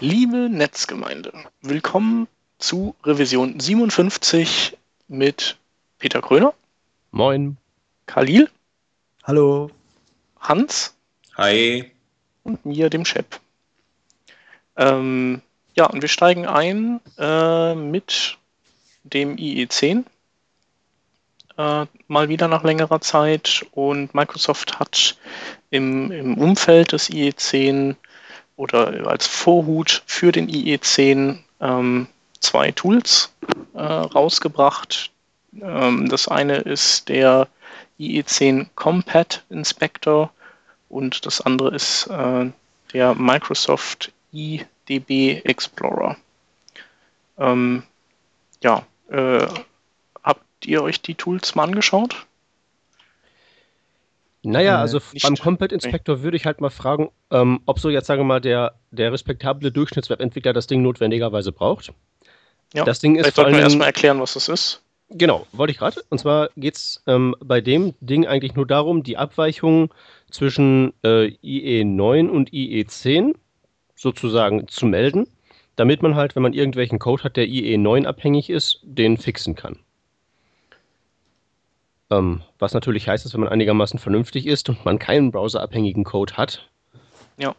Liebe 0.00 0.50
Netzgemeinde, 0.50 1.32
willkommen 1.62 2.28
zu 2.58 2.94
Revision 3.02 3.58
57 3.58 4.76
mit 5.08 5.56
Peter 5.98 6.20
Kröner, 6.20 6.52
Moin. 7.12 7.56
Khalil, 8.04 8.50
Hallo. 9.24 9.70
Hans 10.38 10.94
Hi. 11.38 11.90
und 12.44 12.66
mir, 12.66 12.90
dem 12.90 13.06
Shep. 13.06 13.40
Ähm, 14.76 15.40
ja, 15.74 15.86
und 15.86 16.02
wir 16.02 16.10
steigen 16.10 16.46
ein 16.46 17.00
äh, 17.16 17.74
mit 17.74 18.36
dem 19.04 19.36
IE10. 19.36 20.04
Äh, 21.56 21.86
mal 22.06 22.28
wieder 22.28 22.48
nach 22.48 22.64
längerer 22.64 23.00
Zeit 23.00 23.64
und 23.72 24.14
Microsoft 24.14 24.78
hat 24.78 25.16
im, 25.70 26.12
im 26.12 26.36
Umfeld 26.36 26.92
des 26.92 27.08
IE10 27.08 27.96
oder 28.56 29.06
als 29.06 29.26
Vorhut 29.26 30.02
für 30.06 30.32
den 30.32 30.48
IE10 30.48 31.38
ähm, 31.60 32.08
zwei 32.40 32.72
Tools 32.72 33.32
äh, 33.74 33.80
rausgebracht. 33.80 35.10
Ähm, 35.60 36.08
das 36.08 36.28
eine 36.28 36.56
ist 36.56 37.08
der 37.08 37.48
IE10 37.98 38.66
Compat 38.74 39.44
Inspector 39.50 40.30
und 40.88 41.26
das 41.26 41.40
andere 41.40 41.74
ist 41.74 42.06
äh, 42.06 42.50
der 42.92 43.14
Microsoft 43.14 44.12
IDB 44.32 45.42
Explorer. 45.44 46.16
Ähm, 47.38 47.82
ja, 48.62 48.86
äh, 49.10 49.46
habt 50.22 50.66
ihr 50.66 50.82
euch 50.82 51.00
die 51.00 51.14
Tools 51.14 51.54
mal 51.54 51.64
angeschaut? 51.64 52.26
Naja, 54.52 54.76
Äh, 54.76 54.80
also 54.80 55.00
nicht. 55.12 55.22
beim 55.24 55.36
Compat 55.36 55.72
Inspector 55.72 56.22
würde 56.22 56.36
ich 56.36 56.46
halt 56.46 56.60
mal 56.60 56.70
fragen, 56.70 57.10
ähm, 57.30 57.60
ob 57.66 57.78
so 57.80 57.90
jetzt, 57.90 58.06
sagen 58.06 58.20
wir 58.20 58.24
mal, 58.24 58.40
der, 58.40 58.74
der 58.90 59.12
respektable 59.12 59.72
Durchschnittswebentwickler 59.72 60.52
das 60.52 60.66
Ding 60.66 60.82
notwendigerweise 60.82 61.52
braucht. 61.52 61.92
Ja, 62.74 62.84
Das 62.84 62.98
Ding 63.00 63.16
ist 63.16 63.22
Vielleicht 63.22 63.36
sollten 63.36 63.52
wir 63.54 63.60
erstmal 63.60 63.86
erklären, 63.88 64.20
was 64.20 64.34
das 64.34 64.48
ist. 64.48 64.82
genau, 65.08 65.46
wollte 65.52 65.70
ich 65.72 65.78
gerade. 65.78 66.02
Und 66.10 66.18
zwar 66.18 66.50
geht 66.56 66.76
es 66.76 67.02
ähm, 67.06 67.34
bei 67.40 67.60
dem 67.60 67.94
Ding 68.00 68.26
eigentlich 68.26 68.54
nur 68.54 68.66
darum, 68.66 69.02
die 69.02 69.16
Abweichung 69.16 69.92
zwischen 70.30 70.92
äh, 71.02 71.30
IE9 71.44 72.28
und 72.28 72.50
IE10 72.50 73.34
sozusagen 73.94 74.68
zu 74.68 74.86
melden, 74.86 75.26
damit 75.76 76.02
man 76.02 76.14
halt, 76.16 76.36
wenn 76.36 76.42
man 76.42 76.52
irgendwelchen 76.52 76.98
Code 76.98 77.22
hat, 77.24 77.36
der 77.36 77.46
IE9 77.46 78.04
abhängig 78.04 78.50
ist, 78.50 78.80
den 78.82 79.16
fixen 79.16 79.54
kann. 79.54 79.78
Ähm, 82.10 82.42
was 82.58 82.72
natürlich 82.72 83.08
heißt, 83.08 83.24
dass 83.24 83.34
wenn 83.34 83.40
man 83.40 83.48
einigermaßen 83.48 83.98
vernünftig 83.98 84.46
ist 84.46 84.68
und 84.68 84.84
man 84.84 84.98
keinen 84.98 85.32
browserabhängigen 85.32 86.04
Code 86.04 86.36
hat, 86.36 86.68
Ja. 87.36 87.54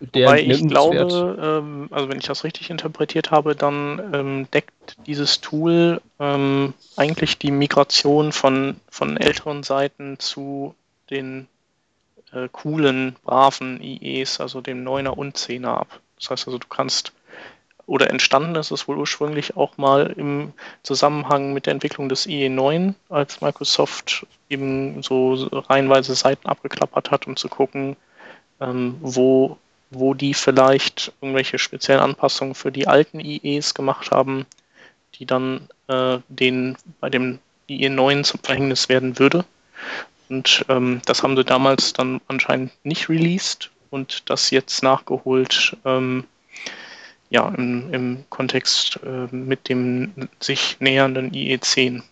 der 0.00 0.26
Wobei 0.26 0.42
ich 0.42 0.66
glaube, 0.68 1.36
ähm, 1.40 1.88
also 1.90 2.08
wenn 2.08 2.18
ich 2.18 2.26
das 2.26 2.44
richtig 2.44 2.70
interpretiert 2.70 3.30
habe, 3.30 3.56
dann 3.56 4.00
ähm, 4.12 4.50
deckt 4.52 4.96
dieses 5.06 5.40
Tool 5.40 6.00
ähm, 6.20 6.74
eigentlich 6.96 7.38
die 7.38 7.50
Migration 7.50 8.32
von, 8.32 8.76
von 8.90 9.16
älteren 9.16 9.62
Seiten 9.64 10.18
zu 10.18 10.74
den 11.10 11.48
äh, 12.32 12.48
coolen, 12.52 13.16
braven 13.24 13.80
IEs, 13.82 14.40
also 14.40 14.60
dem 14.60 14.86
9er 14.86 15.08
und 15.08 15.36
10er 15.36 15.74
ab. 15.74 16.00
Das 16.16 16.30
heißt 16.30 16.46
also, 16.46 16.58
du 16.58 16.68
kannst, 16.68 17.12
oder 17.90 18.08
entstanden 18.08 18.54
ist 18.54 18.70
es 18.70 18.86
wohl 18.86 18.98
ursprünglich 18.98 19.56
auch 19.56 19.76
mal 19.76 20.14
im 20.16 20.52
Zusammenhang 20.84 21.52
mit 21.52 21.66
der 21.66 21.72
Entwicklung 21.72 22.08
des 22.08 22.24
IE9, 22.28 22.94
als 23.08 23.40
Microsoft 23.40 24.26
eben 24.48 25.02
so 25.02 25.34
reihenweise 25.50 26.14
Seiten 26.14 26.46
abgeklappert 26.46 27.10
hat, 27.10 27.26
um 27.26 27.34
zu 27.34 27.48
gucken, 27.48 27.96
ähm, 28.60 28.96
wo, 29.00 29.58
wo 29.90 30.14
die 30.14 30.34
vielleicht 30.34 31.12
irgendwelche 31.20 31.58
speziellen 31.58 32.00
Anpassungen 32.00 32.54
für 32.54 32.70
die 32.70 32.86
alten 32.86 33.18
IEs 33.18 33.74
gemacht 33.74 34.12
haben, 34.12 34.46
die 35.16 35.26
dann 35.26 35.68
äh, 35.88 36.18
denen 36.28 36.76
bei 37.00 37.10
dem 37.10 37.40
IE9 37.68 38.22
zum 38.22 38.38
Verhängnis 38.38 38.88
werden 38.88 39.18
würde. 39.18 39.44
Und 40.28 40.64
ähm, 40.68 41.02
das 41.06 41.24
haben 41.24 41.36
sie 41.36 41.44
damals 41.44 41.92
dann 41.92 42.20
anscheinend 42.28 42.70
nicht 42.84 43.08
released 43.08 43.68
und 43.90 44.30
das 44.30 44.50
jetzt 44.52 44.84
nachgeholt, 44.84 45.76
ähm, 45.84 46.24
ja, 47.30 47.48
im, 47.56 47.92
im 47.94 48.24
Kontext 48.28 48.98
äh, 49.04 49.34
mit 49.34 49.68
dem 49.68 50.28
sich 50.40 50.76
nähernden 50.80 51.30
IE10. 51.30 52.02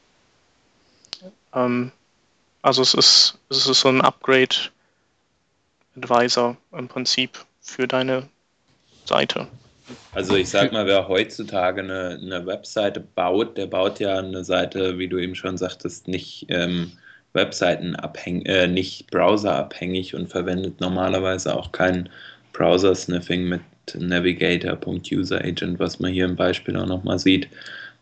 Ähm, 1.55 1.93
also 2.63 2.83
es 2.83 2.95
ist, 2.95 3.39
es 3.51 3.67
ist 3.67 3.81
so 3.81 3.89
ein 3.89 4.01
Upgrade 4.01 4.57
Advisor 5.97 6.57
im 6.73 6.89
Prinzip 6.89 7.39
für 7.61 7.87
deine 7.87 8.29
Seite. 9.05 9.49
Also 10.13 10.37
ich 10.37 10.51
sag 10.51 10.73
mal, 10.73 10.87
wer 10.87 11.09
heutzutage 11.09 11.83
eine, 11.83 12.19
eine 12.23 12.47
Webseite 12.47 13.01
baut, 13.01 13.57
der 13.57 13.67
baut 13.67 14.01
ja 14.01 14.19
eine 14.19 14.45
Seite, 14.45 14.99
wie 14.99 15.09
du 15.09 15.19
eben 15.19 15.35
schon 15.35 15.57
sagtest, 15.57 16.09
nicht 16.09 16.47
ähm, 16.49 16.93
Webseitenabhängig, 17.33 18.47
äh, 18.47 18.67
nicht 18.67 19.11
browserabhängig 19.11 20.15
und 20.15 20.29
verwendet 20.29 20.81
normalerweise 20.81 21.57
auch 21.57 21.73
kein 21.73 22.09
Browser-Sniffing 22.53 23.45
mit 23.45 23.61
Navigator.useragent, 23.95 25.79
was 25.79 26.01
man 26.01 26.13
hier 26.13 26.25
im 26.25 26.37
Beispiel 26.37 26.77
auch 26.77 26.87
nochmal 26.87 27.19
sieht. 27.19 27.49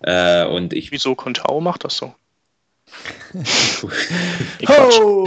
Äh, 0.00 0.44
und 0.47 0.72
ich 0.72 0.91
Wieso 0.92 1.14
Contao 1.14 1.60
macht 1.60 1.84
das 1.84 1.97
so? 1.97 2.14
Ho! 4.69 5.26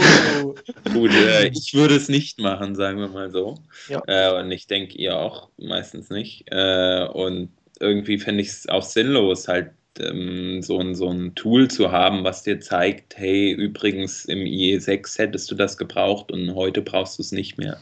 Gut, 0.92 1.12
äh, 1.12 1.48
ich 1.48 1.74
würde 1.74 1.96
es 1.96 2.08
nicht 2.08 2.40
machen, 2.40 2.74
sagen 2.74 2.98
wir 2.98 3.08
mal 3.08 3.30
so. 3.30 3.56
Ja. 3.88 4.02
Äh, 4.06 4.40
und 4.40 4.50
ich 4.50 4.66
denke, 4.66 4.96
ihr 4.96 5.16
auch 5.16 5.50
meistens 5.58 6.10
nicht. 6.10 6.44
Äh, 6.50 7.06
und 7.12 7.50
irgendwie 7.78 8.18
fände 8.18 8.42
ich 8.42 8.48
es 8.48 8.68
auch 8.68 8.82
sinnlos, 8.82 9.48
halt 9.48 9.72
ähm, 9.98 10.62
so, 10.62 10.78
ein, 10.78 10.94
so 10.94 11.10
ein 11.10 11.34
Tool 11.34 11.68
zu 11.68 11.92
haben, 11.92 12.24
was 12.24 12.42
dir 12.42 12.60
zeigt, 12.60 13.16
hey, 13.16 13.52
übrigens 13.52 14.24
im 14.24 14.40
IE6 14.40 15.18
hättest 15.18 15.50
du 15.50 15.54
das 15.54 15.76
gebraucht 15.76 16.30
und 16.30 16.54
heute 16.54 16.82
brauchst 16.82 17.18
du 17.18 17.22
es 17.22 17.32
nicht 17.32 17.58
mehr. 17.58 17.80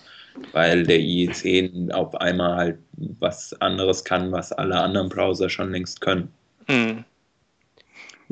Weil 0.52 0.84
der 0.84 0.98
IE10 0.98 1.90
auf 1.92 2.14
einmal 2.20 2.56
halt 2.56 2.78
was 3.18 3.58
anderes 3.60 4.04
kann, 4.04 4.30
was 4.32 4.52
alle 4.52 4.78
anderen 4.78 5.08
Browser 5.08 5.48
schon 5.48 5.72
längst 5.72 6.00
können. 6.00 6.32
Hm. 6.66 7.04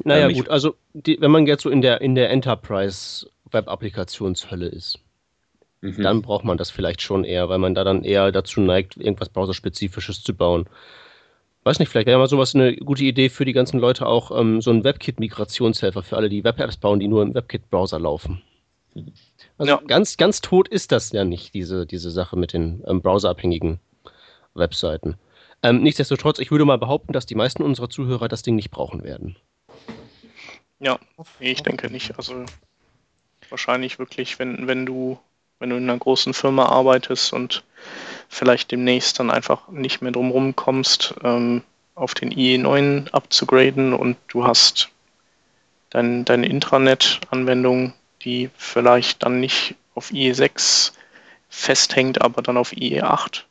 Naja, 0.04 0.30
gut, 0.30 0.50
also 0.50 0.74
die, 0.92 1.18
wenn 1.20 1.30
man 1.30 1.46
jetzt 1.46 1.62
so 1.62 1.70
in 1.70 1.80
der, 1.80 2.02
in 2.02 2.14
der 2.14 2.28
Enterprise-Web-Applikationshölle 2.30 4.66
ist, 4.66 5.00
Mhm. 5.80 6.02
dann 6.02 6.22
braucht 6.22 6.44
man 6.44 6.58
das 6.58 6.70
vielleicht 6.70 7.02
schon 7.02 7.24
eher, 7.24 7.48
weil 7.48 7.58
man 7.58 7.74
da 7.74 7.84
dann 7.84 8.02
eher 8.02 8.32
dazu 8.32 8.60
neigt, 8.60 8.96
irgendwas 8.96 9.28
Browserspezifisches 9.28 10.22
zu 10.22 10.34
bauen. 10.34 10.66
Weiß 11.64 11.78
nicht, 11.78 11.88
vielleicht 11.88 12.06
wäre 12.06 12.18
mal 12.18 12.28
sowas 12.28 12.54
eine 12.54 12.76
gute 12.76 13.04
Idee 13.04 13.28
für 13.28 13.44
die 13.44 13.52
ganzen 13.52 13.80
Leute 13.80 14.06
auch, 14.06 14.36
ähm, 14.38 14.60
so 14.60 14.70
ein 14.70 14.84
WebKit-Migrationshelfer 14.84 16.02
für 16.02 16.16
alle, 16.16 16.28
die 16.28 16.44
Web-Apps 16.44 16.76
bauen, 16.76 17.00
die 17.00 17.08
nur 17.08 17.22
im 17.22 17.34
WebKit-Browser 17.34 17.98
laufen. 17.98 18.40
Also 19.58 19.72
Ja. 19.72 19.80
ganz, 19.86 20.16
ganz 20.16 20.40
tot 20.40 20.68
ist 20.68 20.92
das 20.92 21.12
ja 21.12 21.24
nicht, 21.24 21.54
diese, 21.54 21.86
diese 21.86 22.10
Sache 22.10 22.36
mit 22.36 22.52
den 22.52 22.82
ähm, 22.86 23.00
browserabhängigen 23.00 23.80
Webseiten. 24.54 25.16
Ähm, 25.62 25.82
nichtsdestotrotz, 25.82 26.38
ich 26.38 26.50
würde 26.50 26.64
mal 26.64 26.78
behaupten, 26.78 27.12
dass 27.12 27.26
die 27.26 27.34
meisten 27.34 27.62
unserer 27.62 27.88
Zuhörer 27.88 28.28
das 28.28 28.42
Ding 28.42 28.56
nicht 28.56 28.70
brauchen 28.70 29.02
werden. 29.02 29.36
Ja, 30.78 30.98
ich 31.40 31.62
denke 31.62 31.90
nicht. 31.90 32.16
Also 32.18 32.44
wahrscheinlich 33.48 33.98
wirklich, 33.98 34.38
wenn, 34.38 34.66
wenn 34.66 34.84
du, 34.84 35.18
wenn 35.58 35.70
du 35.70 35.76
in 35.76 35.84
einer 35.84 35.98
großen 35.98 36.34
Firma 36.34 36.66
arbeitest 36.66 37.32
und 37.32 37.64
vielleicht 38.28 38.72
demnächst 38.72 39.18
dann 39.18 39.30
einfach 39.30 39.68
nicht 39.68 40.02
mehr 40.02 40.12
drum 40.12 40.54
kommst, 40.54 41.14
ähm, 41.22 41.62
auf 41.94 42.12
den 42.12 42.30
IE9 42.32 43.10
abzugraden 43.12 43.94
und 43.94 44.18
du 44.28 44.46
hast 44.46 44.90
dein, 45.90 46.26
deine 46.26 46.46
Intranet-Anwendung, 46.46 47.94
die 48.22 48.50
vielleicht 48.56 49.22
dann 49.22 49.40
nicht 49.40 49.74
auf 49.94 50.10
IE6 50.10 50.92
festhängt, 51.48 52.20
aber 52.22 52.42
dann 52.42 52.56
auf 52.56 52.72
IE8, 52.72 53.42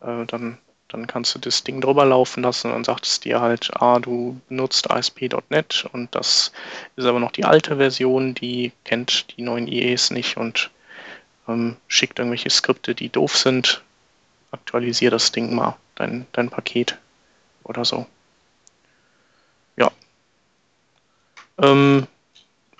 äh, 0.00 0.26
dann, 0.26 0.58
dann 0.88 1.06
kannst 1.06 1.34
du 1.34 1.38
das 1.38 1.64
Ding 1.64 1.80
drüber 1.80 2.04
laufen 2.04 2.42
lassen 2.42 2.72
und 2.72 2.86
sagt 2.86 3.06
es 3.06 3.20
dir 3.20 3.40
halt, 3.40 3.70
ah, 3.80 3.98
du 3.98 4.40
benutzt 4.48 4.90
ASP.NET 4.90 5.86
und 5.92 6.14
das 6.14 6.52
ist 6.96 7.04
aber 7.04 7.20
noch 7.20 7.32
die 7.32 7.44
alte 7.44 7.76
Version, 7.76 8.34
die 8.34 8.72
kennt 8.84 9.36
die 9.36 9.42
neuen 9.42 9.68
IEs 9.68 10.10
nicht 10.10 10.36
und 10.36 10.70
ähm, 11.48 11.76
schickt 11.88 12.18
irgendwelche 12.18 12.50
Skripte, 12.50 12.94
die 12.94 13.08
doof 13.08 13.36
sind. 13.36 13.82
Aktualisier 14.50 15.10
das 15.10 15.32
Ding 15.32 15.54
mal, 15.54 15.76
dein, 15.96 16.26
dein 16.32 16.48
Paket 16.48 16.96
oder 17.64 17.84
so. 17.84 18.06
Ja. 19.76 19.90
Ähm, 21.58 22.06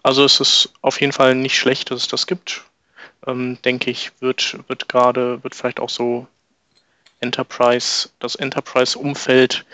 also 0.05 0.23
es 0.23 0.39
ist 0.39 0.73
auf 0.83 1.01
jeden 1.01 1.13
Fall 1.13 1.35
nicht 1.35 1.59
schlecht, 1.59 1.91
dass 1.91 2.03
es 2.03 2.09
das 2.09 2.29
gibt. 2.29 2.63
Ähm, 3.27 3.59
denke 3.65 3.91
ich, 3.91 4.13
wird, 4.21 4.59
wird 4.69 4.89
gerade, 4.89 5.43
wird 5.43 5.55
vielleicht 5.55 5.81
auch 5.81 5.89
so 5.89 6.29
Enterprise, 7.21 8.11
das 8.19 8.35
Enterprise-Umfeld 8.35 9.65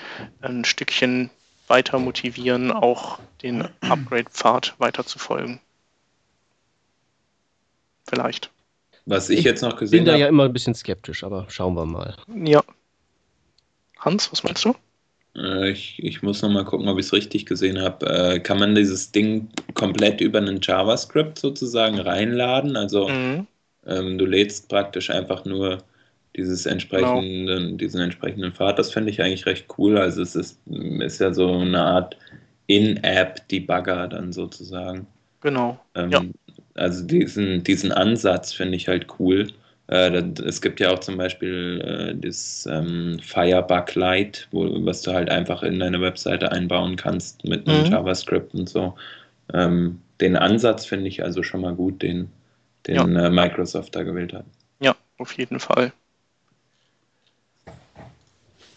ein 0.40 0.64
Stückchen 0.64 1.30
weiter 1.66 1.98
motivieren, 1.98 2.70
auch 2.70 3.18
den 3.42 3.68
Upgrade-Pfad 3.80 4.74
weiter 4.78 5.04
zu 5.04 5.18
folgen. 5.18 5.60
Vielleicht. 8.08 8.50
Was 9.06 9.30
ich 9.30 9.40
Ich 9.40 9.44
jetzt 9.44 9.62
noch 9.62 9.70
Bin 9.70 9.78
gesehen 9.80 10.04
da 10.04 10.12
habe, 10.12 10.20
ja 10.20 10.28
immer 10.28 10.44
ein 10.44 10.52
bisschen 10.52 10.74
skeptisch, 10.74 11.24
aber 11.24 11.46
schauen 11.48 11.74
wir 11.74 11.86
mal. 11.86 12.16
Ja, 12.28 12.62
Hans, 13.98 14.30
was 14.30 14.44
meinst 14.44 14.64
du? 14.64 14.76
Äh, 15.36 15.70
ich, 15.70 16.02
ich 16.02 16.22
muss 16.22 16.42
noch 16.42 16.50
mal 16.50 16.64
gucken, 16.64 16.88
ob 16.88 16.98
ich 16.98 17.06
es 17.06 17.12
richtig 17.12 17.46
gesehen 17.46 17.80
habe. 17.80 18.06
Äh, 18.06 18.40
kann 18.40 18.58
man 18.58 18.74
dieses 18.74 19.12
Ding 19.12 19.48
komplett 19.74 20.20
über 20.20 20.38
einen 20.38 20.60
JavaScript 20.62 21.38
sozusagen 21.38 21.98
reinladen? 21.98 22.76
Also 22.76 23.08
mhm. 23.08 23.46
ähm, 23.86 24.18
du 24.18 24.26
lädst 24.26 24.68
praktisch 24.68 25.10
einfach 25.10 25.44
nur 25.44 25.78
dieses 26.36 26.66
entsprechenden, 26.66 27.46
genau. 27.46 27.76
diesen 27.76 28.00
entsprechenden 28.00 28.52
Pfad. 28.52 28.78
Das 28.78 28.92
finde 28.92 29.10
ich 29.10 29.20
eigentlich 29.20 29.46
recht 29.46 29.66
cool. 29.78 29.98
Also 29.98 30.22
es 30.22 30.36
ist, 30.36 30.60
ist 30.66 31.20
ja 31.20 31.34
so 31.34 31.52
eine 31.52 31.82
Art 31.82 32.16
In-App-Debugger 32.66 34.08
dann 34.08 34.32
sozusagen. 34.32 35.06
Genau. 35.40 35.78
Ähm, 35.94 36.10
ja. 36.10 36.22
Also 36.74 37.04
diesen, 37.04 37.64
diesen 37.64 37.92
Ansatz 37.92 38.52
finde 38.52 38.76
ich 38.76 38.86
halt 38.86 39.06
cool. 39.18 39.48
Äh, 39.90 40.22
es 40.44 40.62
gibt 40.62 40.78
ja 40.78 40.92
auch 40.92 41.00
zum 41.00 41.16
Beispiel 41.16 41.80
äh, 41.80 42.14
das 42.16 42.66
ähm, 42.70 43.18
Firebug 43.22 43.94
Lite, 43.96 44.42
wo, 44.52 44.68
was 44.86 45.02
du 45.02 45.12
halt 45.12 45.28
einfach 45.28 45.64
in 45.64 45.80
deine 45.80 46.00
Webseite 46.00 46.52
einbauen 46.52 46.94
kannst 46.94 47.44
mit 47.44 47.68
einem 47.68 47.86
mhm. 47.86 47.92
JavaScript 47.92 48.54
und 48.54 48.68
so. 48.68 48.94
Ähm, 49.52 50.00
den 50.20 50.36
Ansatz 50.36 50.86
finde 50.86 51.08
ich 51.08 51.24
also 51.24 51.42
schon 51.42 51.62
mal 51.62 51.74
gut, 51.74 52.02
den, 52.02 52.30
den 52.86 53.14
ja. 53.14 53.26
äh, 53.26 53.30
Microsoft 53.30 53.96
da 53.96 54.04
gewählt 54.04 54.32
hat. 54.32 54.44
Ja, 54.78 54.94
auf 55.18 55.32
jeden 55.32 55.58
Fall. 55.58 55.92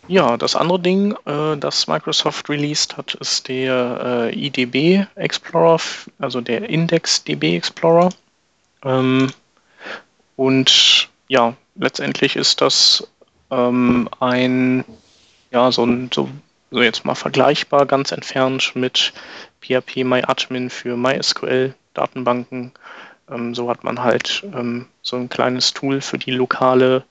Ja, 0.08 0.36
das 0.36 0.58
andere 0.58 0.82
Ding, 0.82 1.16
das 1.24 1.88
Microsoft 1.88 2.50
released 2.50 2.98
hat, 2.98 3.14
ist 3.16 3.48
der 3.48 4.32
IDB 4.34 5.06
Explorer, 5.16 5.80
also 6.20 6.42
der 6.42 6.68
Index 6.70 7.24
DB 7.24 7.56
Explorer. 7.56 8.10
Ähm, 8.84 9.32
und 10.36 11.10
ja, 11.28 11.56
letztendlich 11.76 12.36
ist 12.36 12.62
das 12.62 13.08
ähm, 13.52 14.10
ein, 14.20 14.84
ja, 15.52 15.72
so 15.72 15.86
ein, 15.86 16.10
so, 16.14 16.30
so 16.72 16.82
jetzt 16.82 17.06
mal 17.06 17.16
vergleichbar, 17.16 17.86
ganz 17.86 18.12
entfernt 18.12 18.72
mit 18.76 19.14
PHP 19.62 20.04
MyAdmin 20.04 20.70
für 20.70 20.98
MySQL-Datenbanken. 20.98 22.72
Ähm, 23.30 23.56
so 23.56 23.70
hat 23.70 23.84
man 23.84 24.04
halt 24.04 24.44
ähm, 24.54 24.88
so 25.02 25.16
ein 25.16 25.30
kleines 25.30 25.74
Tool 25.74 26.02
für 26.02 26.18
die 26.18 26.32
lokale 26.32 27.04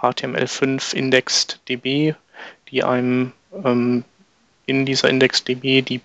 HTML5 0.00 0.94
Indexed 0.94 1.60
DB, 1.68 2.14
die 2.70 2.84
einem 2.84 3.32
ähm, 3.52 4.04
in 4.66 4.86
dieser 4.86 5.08
IndexDB 5.08 5.82
die 5.82 6.00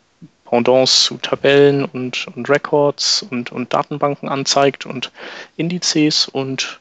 Pendants 0.53 1.05
zu 1.05 1.17
Tabellen 1.17 1.83
und, 1.83 2.27
und 2.35 2.47
Records 2.47 3.25
und, 3.31 3.51
und 3.51 3.73
Datenbanken 3.73 4.29
anzeigt 4.29 4.85
und 4.85 5.11
Indizes 5.57 6.27
und 6.27 6.79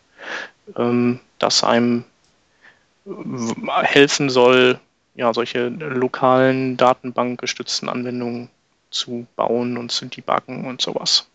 ähm, 0.76 1.20
das 1.38 1.64
einem 1.64 2.04
äh, 3.06 3.10
helfen 3.82 4.28
soll, 4.28 4.78
ja, 5.14 5.32
solche 5.32 5.68
lokalen 5.68 6.76
datenbankgestützten 6.76 7.88
Anwendungen 7.88 8.50
zu 8.90 9.26
bauen 9.36 9.78
und 9.78 9.90
zu 9.90 10.04
debuggen 10.04 10.66
und 10.66 10.82
sowas. 10.82 11.26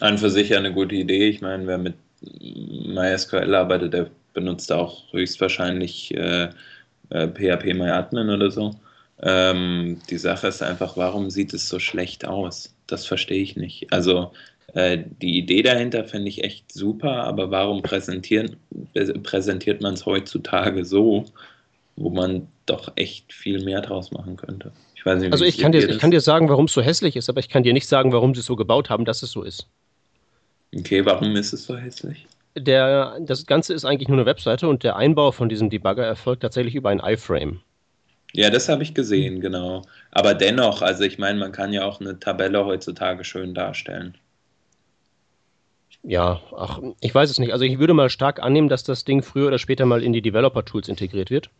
An 0.00 0.18
für 0.18 0.30
sich 0.30 0.56
eine 0.56 0.72
gute 0.72 0.96
Idee. 0.96 1.28
Ich 1.28 1.42
meine, 1.42 1.64
wer 1.68 1.78
mit 1.78 1.94
MySQL 2.40 3.54
arbeitet, 3.54 3.92
der 3.92 4.10
benutzt 4.34 4.72
auch 4.72 5.04
höchstwahrscheinlich 5.12 6.12
äh, 6.12 6.48
äh, 7.10 7.28
PHP 7.28 7.74
MyAdmin 7.74 8.30
oder 8.30 8.50
so. 8.50 8.74
Ähm, 9.22 10.00
die 10.08 10.18
Sache 10.18 10.46
ist 10.48 10.62
einfach, 10.62 10.96
warum 10.96 11.30
sieht 11.30 11.52
es 11.52 11.68
so 11.68 11.78
schlecht 11.78 12.26
aus? 12.26 12.74
Das 12.86 13.06
verstehe 13.06 13.42
ich 13.42 13.56
nicht. 13.56 13.92
Also 13.92 14.32
äh, 14.74 14.98
die 15.20 15.38
Idee 15.38 15.62
dahinter 15.62 16.04
finde 16.04 16.28
ich 16.28 16.44
echt 16.44 16.72
super, 16.72 17.24
aber 17.24 17.50
warum 17.50 17.82
präsentieren, 17.82 18.56
präsentiert 19.22 19.82
man 19.82 19.94
es 19.94 20.06
heutzutage 20.06 20.84
so, 20.84 21.26
wo 21.96 22.10
man 22.10 22.48
doch 22.66 22.92
echt 22.96 23.32
viel 23.32 23.62
mehr 23.64 23.80
draus 23.80 24.10
machen 24.12 24.36
könnte? 24.36 24.72
Ich 24.94 25.04
weiß 25.04 25.20
nicht, 25.20 25.32
also 25.32 25.44
ich 25.44 25.58
kann, 25.58 25.72
dir, 25.72 25.88
ich 25.88 25.98
kann 25.98 26.10
dir 26.10 26.20
sagen, 26.20 26.48
warum 26.48 26.66
es 26.66 26.72
so 26.72 26.82
hässlich 26.82 27.16
ist, 27.16 27.28
aber 27.28 27.40
ich 27.40 27.48
kann 27.48 27.62
dir 27.62 27.72
nicht 27.72 27.88
sagen, 27.88 28.12
warum 28.12 28.34
sie 28.34 28.40
es 28.40 28.46
so 28.46 28.56
gebaut 28.56 28.90
haben, 28.90 29.04
dass 29.04 29.22
es 29.22 29.30
so 29.30 29.42
ist. 29.42 29.66
Okay, 30.76 31.04
warum 31.04 31.34
ist 31.36 31.52
es 31.52 31.64
so 31.64 31.76
hässlich? 31.76 32.26
Der, 32.56 33.18
das 33.20 33.46
Ganze 33.46 33.74
ist 33.74 33.84
eigentlich 33.84 34.08
nur 34.08 34.18
eine 34.18 34.26
Webseite 34.26 34.68
und 34.68 34.82
der 34.82 34.96
Einbau 34.96 35.32
von 35.32 35.48
diesem 35.48 35.70
Debugger 35.70 36.04
erfolgt 36.04 36.42
tatsächlich 36.42 36.74
über 36.74 36.90
ein 36.90 37.00
iFrame. 37.00 37.60
Ja, 38.32 38.50
das 38.50 38.68
habe 38.68 38.82
ich 38.82 38.94
gesehen, 38.94 39.40
genau. 39.40 39.82
Aber 40.12 40.34
dennoch, 40.34 40.82
also 40.82 41.04
ich 41.04 41.18
meine, 41.18 41.38
man 41.38 41.52
kann 41.52 41.72
ja 41.72 41.84
auch 41.84 42.00
eine 42.00 42.18
Tabelle 42.20 42.64
heutzutage 42.64 43.24
schön 43.24 43.54
darstellen. 43.54 44.16
Ja, 46.02 46.40
ach, 46.56 46.80
ich 47.00 47.14
weiß 47.14 47.30
es 47.30 47.38
nicht. 47.38 47.52
Also 47.52 47.64
ich 47.64 47.78
würde 47.78 47.92
mal 47.92 48.08
stark 48.08 48.42
annehmen, 48.42 48.68
dass 48.68 48.84
das 48.84 49.04
Ding 49.04 49.22
früher 49.22 49.48
oder 49.48 49.58
später 49.58 49.84
mal 49.84 50.02
in 50.02 50.12
die 50.12 50.22
Developer-Tools 50.22 50.88
integriert 50.88 51.30
wird. 51.30 51.50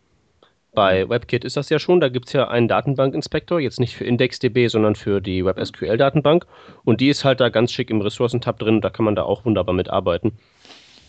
Bei 0.73 1.09
WebKit 1.09 1.45
ist 1.45 1.57
das 1.57 1.69
ja 1.69 1.81
schon, 1.81 2.01
da 2.01 2.09
gibt 2.09 2.29
es 2.29 2.33
ja 2.33 2.49
einen 2.49 2.69
Datenbankinspektor, 2.69 3.59
jetzt 3.59 3.81
nicht 3.81 3.97
für 3.97 4.05
IndexDB, 4.05 4.69
sondern 4.69 4.95
für 4.95 5.21
die 5.21 5.45
WebSQL-Datenbank. 5.45 6.47
Und 6.85 7.01
die 7.01 7.09
ist 7.09 7.25
halt 7.25 7.41
da 7.41 7.49
ganz 7.49 7.73
schick 7.73 7.91
im 7.91 8.01
Ressourcentab 8.01 8.59
drin, 8.59 8.81
da 8.81 8.89
kann 8.89 9.05
man 9.05 9.17
da 9.17 9.25
auch 9.25 9.45
wunderbar 9.45 9.75
mitarbeiten. 9.75 10.33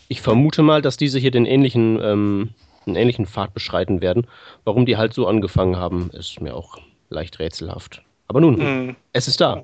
Ich 0.08 0.20
vermute 0.20 0.62
mal, 0.62 0.82
dass 0.82 0.96
diese 0.96 1.18
hier 1.20 1.30
den 1.30 1.46
ähnlichen, 1.46 2.00
ähm, 2.02 2.48
einen 2.86 2.96
ähnlichen 2.96 3.26
Pfad 3.26 3.54
beschreiten 3.54 4.00
werden. 4.00 4.26
Warum 4.64 4.86
die 4.86 4.96
halt 4.96 5.14
so 5.14 5.26
angefangen 5.26 5.76
haben, 5.76 6.10
ist 6.12 6.40
mir 6.40 6.54
auch 6.54 6.78
leicht 7.10 7.38
rätselhaft. 7.38 8.02
Aber 8.28 8.40
nun, 8.40 8.56
mhm. 8.56 8.96
es 9.12 9.28
ist 9.28 9.40
da. 9.40 9.62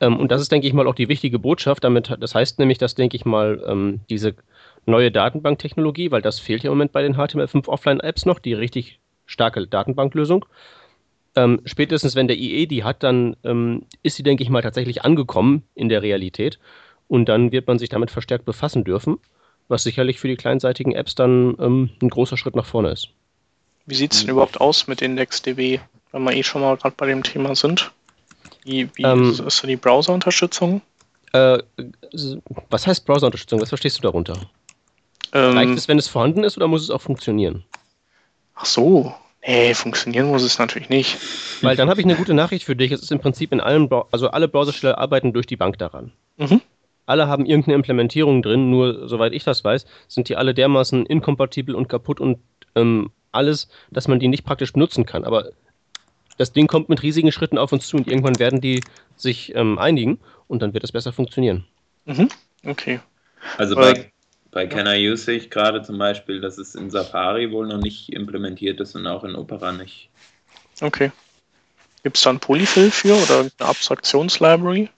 Ähm, 0.00 0.18
und 0.18 0.30
das 0.30 0.40
ist, 0.40 0.52
denke 0.52 0.66
ich 0.66 0.72
mal, 0.72 0.86
auch 0.86 0.94
die 0.94 1.08
wichtige 1.08 1.38
Botschaft. 1.38 1.84
Damit, 1.84 2.16
das 2.20 2.34
heißt 2.34 2.58
nämlich, 2.58 2.78
dass, 2.78 2.94
denke 2.94 3.16
ich 3.16 3.24
mal, 3.24 3.62
ähm, 3.66 4.00
diese 4.08 4.34
neue 4.86 5.10
Datenbanktechnologie, 5.10 6.10
weil 6.10 6.22
das 6.22 6.38
fehlt 6.38 6.62
ja 6.62 6.70
im 6.70 6.76
Moment 6.76 6.92
bei 6.92 7.02
den 7.02 7.16
HTML5 7.16 7.68
Offline-Apps 7.68 8.26
noch, 8.26 8.38
die 8.38 8.54
richtig 8.54 9.00
starke 9.26 9.66
Datenbanklösung. 9.66 10.44
Ähm, 11.36 11.60
spätestens 11.64 12.16
wenn 12.16 12.28
der 12.28 12.36
IE 12.36 12.66
die 12.66 12.82
hat, 12.82 13.02
dann 13.02 13.36
ähm, 13.44 13.84
ist 14.02 14.16
sie, 14.16 14.22
denke 14.22 14.42
ich 14.42 14.50
mal, 14.50 14.62
tatsächlich 14.62 15.04
angekommen 15.04 15.62
in 15.74 15.88
der 15.88 16.02
Realität. 16.02 16.58
Und 17.08 17.28
dann 17.28 17.52
wird 17.52 17.66
man 17.66 17.78
sich 17.78 17.88
damit 17.88 18.10
verstärkt 18.10 18.44
befassen 18.44 18.84
dürfen 18.84 19.18
was 19.70 19.82
sicherlich 19.82 20.18
für 20.18 20.28
die 20.28 20.36
kleinseitigen 20.36 20.92
Apps 20.92 21.14
dann 21.14 21.56
ähm, 21.60 21.90
ein 22.02 22.08
großer 22.08 22.36
Schritt 22.36 22.56
nach 22.56 22.66
vorne 22.66 22.90
ist. 22.90 23.08
Wie 23.86 23.94
sieht 23.94 24.12
es 24.12 24.20
denn 24.20 24.30
überhaupt 24.30 24.60
aus 24.60 24.86
mit 24.86 25.00
IndexDB, 25.00 25.80
wenn 26.12 26.22
wir 26.22 26.32
eh 26.32 26.42
schon 26.42 26.60
mal 26.60 26.76
gerade 26.76 26.94
bei 26.96 27.06
dem 27.06 27.22
Thema 27.22 27.54
sind? 27.54 27.92
Wie, 28.64 28.88
wie 28.94 29.02
ähm, 29.02 29.30
ist, 29.30 29.62
da 29.62 29.66
die 29.66 29.76
Browser-Unterstützung? 29.76 30.82
Äh, 31.32 31.58
was 32.68 32.86
heißt 32.86 33.06
Browser-Unterstützung? 33.06 33.60
Was 33.60 33.70
verstehst 33.70 33.98
du 33.98 34.02
darunter? 34.02 34.38
Ähm, 35.32 35.56
Reicht 35.56 35.78
es, 35.78 35.88
wenn 35.88 35.98
es 35.98 36.08
vorhanden 36.08 36.44
ist, 36.44 36.56
oder 36.56 36.68
muss 36.68 36.82
es 36.82 36.90
auch 36.90 37.00
funktionieren? 37.00 37.64
Ach 38.54 38.66
so, 38.66 39.14
Nee, 39.46 39.72
funktionieren 39.72 40.26
muss 40.26 40.42
es 40.42 40.58
natürlich 40.58 40.90
nicht. 40.90 41.16
Weil 41.62 41.74
dann 41.74 41.88
habe 41.88 41.98
ich 41.98 42.04
eine 42.04 42.14
gute 42.14 42.34
Nachricht 42.34 42.62
für 42.62 42.76
dich. 42.76 42.92
Es 42.92 43.00
ist 43.00 43.10
im 43.10 43.20
Prinzip 43.20 43.52
in 43.52 43.60
allen, 43.60 43.88
also 44.10 44.28
alle 44.28 44.48
Browsersteller 44.48 44.98
arbeiten 44.98 45.32
durch 45.32 45.46
die 45.46 45.56
Bank 45.56 45.78
daran. 45.78 46.12
Mhm 46.36 46.60
alle 47.06 47.28
haben 47.28 47.46
irgendeine 47.46 47.76
Implementierung 47.76 48.42
drin, 48.42 48.70
nur 48.70 49.08
soweit 49.08 49.32
ich 49.32 49.44
das 49.44 49.64
weiß, 49.64 49.86
sind 50.08 50.28
die 50.28 50.36
alle 50.36 50.54
dermaßen 50.54 51.06
inkompatibel 51.06 51.74
und 51.74 51.88
kaputt 51.88 52.20
und 52.20 52.38
ähm, 52.74 53.10
alles, 53.32 53.68
dass 53.90 54.08
man 54.08 54.20
die 54.20 54.28
nicht 54.28 54.44
praktisch 54.44 54.72
benutzen 54.72 55.06
kann. 55.06 55.24
Aber 55.24 55.50
das 56.38 56.52
Ding 56.52 56.66
kommt 56.66 56.88
mit 56.88 57.02
riesigen 57.02 57.32
Schritten 57.32 57.58
auf 57.58 57.72
uns 57.72 57.86
zu 57.86 57.96
und 57.96 58.08
irgendwann 58.08 58.38
werden 58.38 58.60
die 58.60 58.82
sich 59.16 59.54
ähm, 59.54 59.78
einigen 59.78 60.18
und 60.48 60.62
dann 60.62 60.72
wird 60.72 60.84
es 60.84 60.92
besser 60.92 61.12
funktionieren. 61.12 61.66
Mhm. 62.06 62.28
Okay. 62.64 63.00
Also 63.58 63.74
bei, 63.74 64.10
bei 64.50 64.66
Can 64.66 64.86
I 64.86 65.10
Use 65.10 65.24
sehe 65.24 65.36
ich 65.36 65.50
gerade 65.50 65.82
zum 65.82 65.98
Beispiel, 65.98 66.40
dass 66.40 66.58
es 66.58 66.74
in 66.74 66.90
Safari 66.90 67.50
wohl 67.50 67.66
noch 67.66 67.80
nicht 67.80 68.12
implementiert 68.12 68.80
ist 68.80 68.94
und 68.94 69.06
auch 69.06 69.24
in 69.24 69.36
Opera 69.36 69.72
nicht. 69.72 70.08
Okay. 70.80 71.12
Gibt 72.02 72.16
es 72.16 72.22
da 72.22 72.30
ein 72.30 72.40
Polyfill 72.40 72.90
für 72.90 73.14
oder 73.14 73.40
eine 73.40 73.50
Abstraktionslibrary? 73.58 74.88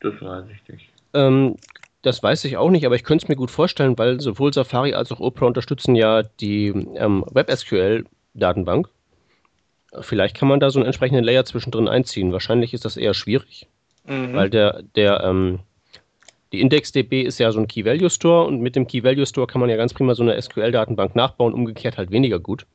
Das 0.00 0.14
weiß 0.20 0.44
ich 0.54 0.72
nicht. 0.72 0.88
Ähm, 1.14 1.56
das 2.02 2.22
weiß 2.22 2.44
ich 2.44 2.56
auch 2.56 2.70
nicht, 2.70 2.86
aber 2.86 2.94
ich 2.94 3.04
könnte 3.04 3.24
es 3.24 3.28
mir 3.28 3.36
gut 3.36 3.50
vorstellen, 3.50 3.98
weil 3.98 4.20
sowohl 4.20 4.52
Safari 4.52 4.94
als 4.94 5.10
auch 5.10 5.20
Opera 5.20 5.46
unterstützen 5.46 5.94
ja 5.96 6.22
die 6.22 6.68
ähm, 6.68 7.24
WebSQL-Datenbank. 7.30 8.88
Vielleicht 10.00 10.36
kann 10.36 10.48
man 10.48 10.60
da 10.60 10.70
so 10.70 10.78
einen 10.78 10.86
entsprechenden 10.86 11.24
Layer 11.24 11.44
zwischendrin 11.44 11.88
einziehen. 11.88 12.32
Wahrscheinlich 12.32 12.74
ist 12.74 12.84
das 12.84 12.96
eher 12.96 13.14
schwierig, 13.14 13.66
mhm. 14.06 14.34
weil 14.34 14.50
der, 14.50 14.82
der, 14.94 15.24
ähm, 15.24 15.60
die 16.52 16.60
IndexDB 16.60 17.22
ist 17.22 17.38
ja 17.38 17.50
so 17.52 17.58
ein 17.58 17.68
Key-Value-Store 17.68 18.46
und 18.46 18.60
mit 18.60 18.76
dem 18.76 18.86
Key-Value-Store 18.86 19.46
kann 19.46 19.60
man 19.60 19.70
ja 19.70 19.76
ganz 19.76 19.92
prima 19.92 20.14
so 20.14 20.22
eine 20.22 20.40
SQL-Datenbank 20.40 21.16
nachbauen, 21.16 21.52
umgekehrt 21.52 21.98
halt 21.98 22.10
weniger 22.10 22.38
gut. 22.38 22.66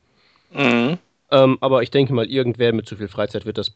Mhm. 0.52 0.98
Ähm, 1.30 1.58
aber 1.60 1.82
ich 1.82 1.90
denke 1.90 2.12
mal, 2.12 2.26
irgendwer 2.26 2.72
mit 2.72 2.86
zu 2.86 2.96
viel 2.96 3.08
Freizeit 3.08 3.46
wird 3.46 3.58
das 3.58 3.72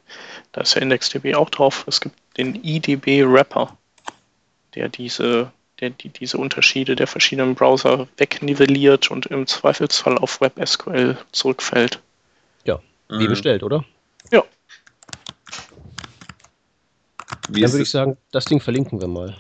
da 0.53 0.61
ist 0.61 0.77
der 0.77 0.83
IndexDB 0.83 1.35
auch 1.35 1.51
drauf, 1.51 1.83
es 1.89 2.01
gibt 2.01 2.15
den 2.37 2.55
IDB 2.63 3.25
Wrapper, 3.27 3.77
der 4.77 4.89
diese, 4.89 5.51
der 5.81 5.91
die, 5.91 6.11
diese 6.11 6.39
Unterschiede 6.39 6.95
der 6.95 7.09
verschiedenen 7.09 7.57
Browser 7.57 8.07
wegnivelliert 8.19 9.11
und 9.11 9.27
im 9.27 9.49
Zweifelsfall 9.49 10.17
auf 10.19 10.41
WebSQL 10.41 11.19
zurückfällt. 11.33 12.01
Ja, 12.65 12.79
wie 13.09 13.25
mhm. 13.25 13.31
bestellt, 13.31 13.65
oder? 13.65 13.85
Ja. 14.31 14.45
Wie 17.49 17.63
Dann 17.63 17.73
würde 17.73 17.83
ich 17.83 17.91
sagen, 17.91 18.17
das 18.31 18.45
Ding 18.45 18.61
verlinken 18.61 19.01
wir 19.01 19.09
mal. 19.09 19.37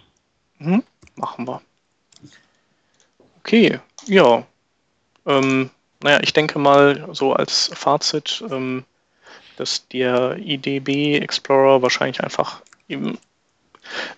Mhm, 0.59 0.83
machen 1.15 1.47
wir. 1.47 1.63
Okay, 3.39 3.79
ja. 4.07 4.45
Ähm, 5.27 5.71
naja, 6.03 6.21
ich 6.23 6.33
denke 6.33 6.59
mal, 6.59 7.09
so 7.13 7.33
als 7.33 7.71
Fazit, 7.75 8.43
ähm, 8.51 8.85
dass 9.57 9.87
der 9.89 10.37
IDB 10.39 11.19
Explorer 11.19 11.83
wahrscheinlich 11.83 12.23
einfach 12.23 12.63
eben 12.89 13.19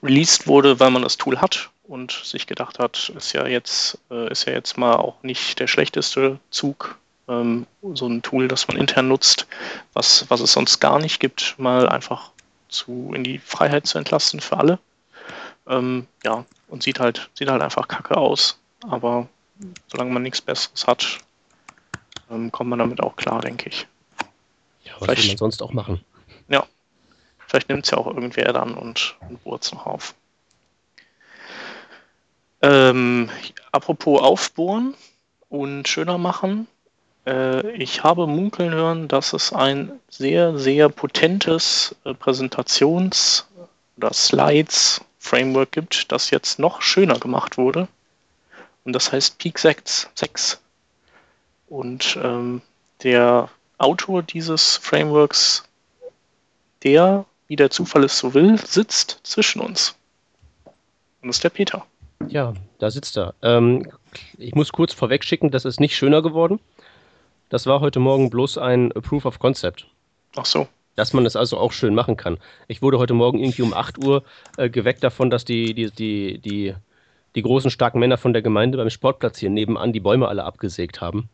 released 0.03 0.47
wurde, 0.47 0.79
weil 0.81 0.91
man 0.91 1.03
das 1.03 1.17
Tool 1.17 1.41
hat 1.41 1.71
und 1.85 2.13
sich 2.13 2.47
gedacht 2.47 2.79
hat, 2.79 3.13
ist 3.17 3.33
ja 3.33 3.47
jetzt, 3.47 3.99
äh, 4.11 4.31
ist 4.31 4.47
ja 4.47 4.53
jetzt 4.53 4.79
mal 4.79 4.95
auch 4.95 5.23
nicht 5.23 5.59
der 5.59 5.67
schlechteste 5.67 6.39
Zug, 6.51 6.99
ähm, 7.29 7.67
so 7.95 8.07
ein 8.07 8.23
Tool, 8.23 8.49
das 8.49 8.69
man 8.69 8.77
intern 8.77 9.09
nutzt, 9.09 9.47
was, 9.93 10.27
was 10.29 10.41
es 10.41 10.53
sonst 10.53 10.81
gar 10.81 10.99
nicht 10.99 11.21
gibt, 11.21 11.55
mal 11.59 11.89
einfach 11.89 12.31
zu, 12.69 13.13
in 13.15 13.25
die 13.25 13.39
Freiheit 13.39 13.87
zu 13.87 13.99
entlassen 13.99 14.41
für 14.41 14.57
alle. 14.57 14.79
Ähm, 15.67 16.07
ja, 16.25 16.45
und 16.69 16.83
sieht 16.83 17.01
halt, 17.01 17.31
sieht 17.35 17.49
halt 17.49 17.63
einfach 17.63 17.89
kacke 17.89 18.17
aus. 18.17 18.59
Aber 18.89 19.29
solange 19.89 20.11
man 20.11 20.23
nichts 20.23 20.41
Besseres 20.41 20.87
hat, 20.87 21.19
ähm, 22.31 22.51
kommt 22.51 22.71
man 22.71 22.79
damit 22.79 23.03
auch 23.03 23.17
klar, 23.17 23.41
denke 23.41 23.69
ich. 23.69 23.87
Ja, 24.85 24.93
was 24.99 25.05
Vielleicht, 25.05 25.23
will 25.23 25.31
man 25.31 25.39
sonst 25.39 25.63
auch 25.63 25.73
machen? 25.73 26.05
Ja. 26.49 26.67
Vielleicht 27.47 27.69
nimmt 27.69 27.85
es 27.85 27.91
ja 27.91 27.99
auch 27.99 28.07
irgendwer 28.07 28.53
dann 28.53 28.75
und, 28.75 29.17
und 29.29 29.43
bohrt 29.45 29.65
es 29.65 29.73
noch 29.73 29.87
auf. 29.87 30.15
Ähm, 32.63 33.29
apropos 33.73 34.23
aufbohren 34.23 34.95
und 35.49 35.89
schöner 35.89 36.17
machen. 36.17 36.69
Äh, 37.27 37.73
ich 37.73 38.03
habe 38.03 38.27
munkeln 38.27 38.73
hören, 38.73 39.09
dass 39.09 39.33
es 39.33 39.53
ein 39.53 39.93
sehr, 40.09 40.57
sehr 40.59 40.89
potentes 40.89 41.95
äh, 42.05 42.11
Präsentations- 42.11 43.45
oder 43.97 44.13
Slides-Framework 44.13 45.73
gibt, 45.73 46.11
das 46.11 46.31
jetzt 46.31 46.59
noch 46.59 46.83
schöner 46.83 47.19
gemacht 47.19 47.59
wurde. 47.59 47.89
Und 48.85 48.93
das 48.93 49.13
heißt 49.13 49.39
Peak 49.39 49.59
6. 49.59 50.11
6. 50.15 50.61
Und 51.69 52.19
ähm, 52.23 52.63
der 53.03 53.49
Autor 53.79 54.23
dieses 54.23 54.77
Frameworks, 54.77 55.65
der, 56.83 57.25
wie 57.49 57.57
der 57.57 57.71
Zufall 57.71 58.05
es 58.05 58.19
so 58.19 58.35
will, 58.35 58.59
sitzt 58.59 59.21
zwischen 59.23 59.61
uns. 59.61 59.97
Und 61.23 61.29
das 61.29 61.37
ist 61.37 61.45
der 61.45 61.51
Peter. 61.51 61.87
Ja, 62.29 62.55
da 62.79 62.91
sitzt 62.91 63.17
er. 63.17 63.35
Ähm, 63.43 63.91
ich 64.39 64.55
muss 64.55 64.73
kurz 64.73 64.93
vorweg 64.93 65.25
schicken, 65.25 65.51
das 65.51 65.65
ist 65.65 65.81
nicht 65.81 65.97
schöner 65.97 66.23
geworden. 66.23 66.61
Das 67.49 67.67
war 67.67 67.81
heute 67.81 68.01
Morgen 68.01 68.31
bloß 68.31 68.59
ein 68.59 68.91
Proof 68.91 69.25
of 69.25 69.39
Concept. 69.39 69.87
Ach 70.37 70.47
so. 70.47 70.69
Dass 70.97 71.13
man 71.13 71.27
es 71.27 71.37
also 71.37 71.59
auch 71.59 71.73
schön 71.73 71.95
machen 71.95 72.17
kann. 72.17 72.39
Ich 72.69 72.83
wurde 72.83 72.99
heute 72.99 73.15
Morgen 73.15 73.39
irgendwie 73.39 73.63
um 73.63 73.75
8 73.75 74.05
Uhr 74.05 74.25
äh, 74.57 74.69
geweckt 74.69 75.03
davon, 75.03 75.31
dass 75.31 75.45
die, 75.45 75.75
die, 75.75 75.91
die, 75.91 76.39
die, 76.39 76.75
die 77.35 77.43
großen, 77.43 77.71
starken 77.71 77.99
Männer 77.99 78.19
von 78.19 78.33
der 78.33 78.43
Gemeinde 78.43 78.79
beim 78.79 78.91
Sportplatz 78.91 79.39
hier 79.39 79.51
nebenan 79.51 79.93
die 79.93 80.01
Bäume 80.01 80.29
alle 80.29 80.45
abgesägt 80.45 81.01
haben. 81.01 81.29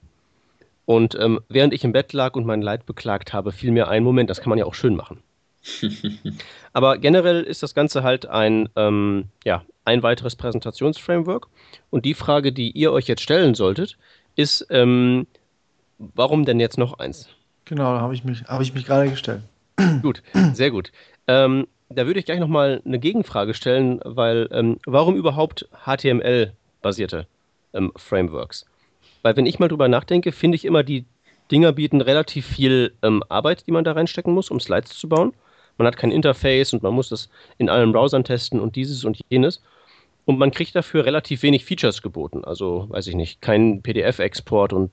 Und 0.85 1.17
ähm, 1.21 1.40
während 1.49 1.75
ich 1.75 1.85
im 1.85 1.93
Bett 1.93 2.12
lag 2.12 2.35
und 2.35 2.47
mein 2.47 2.62
Leid 2.62 2.87
beklagt 2.87 3.33
habe, 3.33 3.52
fiel 3.52 3.73
mir 3.73 3.88
ein 3.88 4.05
Moment, 4.05 4.31
das 4.31 4.40
kann 4.40 4.49
man 4.49 4.59
ja 4.59 4.64
auch 4.64 4.75
schön 4.75 4.97
machen. 4.97 5.23
Aber 6.73 6.99
generell 6.99 7.43
ist 7.43 7.62
das 7.62 7.75
Ganze 7.75 8.02
halt 8.02 8.26
ein, 8.26 8.69
ähm, 8.76 9.25
ja, 9.45 9.64
ein 9.85 10.02
weiteres 10.02 10.37
Präsentationsframework. 10.37 11.49
Und 11.90 12.05
die 12.05 12.14
Frage, 12.14 12.52
die 12.52 12.71
ihr 12.71 12.93
euch 12.93 13.07
jetzt 13.07 13.23
stellen 13.23 13.55
solltet, 13.55 13.99
ist, 14.37 14.67
ähm, 14.71 15.26
warum 15.99 16.45
denn 16.45 16.61
jetzt 16.61 16.78
noch 16.78 16.99
eins? 16.99 17.28
Genau, 17.64 17.95
da 17.95 18.00
habe 18.00 18.14
ich 18.14 18.25
mich, 18.25 18.45
hab 18.45 18.62
ich 18.62 18.73
mich 18.73 18.87
gerade 18.87 19.11
gestellt. 19.11 19.43
Gut, 20.02 20.23
sehr 20.55 20.71
gut. 20.71 20.90
Ähm, 21.26 21.67
da 21.90 22.07
würde 22.07 22.21
ich 22.21 22.26
gleich 22.26 22.40
nochmal 22.40 22.83
eine 22.85 22.99
Gegenfrage 22.99 23.54
stellen, 23.54 24.00
weil 24.04 24.49
ähm, 24.52 24.78
warum 24.87 25.16
überhaupt 25.16 25.68
HTML-basierte 25.85 27.26
ähm, 27.73 27.92
Frameworks? 27.97 28.66
Weil 29.23 29.37
wenn 29.37 29.47
ich 29.47 29.59
mal 29.59 29.68
drüber 29.68 29.88
nachdenke, 29.88 30.33
finde 30.33 30.57
ich 30.57 30.64
immer, 30.64 30.83
die 30.83 31.04
Dinger 31.50 31.73
bieten 31.73 32.00
relativ 32.00 32.47
viel 32.47 32.92
ähm, 33.02 33.23
Arbeit, 33.28 33.66
die 33.66 33.73
man 33.73 33.85
da 33.85 33.92
reinstecken 33.92 34.35
muss, 34.35 34.50
um 34.50 34.61
Slides 34.61 34.99
zu 34.99 35.09
bauen. 35.09 35.33
Man 35.78 35.87
hat 35.87 35.97
kein 35.97 36.11
Interface 36.11 36.73
und 36.73 36.83
man 36.83 36.92
muss 36.92 37.09
das 37.09 37.30
in 37.57 37.68
allen 37.68 37.92
Browsern 37.92 38.25
testen 38.25 38.61
und 38.61 38.76
dieses 38.76 39.04
und 39.04 39.21
jenes. 39.30 39.62
Und 40.25 40.38
man 40.38 40.50
kriegt 40.50 40.75
dafür 40.75 41.07
relativ 41.07 41.42
wenig 41.42 41.64
Features 41.64 42.02
geboten. 42.02 42.45
Also, 42.45 42.87
weiß 42.90 43.07
ich 43.07 43.14
nicht, 43.14 43.40
kein 43.40 43.80
PDF-Export 43.80 44.75
und 44.75 44.90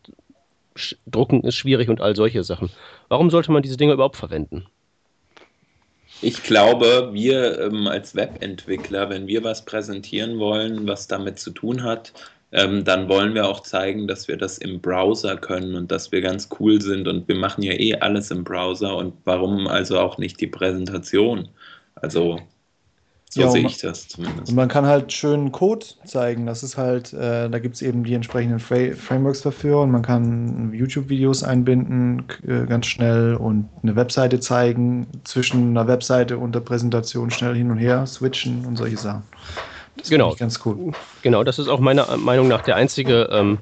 Drucken 1.07 1.43
ist 1.43 1.55
schwierig 1.55 1.89
und 1.89 2.01
all 2.01 2.15
solche 2.15 2.43
Sachen. 2.43 2.69
Warum 3.09 3.29
sollte 3.29 3.51
man 3.51 3.63
diese 3.63 3.77
Dinge 3.77 3.93
überhaupt 3.93 4.15
verwenden? 4.15 4.65
Ich 6.21 6.43
glaube, 6.43 7.09
wir 7.13 7.59
ähm, 7.59 7.87
als 7.87 8.15
Webentwickler, 8.15 9.09
wenn 9.09 9.27
wir 9.27 9.43
was 9.43 9.65
präsentieren 9.65 10.39
wollen, 10.39 10.87
was 10.87 11.07
damit 11.07 11.39
zu 11.39 11.51
tun 11.51 11.83
hat, 11.83 12.13
ähm, 12.51 12.83
dann 12.85 13.09
wollen 13.09 13.33
wir 13.35 13.47
auch 13.47 13.61
zeigen, 13.61 14.07
dass 14.07 14.27
wir 14.27 14.37
das 14.37 14.57
im 14.57 14.81
Browser 14.81 15.37
können 15.37 15.75
und 15.75 15.91
dass 15.91 16.11
wir 16.11 16.21
ganz 16.21 16.49
cool 16.59 16.81
sind 16.81 17.07
und 17.07 17.27
wir 17.27 17.35
machen 17.35 17.63
ja 17.63 17.73
eh 17.73 17.95
alles 17.95 18.31
im 18.31 18.43
Browser 18.43 18.95
und 18.95 19.13
warum 19.25 19.67
also 19.67 19.99
auch 19.99 20.17
nicht 20.17 20.39
die 20.39 20.47
Präsentation? 20.47 21.49
Also 21.95 22.39
so 23.35 23.41
ja, 23.41 23.49
sehe 23.49 23.65
ich 23.65 23.79
das 23.79 24.07
zumindest. 24.07 24.47
Und 24.47 24.55
man 24.55 24.69
kann 24.69 24.85
halt 24.85 25.11
schön 25.11 25.51
Code 25.51 25.85
zeigen. 26.05 26.45
Das 26.45 26.63
ist 26.63 26.77
halt, 26.77 27.11
äh, 27.11 27.49
da 27.49 27.59
gibt 27.59 27.75
es 27.75 27.81
eben 27.81 28.05
die 28.05 28.13
entsprechenden 28.13 28.59
Fra 28.59 28.93
Frameworks 28.95 29.41
dafür 29.41 29.81
und 29.81 29.91
man 29.91 30.03
kann 30.03 30.71
YouTube-Videos 30.73 31.43
einbinden, 31.43 32.23
äh, 32.47 32.65
ganz 32.65 32.85
schnell 32.85 33.35
und 33.35 33.67
eine 33.83 33.97
Webseite 33.97 34.39
zeigen, 34.39 35.07
zwischen 35.25 35.71
einer 35.71 35.85
Webseite 35.85 36.37
und 36.37 36.55
der 36.55 36.61
Präsentation 36.61 37.29
schnell 37.29 37.55
hin 37.55 37.71
und 37.71 37.77
her 37.77 38.05
switchen 38.05 38.65
und 38.65 38.77
solche 38.77 38.95
Sachen. 38.95 39.23
Das 39.97 40.09
genau. 40.09 40.33
ganz 40.35 40.61
cool. 40.65 40.93
Genau, 41.21 41.43
das 41.43 41.59
ist 41.59 41.67
auch 41.67 41.81
meiner 41.81 42.15
Meinung 42.15 42.47
nach 42.47 42.61
der 42.61 42.77
einzige, 42.77 43.27
ähm, 43.33 43.57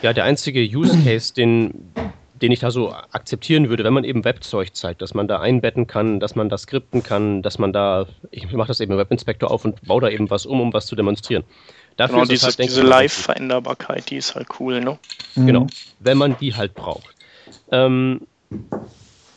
ja, 0.00 0.14
der 0.14 0.24
einzige 0.24 0.60
Use 0.62 0.96
Case, 1.04 1.34
den, 1.34 1.92
den 2.42 2.52
ich 2.52 2.60
da 2.60 2.70
so 2.70 2.92
akzeptieren 2.92 3.68
würde, 3.68 3.84
wenn 3.84 3.92
man 3.92 4.04
eben 4.04 4.24
Webzeug 4.24 4.74
zeigt, 4.74 5.02
dass 5.02 5.14
man 5.14 5.28
da 5.28 5.40
einbetten 5.40 5.86
kann, 5.86 6.20
dass 6.20 6.34
man 6.34 6.48
da 6.48 6.58
skripten 6.58 7.02
kann, 7.02 7.42
dass 7.42 7.58
man 7.58 7.72
da, 7.72 8.06
ich 8.30 8.50
mache 8.52 8.68
das 8.68 8.80
eben 8.80 8.92
im 8.92 8.98
Webinspektor 8.98 9.50
auf 9.50 9.64
und 9.64 9.82
baue 9.82 10.02
da 10.02 10.08
eben 10.08 10.30
was 10.30 10.46
um, 10.46 10.60
um 10.60 10.72
was 10.72 10.86
zu 10.86 10.96
demonstrieren. 10.96 11.44
Dafür 11.96 12.18
genau, 12.18 12.28
diese, 12.28 12.46
halt, 12.46 12.58
diese 12.58 12.82
Live-Veränderbarkeit, 12.82 14.10
die 14.10 14.16
ist 14.16 14.34
halt 14.34 14.48
cool, 14.60 14.80
ne? 14.80 14.98
Mhm. 15.34 15.46
Genau, 15.46 15.66
wenn 15.98 16.18
man 16.18 16.36
die 16.38 16.54
halt 16.54 16.74
braucht. 16.74 17.14
Ähm, 17.72 18.20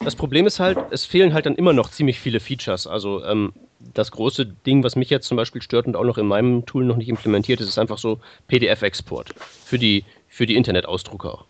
das 0.03 0.15
Problem 0.15 0.45
ist 0.47 0.59
halt, 0.59 0.77
es 0.91 1.05
fehlen 1.05 1.33
halt 1.33 1.45
dann 1.45 1.55
immer 1.55 1.73
noch 1.73 1.89
ziemlich 1.89 2.19
viele 2.19 2.39
Features. 2.39 2.87
Also 2.87 3.23
ähm, 3.23 3.53
das 3.79 4.11
große 4.11 4.45
Ding, 4.45 4.83
was 4.83 4.95
mich 4.95 5.09
jetzt 5.09 5.27
zum 5.27 5.37
Beispiel 5.37 5.61
stört 5.61 5.87
und 5.87 5.95
auch 5.95 6.03
noch 6.03 6.17
in 6.17 6.27
meinem 6.27 6.65
Tool 6.65 6.85
noch 6.85 6.97
nicht 6.97 7.09
implementiert 7.09 7.61
ist, 7.61 7.67
ist 7.67 7.79
einfach 7.79 7.97
so 7.97 8.19
PDF-Export 8.47 9.33
für 9.65 9.79
die, 9.79 10.05
für 10.27 10.45
die 10.45 10.55
Internetausdrucker 10.55 11.45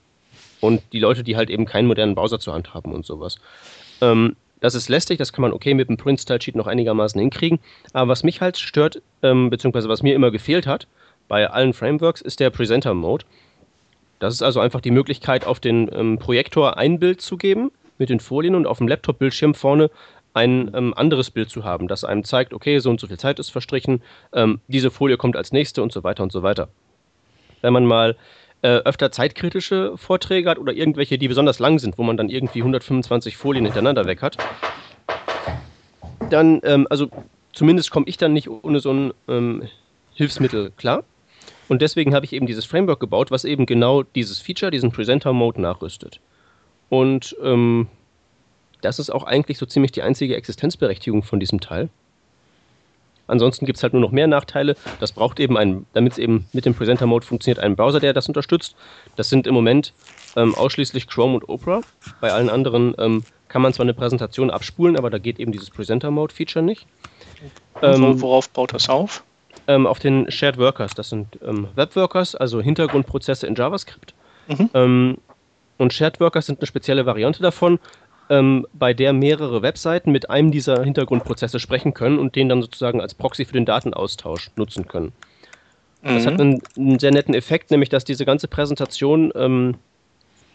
und 0.61 0.81
die 0.93 0.99
Leute, 0.99 1.23
die 1.23 1.35
halt 1.35 1.49
eben 1.49 1.65
keinen 1.65 1.87
modernen 1.87 2.15
Browser 2.15 2.39
zur 2.39 2.53
Hand 2.53 2.73
haben 2.73 2.93
und 2.93 3.05
sowas. 3.05 3.37
Ähm, 3.99 4.35
das 4.61 4.75
ist 4.75 4.89
lästig, 4.89 5.17
das 5.17 5.33
kann 5.33 5.41
man 5.41 5.53
okay 5.53 5.73
mit 5.73 5.89
dem 5.89 5.97
Print-Style-Sheet 5.97 6.55
noch 6.55 6.67
einigermaßen 6.67 7.19
hinkriegen. 7.19 7.59
Aber 7.93 8.09
was 8.11 8.23
mich 8.23 8.41
halt 8.41 8.57
stört, 8.57 9.01
ähm, 9.23 9.49
beziehungsweise 9.49 9.89
was 9.89 10.03
mir 10.03 10.15
immer 10.15 10.31
gefehlt 10.31 10.67
hat 10.67 10.87
bei 11.27 11.49
allen 11.49 11.73
Frameworks, 11.73 12.21
ist 12.21 12.39
der 12.39 12.51
Presenter-Mode. 12.51 13.25
Das 14.19 14.35
ist 14.35 14.43
also 14.43 14.59
einfach 14.59 14.81
die 14.81 14.91
Möglichkeit, 14.91 15.47
auf 15.47 15.59
den 15.59 15.89
ähm, 15.93 16.19
Projektor 16.19 16.77
ein 16.77 16.99
Bild 16.99 17.21
zu 17.21 17.37
geben 17.37 17.71
mit 17.97 18.09
den 18.09 18.19
Folien 18.19 18.53
und 18.53 18.67
auf 18.67 18.77
dem 18.77 18.87
Laptop-Bildschirm 18.87 19.55
vorne 19.55 19.89
ein 20.33 20.71
ähm, 20.75 20.93
anderes 20.95 21.31
Bild 21.31 21.49
zu 21.49 21.63
haben, 21.63 21.87
das 21.87 22.03
einem 22.03 22.23
zeigt, 22.23 22.53
okay, 22.53 22.79
so 22.79 22.89
und 22.89 22.99
so 22.99 23.07
viel 23.07 23.17
Zeit 23.17 23.39
ist 23.39 23.49
verstrichen, 23.49 24.01
ähm, 24.33 24.61
diese 24.67 24.91
Folie 24.91 25.17
kommt 25.17 25.35
als 25.35 25.51
nächste 25.51 25.81
und 25.83 25.91
so 25.91 26.03
weiter 26.03 26.23
und 26.23 26.31
so 26.31 26.43
weiter. 26.43 26.69
Wenn 27.61 27.73
man 27.73 27.85
mal 27.85 28.15
äh, 28.61 28.67
öfter 28.67 29.11
zeitkritische 29.11 29.97
Vorträge 29.97 30.49
hat 30.49 30.59
oder 30.59 30.73
irgendwelche, 30.73 31.17
die 31.17 31.27
besonders 31.27 31.59
lang 31.59 31.79
sind, 31.79 31.97
wo 31.97 32.03
man 32.03 32.17
dann 32.17 32.29
irgendwie 32.29 32.59
125 32.59 33.37
Folien 33.37 33.65
hintereinander 33.65 34.05
weg 34.05 34.21
hat, 34.21 34.37
dann, 36.29 36.61
ähm, 36.63 36.87
also 36.89 37.09
zumindest 37.53 37.91
komme 37.91 38.05
ich 38.07 38.17
dann 38.17 38.33
nicht 38.33 38.49
ohne 38.49 38.79
so 38.79 38.91
ein 38.91 39.13
ähm, 39.27 39.63
Hilfsmittel 40.13 40.71
klar. 40.77 41.03
Und 41.67 41.81
deswegen 41.81 42.13
habe 42.13 42.25
ich 42.25 42.33
eben 42.33 42.47
dieses 42.47 42.65
Framework 42.65 42.99
gebaut, 42.99 43.31
was 43.31 43.45
eben 43.45 43.65
genau 43.65 44.03
dieses 44.03 44.39
Feature, 44.39 44.71
diesen 44.71 44.91
Presenter-Mode 44.91 45.61
nachrüstet. 45.61 46.19
Und 46.89 47.35
ähm, 47.41 47.87
das 48.81 48.99
ist 48.99 49.09
auch 49.09 49.23
eigentlich 49.23 49.57
so 49.57 49.65
ziemlich 49.65 49.91
die 49.91 50.01
einzige 50.01 50.35
Existenzberechtigung 50.35 51.23
von 51.23 51.39
diesem 51.39 51.61
Teil. 51.61 51.89
Ansonsten 53.31 53.65
gibt 53.65 53.77
es 53.77 53.83
halt 53.83 53.93
nur 53.93 54.01
noch 54.01 54.11
mehr 54.11 54.27
Nachteile. 54.27 54.75
Das 54.99 55.13
braucht 55.13 55.39
eben 55.39 55.57
einen, 55.57 55.85
damit 55.93 56.13
es 56.13 56.17
eben 56.17 56.47
mit 56.51 56.65
dem 56.65 56.75
Presenter 56.75 57.05
Mode 57.05 57.25
funktioniert, 57.25 57.59
einen 57.59 57.75
Browser, 57.75 58.01
der 58.01 58.13
das 58.13 58.27
unterstützt. 58.27 58.75
Das 59.15 59.29
sind 59.29 59.47
im 59.47 59.53
Moment 59.53 59.93
ähm, 60.35 60.53
ausschließlich 60.53 61.07
Chrome 61.07 61.35
und 61.35 61.47
Opera. 61.47 61.81
Bei 62.19 62.31
allen 62.31 62.49
anderen 62.49 62.93
ähm, 62.99 63.23
kann 63.47 63.61
man 63.61 63.73
zwar 63.73 63.85
eine 63.85 63.93
Präsentation 63.93 64.49
abspulen, 64.49 64.97
aber 64.97 65.09
da 65.09 65.17
geht 65.17 65.39
eben 65.39 65.51
dieses 65.51 65.69
Presenter 65.69 66.11
Mode 66.11 66.33
Feature 66.33 66.63
nicht. 66.63 66.85
Ähm, 67.81 68.21
worauf 68.21 68.49
baut 68.49 68.73
das 68.73 68.89
auf? 68.89 69.23
Ähm, 69.67 69.87
auf 69.87 69.99
den 69.99 70.29
Shared 70.29 70.57
Workers. 70.57 70.93
Das 70.93 71.09
sind 71.09 71.39
ähm, 71.41 71.67
Webworkers, 71.75 72.35
also 72.35 72.61
Hintergrundprozesse 72.61 73.47
in 73.47 73.55
JavaScript. 73.55 74.13
Mhm. 74.47 74.69
Ähm, 74.73 75.17
und 75.77 75.93
Shared 75.93 76.19
Workers 76.19 76.45
sind 76.45 76.59
eine 76.59 76.67
spezielle 76.67 77.05
Variante 77.05 77.41
davon. 77.41 77.79
Ähm, 78.31 78.65
bei 78.73 78.93
der 78.93 79.11
mehrere 79.11 79.61
Webseiten 79.61 80.11
mit 80.11 80.29
einem 80.29 80.51
dieser 80.51 80.83
Hintergrundprozesse 80.83 81.59
sprechen 81.59 81.93
können 81.93 82.17
und 82.17 82.35
den 82.37 82.47
dann 82.47 82.61
sozusagen 82.61 83.01
als 83.01 83.13
Proxy 83.13 83.43
für 83.43 83.53
den 83.53 83.65
Datenaustausch 83.65 84.51
nutzen 84.55 84.87
können. 84.87 85.11
Mhm. 86.01 86.07
Das 86.15 86.25
hat 86.25 86.33
mhm. 86.35 86.39
einen, 86.39 86.61
einen, 86.77 86.99
sehr 86.99 87.11
netten 87.11 87.33
Effekt, 87.33 87.71
nämlich 87.71 87.89
dass 87.89 88.05
diese 88.05 88.25
ganze 88.25 88.47
Präsentation 88.47 89.33
ähm, 89.35 89.75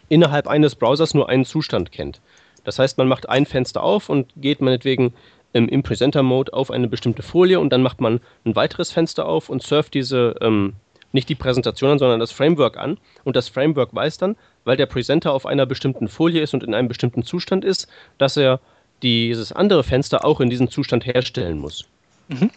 innerhalb 0.09 0.47
eines 0.47 0.75
Browsers 0.75 1.13
nur 1.13 1.29
einen 1.29 1.45
Zustand 1.45 1.91
kennt. 1.91 2.19
Das 2.63 2.79
heißt, 2.79 2.97
man 2.97 3.07
macht 3.07 3.29
ein 3.29 3.45
Fenster 3.45 3.83
auf 3.83 4.09
und 4.09 4.33
geht 4.35 4.59
meinetwegen 4.59 5.13
ähm, 5.53 5.69
im 5.69 5.83
Presenter-Mode 5.83 6.53
auf 6.53 6.71
eine 6.71 6.87
bestimmte 6.87 7.21
Folie 7.21 7.59
und 7.59 7.69
dann 7.69 7.83
macht 7.83 8.01
man 8.01 8.21
ein 8.43 8.55
weiteres 8.55 8.91
Fenster 8.91 9.27
auf 9.27 9.49
und 9.49 9.61
surft 9.61 9.93
diese, 9.93 10.35
ähm, 10.41 10.73
nicht 11.17 11.29
die 11.29 11.35
Präsentation 11.35 11.91
an, 11.91 11.99
sondern 11.99 12.19
das 12.19 12.31
Framework 12.31 12.77
an. 12.77 12.97
Und 13.23 13.35
das 13.35 13.49
Framework 13.49 13.93
weiß 13.93 14.19
dann, 14.19 14.37
weil 14.65 14.77
der 14.77 14.85
Presenter 14.85 15.33
auf 15.33 15.45
einer 15.45 15.65
bestimmten 15.65 16.07
Folie 16.07 16.41
ist 16.41 16.53
und 16.53 16.63
in 16.63 16.73
einem 16.73 16.87
bestimmten 16.87 17.23
Zustand 17.23 17.65
ist, 17.65 17.87
dass 18.19 18.37
er 18.37 18.59
dieses 19.01 19.51
andere 19.51 19.83
Fenster 19.83 20.23
auch 20.23 20.39
in 20.39 20.49
diesem 20.49 20.69
Zustand 20.69 21.05
herstellen 21.05 21.57
muss. 21.57 21.85
Mhm. 22.27 22.51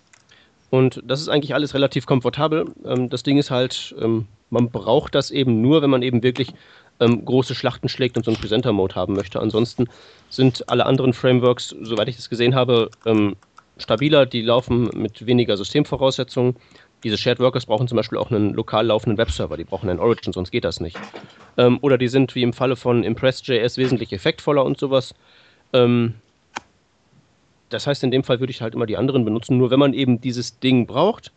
Und 0.68 1.02
das 1.04 1.20
ist 1.20 1.28
eigentlich 1.28 1.54
alles 1.54 1.74
relativ 1.74 2.04
komfortabel. 2.06 2.66
Ähm, 2.84 3.08
das 3.08 3.22
Ding 3.22 3.38
ist 3.38 3.50
halt, 3.50 3.94
ähm, 3.98 4.26
man 4.50 4.70
braucht 4.70 5.14
das 5.14 5.30
eben 5.30 5.62
nur, 5.62 5.80
wenn 5.80 5.90
man 5.90 6.02
eben 6.02 6.22
wirklich 6.22 6.52
ähm, 7.00 7.24
große 7.24 7.54
Schlachten 7.54 7.88
schlägt 7.88 8.18
und 8.18 8.24
so 8.24 8.30
einen 8.30 8.40
Presenter-Mode 8.40 8.94
haben 8.94 9.14
möchte. 9.14 9.40
Ansonsten 9.40 9.86
sind 10.28 10.68
alle 10.68 10.84
anderen 10.84 11.14
Frameworks, 11.14 11.74
soweit 11.80 12.08
ich 12.08 12.16
das 12.16 12.28
gesehen 12.28 12.54
habe, 12.54 12.90
stabiler. 13.78 14.26
Die 14.26 14.42
laufen 14.42 14.90
mit 14.94 15.26
weniger 15.26 15.56
Systemvoraussetzungen. 15.56 16.56
Diese 17.02 17.16
Shared 17.16 17.40
Workers 17.40 17.66
brauchen 17.66 17.88
zum 17.88 17.96
Beispiel 17.96 18.18
auch 18.18 18.30
einen 18.30 18.52
lokal 18.54 18.86
laufenden 18.86 19.18
Webserver. 19.18 19.56
Die 19.56 19.64
brauchen 19.64 19.88
einen 19.88 20.00
Origin, 20.00 20.32
sonst 20.32 20.50
geht 20.50 20.64
das 20.64 20.80
nicht. 20.80 20.98
oder 21.80 21.96
die 21.98 22.08
sind 22.08 22.34
wie 22.34 22.42
im 22.42 22.52
Falle 22.52 22.76
von 22.76 23.04
Impress.js 23.04 23.78
wesentlich 23.78 24.12
effektvoller 24.12 24.64
und 24.64 24.78
sowas. 24.78 25.14
Das 27.70 27.86
heißt, 27.86 28.04
in 28.04 28.10
dem 28.10 28.24
Fall 28.24 28.40
würde 28.40 28.50
ich 28.50 28.60
halt 28.60 28.74
immer 28.74 28.86
die 28.86 28.96
anderen 28.96 29.24
benutzen. 29.24 29.56
Nur 29.56 29.70
wenn 29.70 29.78
man 29.78 29.94
eben 29.94 30.20
dieses 30.20 30.58
Ding 30.58 30.86
braucht, 30.86 31.32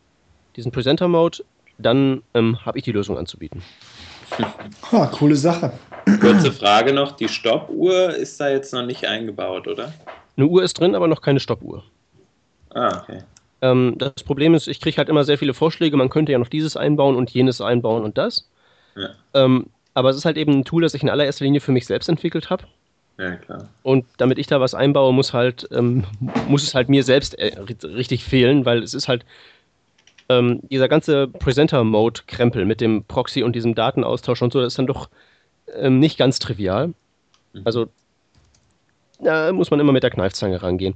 diesen 0.55 0.71
Presenter-Mode, 0.71 1.45
dann 1.77 2.23
ähm, 2.33 2.65
habe 2.65 2.77
ich 2.79 2.83
die 2.83 2.91
Lösung 2.91 3.17
anzubieten. 3.17 3.61
Ha, 4.91 5.07
coole 5.07 5.35
Sache. 5.35 5.73
Kurze 6.19 6.51
Frage 6.51 6.93
noch: 6.93 7.11
Die 7.13 7.29
Stoppuhr 7.29 8.09
ist 8.09 8.39
da 8.39 8.49
jetzt 8.49 8.73
noch 8.73 8.85
nicht 8.85 9.05
eingebaut, 9.05 9.67
oder? 9.67 9.93
Eine 10.35 10.47
Uhr 10.47 10.63
ist 10.63 10.79
drin, 10.79 10.95
aber 10.95 11.07
noch 11.07 11.21
keine 11.21 11.39
Stoppuhr. 11.39 11.83
Ah, 12.73 13.01
okay. 13.03 13.19
Ähm, 13.63 13.95
das 13.97 14.23
Problem 14.25 14.53
ist, 14.53 14.67
ich 14.67 14.81
kriege 14.81 14.97
halt 14.97 15.07
immer 15.07 15.23
sehr 15.23 15.37
viele 15.37 15.53
Vorschläge. 15.53 15.95
Man 15.95 16.09
könnte 16.09 16.33
ja 16.33 16.37
noch 16.37 16.49
dieses 16.49 16.75
einbauen 16.75 17.15
und 17.15 17.29
jenes 17.31 17.61
einbauen 17.61 18.03
und 18.03 18.17
das. 18.17 18.49
Ja. 18.95 19.11
Ähm, 19.33 19.67
aber 19.93 20.09
es 20.09 20.17
ist 20.17 20.25
halt 20.25 20.37
eben 20.37 20.51
ein 20.51 20.65
Tool, 20.65 20.81
das 20.81 20.93
ich 20.93 21.01
in 21.01 21.09
allererster 21.09 21.45
Linie 21.45 21.61
für 21.61 21.71
mich 21.71 21.85
selbst 21.85 22.09
entwickelt 22.09 22.49
habe. 22.49 22.65
Ja, 23.17 23.37
klar. 23.37 23.69
Und 23.83 24.05
damit 24.17 24.37
ich 24.37 24.47
da 24.47 24.59
was 24.59 24.75
einbaue, 24.75 25.13
muss 25.13 25.31
halt, 25.31 25.65
ähm, 25.71 26.03
muss 26.49 26.63
es 26.63 26.75
halt 26.75 26.89
mir 26.89 27.03
selbst 27.03 27.35
äh, 27.39 27.57
richtig 27.59 28.25
fehlen, 28.25 28.65
weil 28.65 28.83
es 28.83 28.93
ist 28.93 29.07
halt 29.07 29.23
ähm, 30.27 30.59
dieser 30.63 30.89
ganze 30.89 31.27
Presenter-Mode-Krempel 31.27 32.65
mit 32.65 32.81
dem 32.81 33.05
Proxy 33.05 33.43
und 33.43 33.55
diesem 33.55 33.75
Datenaustausch 33.75 34.41
und 34.41 34.51
so, 34.51 34.59
das 34.59 34.73
ist 34.73 34.79
dann 34.79 34.87
doch 34.87 35.07
ähm, 35.73 35.99
nicht 35.99 36.17
ganz 36.17 36.39
trivial. 36.39 36.87
Mhm. 37.53 37.61
Also 37.63 37.87
da 39.19 39.53
muss 39.53 39.71
man 39.71 39.79
immer 39.79 39.93
mit 39.93 40.03
der 40.03 40.09
Kneifzange 40.09 40.61
rangehen. 40.61 40.95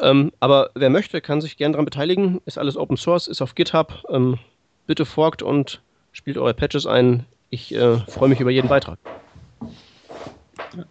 Ähm, 0.00 0.32
aber 0.40 0.70
wer 0.74 0.90
möchte, 0.90 1.20
kann 1.20 1.40
sich 1.40 1.56
gerne 1.56 1.72
daran 1.72 1.84
beteiligen. 1.84 2.40
Ist 2.46 2.58
alles 2.58 2.76
Open 2.76 2.96
Source, 2.96 3.28
ist 3.28 3.42
auf 3.42 3.54
GitHub. 3.54 4.04
Ähm, 4.08 4.38
bitte 4.86 5.04
forkt 5.06 5.42
und 5.42 5.82
spielt 6.12 6.38
eure 6.38 6.54
Patches 6.54 6.86
ein. 6.86 7.26
Ich 7.50 7.74
äh, 7.74 7.98
freue 7.98 8.28
mich 8.28 8.40
über 8.40 8.50
jeden 8.50 8.68
Beitrag. 8.68 8.98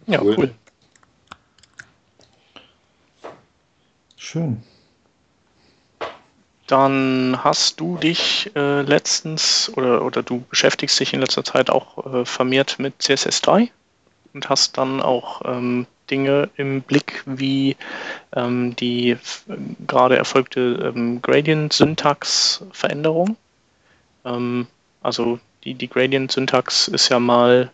Ja, 0.06 0.20
cool. 0.22 0.34
cool. 0.36 0.54
Schön. 4.16 4.62
Dann 6.66 7.42
hast 7.42 7.80
du 7.80 7.96
dich 7.96 8.52
äh, 8.54 8.82
letztens 8.82 9.72
oder, 9.74 10.04
oder 10.04 10.22
du 10.22 10.44
beschäftigst 10.50 11.00
dich 11.00 11.12
in 11.12 11.20
letzter 11.20 11.42
Zeit 11.42 11.68
auch 11.68 12.14
äh, 12.14 12.24
vermehrt 12.24 12.78
mit 12.78 12.94
CSS3 13.00 13.70
und 14.34 14.48
hast 14.48 14.78
dann 14.78 15.02
auch 15.02 15.42
ähm, 15.44 15.86
Dinge 16.10 16.50
im 16.56 16.82
Blick 16.82 17.22
wie 17.26 17.76
ähm, 18.34 18.74
die 18.76 19.16
gerade 19.86 20.16
erfolgte 20.16 20.92
ähm, 20.94 21.22
Gradient-Syntax-Veränderung. 21.22 23.36
Ähm, 24.24 24.66
also 25.02 25.38
die, 25.64 25.74
die 25.74 25.88
Gradient-Syntax 25.88 26.88
ist 26.88 27.08
ja 27.08 27.18
mal 27.18 27.70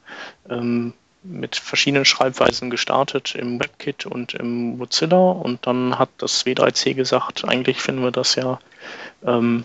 ähm, 0.49 0.93
mit 1.23 1.57
verschiedenen 1.57 2.05
Schreibweisen 2.05 2.71
gestartet 2.71 3.35
im 3.35 3.59
WebKit 3.59 4.07
und 4.07 4.35
im 4.35 4.79
Mozilla 4.79 5.31
und 5.31 5.67
dann 5.67 5.99
hat 5.99 6.11
das 6.19 6.47
W3C 6.47 6.95
gesagt, 6.95 7.45
eigentlich 7.45 7.81
finden 7.81 8.03
wir 8.03 8.13
das 8.13 8.37
ja, 8.37 8.61
ähm, 9.25 9.65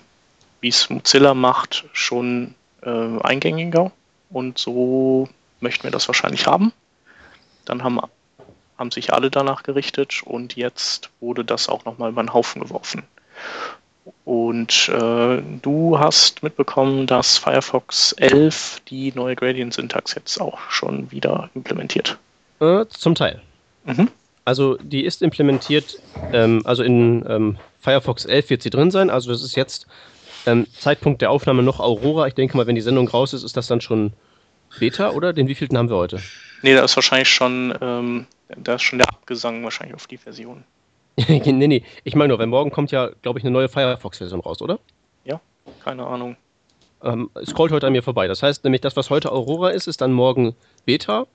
wie 0.59 0.69
es 0.69 0.89
Mozilla 0.89 1.33
macht, 1.33 1.85
schon 1.93 2.55
äh, 2.81 3.19
eingängiger 3.21 3.91
und 4.29 4.57
so 4.57 5.29
möchten 5.59 5.83
wir 5.83 5.91
das 5.91 6.07
wahrscheinlich 6.07 6.47
haben. 6.47 6.73
Dann 7.65 7.83
haben, 7.83 7.99
haben 8.77 8.91
sich 8.91 9.13
alle 9.13 9.29
danach 9.29 9.63
gerichtet 9.63 10.21
und 10.23 10.55
jetzt 10.55 11.09
wurde 11.19 11.45
das 11.45 11.69
auch 11.69 11.85
nochmal 11.85 12.11
über 12.11 12.23
den 12.23 12.33
Haufen 12.33 12.61
geworfen. 12.61 13.03
Und 14.25 14.89
äh, 14.89 15.41
du 15.61 15.99
hast 15.99 16.41
mitbekommen, 16.41 17.05
dass 17.05 17.37
Firefox 17.37 18.13
11 18.13 18.81
die 18.87 19.11
neue 19.13 19.35
Gradient-Syntax 19.35 20.15
jetzt 20.15 20.39
auch 20.39 20.59
schon 20.69 21.11
wieder 21.11 21.49
implementiert. 21.53 22.17
Äh, 22.59 22.85
zum 22.89 23.15
Teil. 23.15 23.41
Mhm. 23.85 24.09
Also 24.43 24.77
die 24.81 25.05
ist 25.05 25.21
implementiert, 25.21 25.99
ähm, 26.33 26.61
also 26.65 26.83
in 26.83 27.23
ähm, 27.27 27.57
Firefox 27.79 28.25
11 28.25 28.49
wird 28.49 28.63
sie 28.63 28.69
drin 28.69 28.89
sein. 28.89 29.09
Also 29.09 29.31
das 29.31 29.43
ist 29.43 29.55
jetzt 29.55 29.85
ähm, 30.45 30.65
Zeitpunkt 30.79 31.21
der 31.21 31.29
Aufnahme 31.29 31.61
noch 31.61 31.79
Aurora. 31.79 32.27
Ich 32.27 32.33
denke 32.33 32.57
mal, 32.57 32.65
wenn 32.65 32.75
die 32.75 32.81
Sendung 32.81 33.07
raus 33.07 33.33
ist, 33.33 33.43
ist 33.43 33.57
das 33.57 33.67
dann 33.67 33.81
schon 33.81 34.13
Beta, 34.79 35.11
oder? 35.11 35.33
Den 35.33 35.47
wievielten 35.47 35.77
haben 35.77 35.89
wir 35.89 35.97
heute? 35.97 36.19
Nee, 36.61 36.73
da 36.73 36.83
ist 36.83 36.95
wahrscheinlich 36.95 37.29
schon, 37.29 37.73
ähm, 37.81 38.25
da 38.57 38.75
ist 38.75 38.83
schon 38.83 38.99
der 38.99 39.09
Abgesang 39.09 39.63
wahrscheinlich 39.63 39.95
auf 39.95 40.07
die 40.07 40.17
Version. 40.17 40.63
nee, 41.17 41.51
nee, 41.51 41.83
ich 42.03 42.15
meine 42.15 42.29
nur, 42.29 42.39
weil 42.39 42.47
morgen 42.47 42.71
kommt 42.71 42.91
ja, 42.91 43.09
glaube 43.21 43.39
ich, 43.39 43.45
eine 43.45 43.51
neue 43.51 43.69
Firefox-Version 43.69 44.39
raus, 44.39 44.61
oder? 44.61 44.79
Ja, 45.25 45.39
keine 45.83 46.05
Ahnung. 46.05 46.37
Ähm, 47.03 47.29
scrollt 47.45 47.71
heute 47.71 47.87
an 47.87 47.93
mir 47.93 48.03
vorbei. 48.03 48.27
Das 48.27 48.43
heißt 48.43 48.63
nämlich, 48.63 48.81
das, 48.81 48.95
was 48.95 49.09
heute 49.09 49.31
Aurora 49.31 49.69
ist, 49.69 49.87
ist 49.87 50.01
dann 50.01 50.13
morgen 50.13 50.55
Beta. 50.85 51.25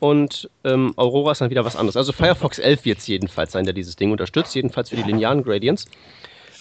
Und 0.00 0.50
ähm, 0.64 0.92
Aurora 0.96 1.32
ist 1.32 1.40
dann 1.40 1.50
wieder 1.50 1.64
was 1.64 1.76
anderes. 1.76 1.96
Also 1.96 2.12
Firefox 2.12 2.58
11 2.58 2.84
wird 2.84 2.98
es 2.98 3.06
jedenfalls 3.06 3.52
sein, 3.52 3.64
der 3.64 3.72
dieses 3.72 3.96
Ding 3.96 4.12
unterstützt, 4.12 4.54
jedenfalls 4.54 4.90
für 4.90 4.96
die 4.96 5.02
linearen 5.02 5.42
Gradients. 5.42 5.86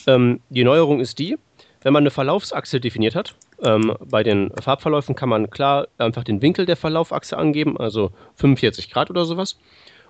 Ähm, 0.08 0.40
die 0.50 0.64
Neuerung 0.64 1.00
ist 1.00 1.20
die, 1.20 1.38
wenn 1.82 1.94
man 1.94 2.04
eine 2.04 2.12
Verlaufsachse 2.12 2.80
definiert 2.80 3.16
hat, 3.16 3.36
ähm, 3.64 3.96
bei 4.00 4.24
den 4.24 4.52
Farbverläufen 4.62 5.16
kann 5.16 5.30
man 5.30 5.50
klar 5.50 5.88
einfach 5.98 6.24
den 6.24 6.42
Winkel 6.42 6.66
der 6.66 6.78
Verlaufachse 6.78 7.38
angeben, 7.38 7.78
also 7.78 8.12
45 8.36 8.90
Grad 8.90 9.10
oder 9.10 9.26
sowas. 9.26 9.58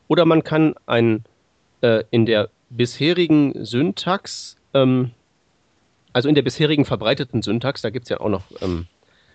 Oder 0.08 0.26
man 0.26 0.44
kann 0.44 0.76
einen 0.86 1.24
äh, 1.82 2.04
in 2.12 2.26
der 2.26 2.50
bisherigen 2.70 3.66
Syntax, 3.66 4.58
ähm, 4.74 5.12
also 6.12 6.30
in 6.30 6.36
der 6.36 6.42
bisherigen 6.42 6.86
verbreiteten 6.86 7.42
Syntax, 7.42 7.82
da 7.82 7.90
gibt 7.90 8.06
es 8.06 8.10
ja 8.10 8.20
auch 8.20 8.30
noch, 8.30 8.44
ähm, 8.62 8.88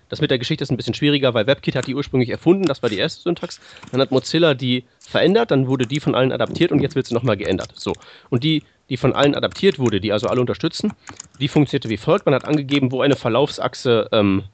das 0.08 0.20
mit 0.20 0.30
der 0.30 0.38
Geschichte 0.38 0.64
ist 0.64 0.70
ein 0.70 0.76
bisschen 0.76 0.94
schwieriger, 0.94 1.34
weil 1.34 1.46
WebKit 1.46 1.76
hat 1.76 1.86
die 1.86 1.94
ursprünglich 1.94 2.30
erfunden, 2.30 2.64
das 2.64 2.82
war 2.82 2.88
die 2.88 2.98
erste 2.98 3.22
Syntax. 3.22 3.60
Dann 3.92 4.00
hat 4.00 4.10
Mozilla 4.10 4.54
die 4.54 4.84
verändert, 4.98 5.50
dann 5.50 5.66
wurde 5.66 5.86
die 5.86 6.00
von 6.00 6.14
allen 6.14 6.32
adaptiert 6.32 6.72
und 6.72 6.80
jetzt 6.80 6.94
wird 6.94 7.06
sie 7.06 7.14
nochmal 7.14 7.36
geändert. 7.36 7.72
So. 7.74 7.92
Und 8.30 8.42
die, 8.42 8.62
die 8.88 8.96
von 8.96 9.12
allen 9.12 9.34
adaptiert 9.34 9.78
wurde, 9.78 10.00
die 10.00 10.12
also 10.12 10.28
alle 10.28 10.40
unterstützen, 10.40 10.92
die 11.40 11.48
funktionierte 11.48 11.88
wie 11.88 11.96
folgt. 11.96 12.26
Man 12.26 12.34
hat 12.34 12.44
angegeben, 12.44 12.90
wo 12.92 13.02
eine 13.02 13.16
Verlaufsachse 13.16 14.08
ähm, 14.12 14.44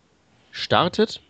startet. 0.50 1.20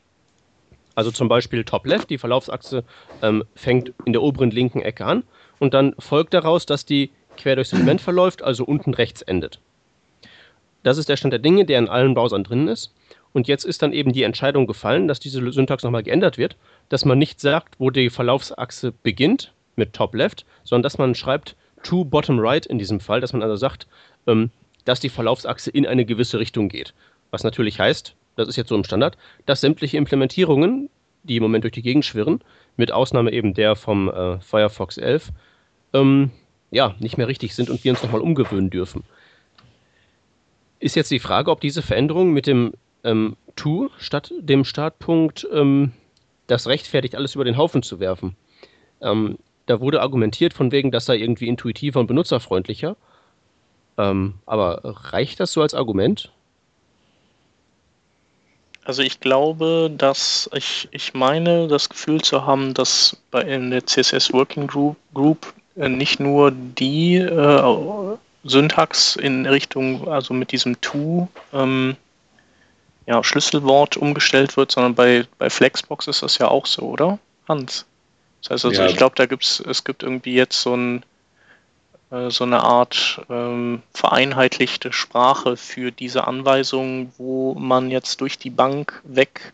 Also 0.95 1.11
zum 1.11 1.29
Beispiel 1.29 1.65
Top 1.65 1.87
Left, 1.87 2.11
die 2.11 2.19
Verlaufsachse 2.19 2.85
ähm, 3.23 3.45
fängt 3.55 3.93
in 4.05 4.13
der 4.13 4.23
oberen 4.23 4.51
linken 4.51 4.81
Ecke 4.81 5.05
an 5.05 5.25
und 5.59 5.75
dann 5.75 5.95
folgt 5.99 6.35
daraus, 6.35 6.67
dass 6.67 6.85
die 6.85 7.11
quer 7.37 7.57
durchs 7.57 7.73
Element 7.73 8.01
verläuft, 8.01 8.43
also 8.43 8.65
unten 8.65 8.95
rechts 8.95 9.23
endet. 9.23 9.61
Das 10.85 10.99
ist 10.99 11.09
der 11.09 11.17
Stand 11.17 11.33
der 11.33 11.41
Dinge, 11.41 11.65
der 11.65 11.79
in 11.79 11.89
allen 11.89 12.15
Browsern 12.15 12.45
drin 12.45 12.69
ist. 12.69 12.93
Und 13.33 13.49
jetzt 13.49 13.65
ist 13.65 13.83
dann 13.83 13.93
eben 13.93 14.13
die 14.13 14.23
Entscheidung 14.23 14.67
gefallen, 14.69 15.09
dass 15.09 15.19
diese 15.19 15.51
Syntax 15.51 15.83
nochmal 15.83 16.05
geändert 16.05 16.39
wird, 16.39 16.57
dass 16.89 17.05
man 17.05 17.19
nicht 17.19 17.41
sagt, 17.41 17.75
wo 17.81 17.91
die 17.91 18.11
Verlaufsachse 18.11 18.93
beginnt 19.03 19.53
mit 19.75 19.93
Top 19.93 20.15
Left, 20.15 20.45
sondern 20.63 20.85
dass 20.85 20.99
man 20.99 21.17
schreibt 21.17 21.57
to 21.85 22.05
Bottom 22.05 22.41
Right 22.41 22.67
in 22.67 22.79
diesem 22.79 22.99
Fall, 22.99 23.21
dass 23.21 23.33
man 23.33 23.43
also 23.43 23.57
sagt, 23.57 23.87
ähm, 24.27 24.51
dass 24.85 25.01
die 25.01 25.09
Verlaufsachse 25.09 25.71
in 25.71 25.87
eine 25.87 26.05
gewisse 26.05 26.39
Richtung 26.39 26.69
geht. 26.69 26.95
Was 27.31 27.45
natürlich 27.45 27.79
heißt, 27.79 28.15
das 28.37 28.49
ist 28.49 28.57
jetzt 28.57 28.69
so 28.69 28.75
im 28.75 28.85
Standard, 28.85 29.17
dass 29.47 29.61
sämtliche 29.61 29.97
Implementierungen, 29.97 30.91
die 31.23 31.37
im 31.37 31.43
Moment 31.43 31.65
durch 31.65 31.73
die 31.73 31.83
Gegend 31.83 32.05
schwirren, 32.05 32.41
mit 32.77 32.93
Ausnahme 32.93 33.33
eben 33.33 33.55
der 33.55 33.77
vom 33.77 34.09
äh, 34.09 34.41
Firefox 34.41 34.99
11, 34.99 35.31
ähm, 35.93 36.31
ja, 36.71 36.95
nicht 36.99 37.17
mehr 37.17 37.29
richtig 37.29 37.55
sind 37.55 37.71
und 37.71 37.85
wir 37.85 37.93
uns 37.93 38.03
nochmal 38.03 38.21
umgewöhnen 38.21 38.71
dürfen. 38.71 39.05
Ist 40.81 40.97
jetzt 40.97 41.11
die 41.11 41.21
Frage, 41.21 41.51
ob 41.51 41.61
diese 41.61 41.83
Veränderung 41.83 42.33
mit 42.33 42.47
dem 42.47 42.73
ähm, 43.05 43.37
To 43.57 43.91
statt 43.99 44.33
dem 44.39 44.65
Startpunkt 44.65 45.47
ähm, 45.53 45.93
das 46.49 46.67
rechtfertigt, 46.67 47.15
alles 47.15 47.37
über 47.37 47.45
den 47.45 47.57
Haufen 47.57 47.83
zu 47.83 48.01
werfen. 48.01 48.37
ähm, 49.01 49.39
da 49.67 49.81
wurde 49.81 50.01
argumentiert 50.01 50.53
von 50.55 50.73
wegen, 50.73 50.91
das 50.91 51.07
sei 51.07 51.17
irgendwie 51.17 51.49
intuitiver 51.49 52.01
und 52.01 52.07
benutzerfreundlicher. 52.07 52.97
Ähm, 53.97 54.35
aber 54.47 54.81
reicht 54.83 55.41
das 55.41 55.53
so 55.53 55.63
als 55.63 55.75
Argument? 55.75 56.31
Also 58.85 59.03
ich 59.03 59.21
glaube, 59.21 59.91
dass 59.97 60.51
ich, 60.53 60.89
ich 60.91 61.15
meine, 61.15 61.69
das 61.69 61.89
Gefühl 61.89 62.21
zu 62.21 62.45
haben, 62.45 62.75
dass 62.75 63.17
bei 63.31 63.41
in 63.43 63.71
der 63.71 63.87
CSS 63.87 64.33
Working 64.33 64.67
Group, 64.67 64.97
Group 65.15 65.55
äh, 65.77 65.89
nicht 65.89 66.21
nur 66.21 66.51
die 66.51 67.17
äh, 67.17 68.17
Syntax 68.45 69.17
in 69.17 69.47
Richtung, 69.47 70.07
also 70.07 70.35
mit 70.35 70.53
diesem 70.53 70.79
To, 70.83 71.29
ähm, 71.55 71.97
ja, 73.07 73.25
Schlüsselwort 73.25 73.97
umgestellt 73.97 74.57
wird, 74.57 74.71
sondern 74.71 74.95
bei, 74.95 75.27
bei 75.39 75.49
Flexbox 75.49 76.07
ist 76.09 76.23
das 76.23 76.39
ja 76.39 76.49
auch 76.49 76.67
so, 76.67 76.83
oder? 76.83 77.19
Hans. 77.49 77.87
Das 78.45 78.51
heißt 78.51 78.65
also, 78.67 78.83
ja. 78.83 78.89
ich 78.89 78.97
glaube, 78.97 79.17
da 79.17 79.27
gibt's, 79.27 79.61
es 79.61 79.85
gibt 79.85 80.03
irgendwie 80.03 80.35
jetzt 80.35 80.61
so 80.61 80.75
ein 80.77 81.05
äh, 82.15 82.31
so 82.31 82.45
eine 82.45 82.63
Art 82.63 83.21
ähm, 83.29 83.83
vereinheitlichte 83.93 84.93
Sprache 84.93 85.57
für 85.57 85.91
diese 85.91 86.27
Anweisungen, 86.27 87.13
wo 87.19 87.55
man 87.55 87.91
jetzt 87.91 88.21
durch 88.21 88.39
die 88.39 88.51
Bank 88.51 89.01
weg 89.05 89.53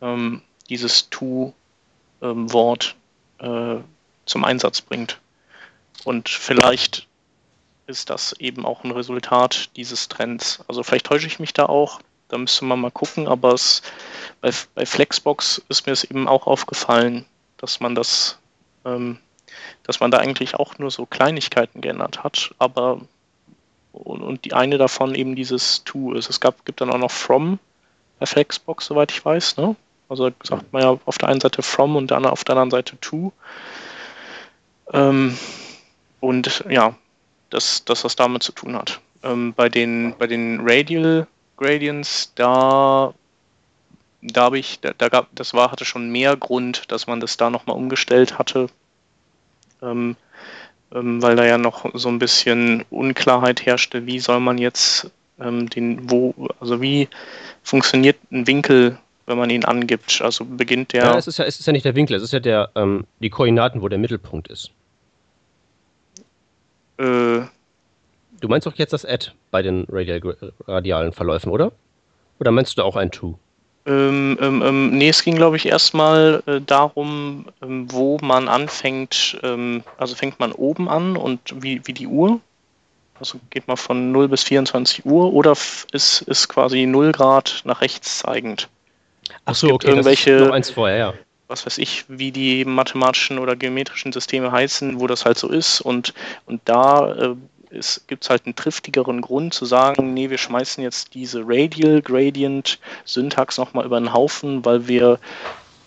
ähm, 0.00 0.42
dieses 0.68 1.10
To-Wort 1.10 2.96
äh, 3.38 3.76
zum 4.24 4.44
Einsatz 4.44 4.80
bringt. 4.80 5.18
Und 6.04 6.28
vielleicht 6.28 7.06
ist 7.86 8.10
das 8.10 8.32
eben 8.38 8.64
auch 8.64 8.84
ein 8.84 8.92
Resultat 8.92 9.76
dieses 9.76 10.08
Trends. 10.08 10.60
Also 10.68 10.82
vielleicht 10.82 11.06
täusche 11.06 11.26
ich 11.26 11.38
mich 11.38 11.52
da 11.52 11.66
auch, 11.66 12.00
da 12.28 12.38
müsste 12.38 12.64
man 12.64 12.80
mal 12.80 12.90
gucken, 12.90 13.28
aber 13.28 13.52
es, 13.52 13.82
bei, 14.40 14.50
bei 14.74 14.86
Flexbox 14.86 15.60
ist 15.68 15.86
mir 15.86 15.92
es 15.92 16.04
eben 16.04 16.26
auch 16.26 16.46
aufgefallen, 16.46 17.26
dass 17.62 17.80
man 17.80 17.94
das 17.94 18.38
ähm, 18.84 19.18
dass 19.84 20.00
man 20.00 20.10
da 20.10 20.18
eigentlich 20.18 20.54
auch 20.54 20.78
nur 20.78 20.90
so 20.90 21.06
Kleinigkeiten 21.06 21.80
geändert 21.80 22.22
hat, 22.22 22.54
aber 22.58 23.00
und, 23.92 24.22
und 24.22 24.44
die 24.44 24.54
eine 24.54 24.78
davon 24.78 25.14
eben 25.14 25.36
dieses 25.36 25.84
To 25.84 26.12
ist. 26.14 26.30
Es 26.30 26.40
gab, 26.40 26.64
gibt 26.64 26.80
dann 26.80 26.90
auch 26.90 26.98
noch 26.98 27.10
From 27.10 27.58
bei 28.18 28.26
Flexbox, 28.26 28.86
soweit 28.86 29.12
ich 29.12 29.24
weiß, 29.24 29.56
ne? 29.58 29.76
Also 30.08 30.30
sagt 30.42 30.72
man 30.72 30.82
ja 30.82 30.98
auf 31.04 31.18
der 31.18 31.28
einen 31.28 31.40
Seite 31.40 31.62
From 31.62 31.96
und 31.96 32.10
dann 32.10 32.26
auf 32.26 32.44
der 32.44 32.56
anderen 32.56 32.70
Seite 32.70 32.98
To. 33.00 33.32
Ähm, 34.92 35.36
und 36.20 36.64
ja, 36.68 36.94
dass, 37.50 37.84
dass 37.84 38.02
das 38.02 38.16
damit 38.16 38.42
zu 38.42 38.52
tun 38.52 38.76
hat. 38.76 39.00
Ähm, 39.22 39.54
bei, 39.54 39.68
den, 39.68 40.14
bei 40.18 40.26
den 40.26 40.60
Radial 40.62 41.26
Gradients, 41.56 42.32
da, 42.34 43.14
da 44.22 44.42
habe 44.44 44.58
ich, 44.58 44.80
da, 44.80 44.92
da, 44.96 45.08
gab, 45.08 45.28
das 45.34 45.52
war, 45.52 45.70
hatte 45.70 45.84
schon 45.84 46.10
mehr 46.10 46.36
Grund, 46.36 46.90
dass 46.90 47.06
man 47.06 47.20
das 47.20 47.36
da 47.36 47.50
nochmal 47.50 47.76
umgestellt 47.76 48.38
hatte, 48.38 48.68
ähm, 49.82 50.16
ähm, 50.94 51.20
weil 51.20 51.36
da 51.36 51.44
ja 51.44 51.58
noch 51.58 51.90
so 51.94 52.08
ein 52.08 52.18
bisschen 52.18 52.84
Unklarheit 52.90 53.66
herrschte, 53.66 54.06
wie 54.06 54.20
soll 54.20 54.40
man 54.40 54.58
jetzt 54.58 55.10
ähm, 55.40 55.68
den, 55.68 56.08
wo, 56.08 56.34
also 56.60 56.80
wie 56.80 57.08
funktioniert 57.62 58.16
ein 58.30 58.46
Winkel, 58.46 58.96
wenn 59.26 59.38
man 59.38 59.50
ihn 59.50 59.64
angibt? 59.64 60.20
Also 60.22 60.44
beginnt 60.44 60.92
der. 60.92 61.04
Ja, 61.04 61.18
es 61.18 61.26
ist 61.26 61.38
ja, 61.38 61.44
es 61.44 61.58
ist 61.58 61.66
ja 61.66 61.72
nicht 61.72 61.84
der 61.84 61.96
Winkel, 61.96 62.16
es 62.16 62.22
ist 62.22 62.32
ja 62.32 62.40
der, 62.40 62.70
ähm, 62.76 63.04
die 63.18 63.30
Koordinaten, 63.30 63.82
wo 63.82 63.88
der 63.88 63.98
Mittelpunkt 63.98 64.48
ist. 64.48 64.70
Äh, 66.98 67.40
du 68.40 68.48
meinst 68.48 68.66
doch 68.66 68.74
jetzt 68.76 68.92
das 68.92 69.04
Add 69.04 69.32
bei 69.50 69.62
den 69.62 69.84
radial, 69.88 70.36
radialen 70.68 71.12
Verläufen, 71.12 71.50
oder? 71.50 71.72
Oder 72.38 72.52
meinst 72.52 72.78
du 72.78 72.82
auch 72.82 72.96
ein 72.96 73.10
To? 73.10 73.38
Ähm, 73.84 74.38
ähm, 74.40 74.62
ähm, 74.62 74.90
nee, 74.96 75.08
es 75.08 75.24
ging, 75.24 75.36
glaube 75.36 75.56
ich, 75.56 75.66
erstmal 75.66 76.42
äh, 76.46 76.60
darum, 76.60 77.46
ähm, 77.62 77.90
wo 77.90 78.18
man 78.22 78.48
anfängt. 78.48 79.38
Ähm, 79.42 79.82
also 79.98 80.14
fängt 80.14 80.38
man 80.38 80.52
oben 80.52 80.88
an 80.88 81.16
und 81.16 81.40
wie, 81.62 81.80
wie 81.86 81.92
die 81.92 82.06
Uhr. 82.06 82.40
Also 83.18 83.38
geht 83.50 83.68
man 83.68 83.76
von 83.76 84.12
0 84.12 84.28
bis 84.28 84.44
24 84.44 85.04
Uhr 85.04 85.32
oder 85.32 85.52
ist, 85.92 86.22
ist 86.22 86.48
quasi 86.48 86.86
0 86.86 87.12
Grad 87.12 87.62
nach 87.64 87.80
rechts 87.80 88.18
zeigend. 88.18 88.68
Ach 89.44 89.54
so, 89.54 89.72
okay, 89.72 89.88
irgendwelche, 89.88 90.32
das 90.32 90.40
ist 90.42 90.46
noch 90.48 90.54
eins 90.54 90.70
vorher, 90.70 90.96
ja. 90.96 91.14
Was 91.48 91.66
weiß 91.66 91.78
ich, 91.78 92.04
wie 92.08 92.32
die 92.32 92.64
mathematischen 92.64 93.38
oder 93.38 93.56
geometrischen 93.56 94.12
Systeme 94.12 94.50
heißen, 94.50 95.00
wo 95.00 95.06
das 95.06 95.24
halt 95.24 95.38
so 95.38 95.48
ist. 95.48 95.80
Und, 95.80 96.14
und 96.46 96.62
da 96.64 97.12
äh, 97.12 97.34
gibt 98.06 98.24
es 98.24 98.30
halt 98.30 98.44
einen 98.44 98.54
triftigeren 98.54 99.20
Grund 99.20 99.54
zu 99.54 99.64
sagen, 99.64 100.14
nee, 100.14 100.30
wir 100.30 100.38
schmeißen 100.38 100.82
jetzt 100.82 101.14
diese 101.14 101.42
Radial 101.44 102.02
Gradient 102.02 102.78
Syntax 103.04 103.58
nochmal 103.58 103.86
über 103.86 103.98
den 103.98 104.12
Haufen, 104.12 104.64
weil 104.64 104.86
wir, 104.88 105.18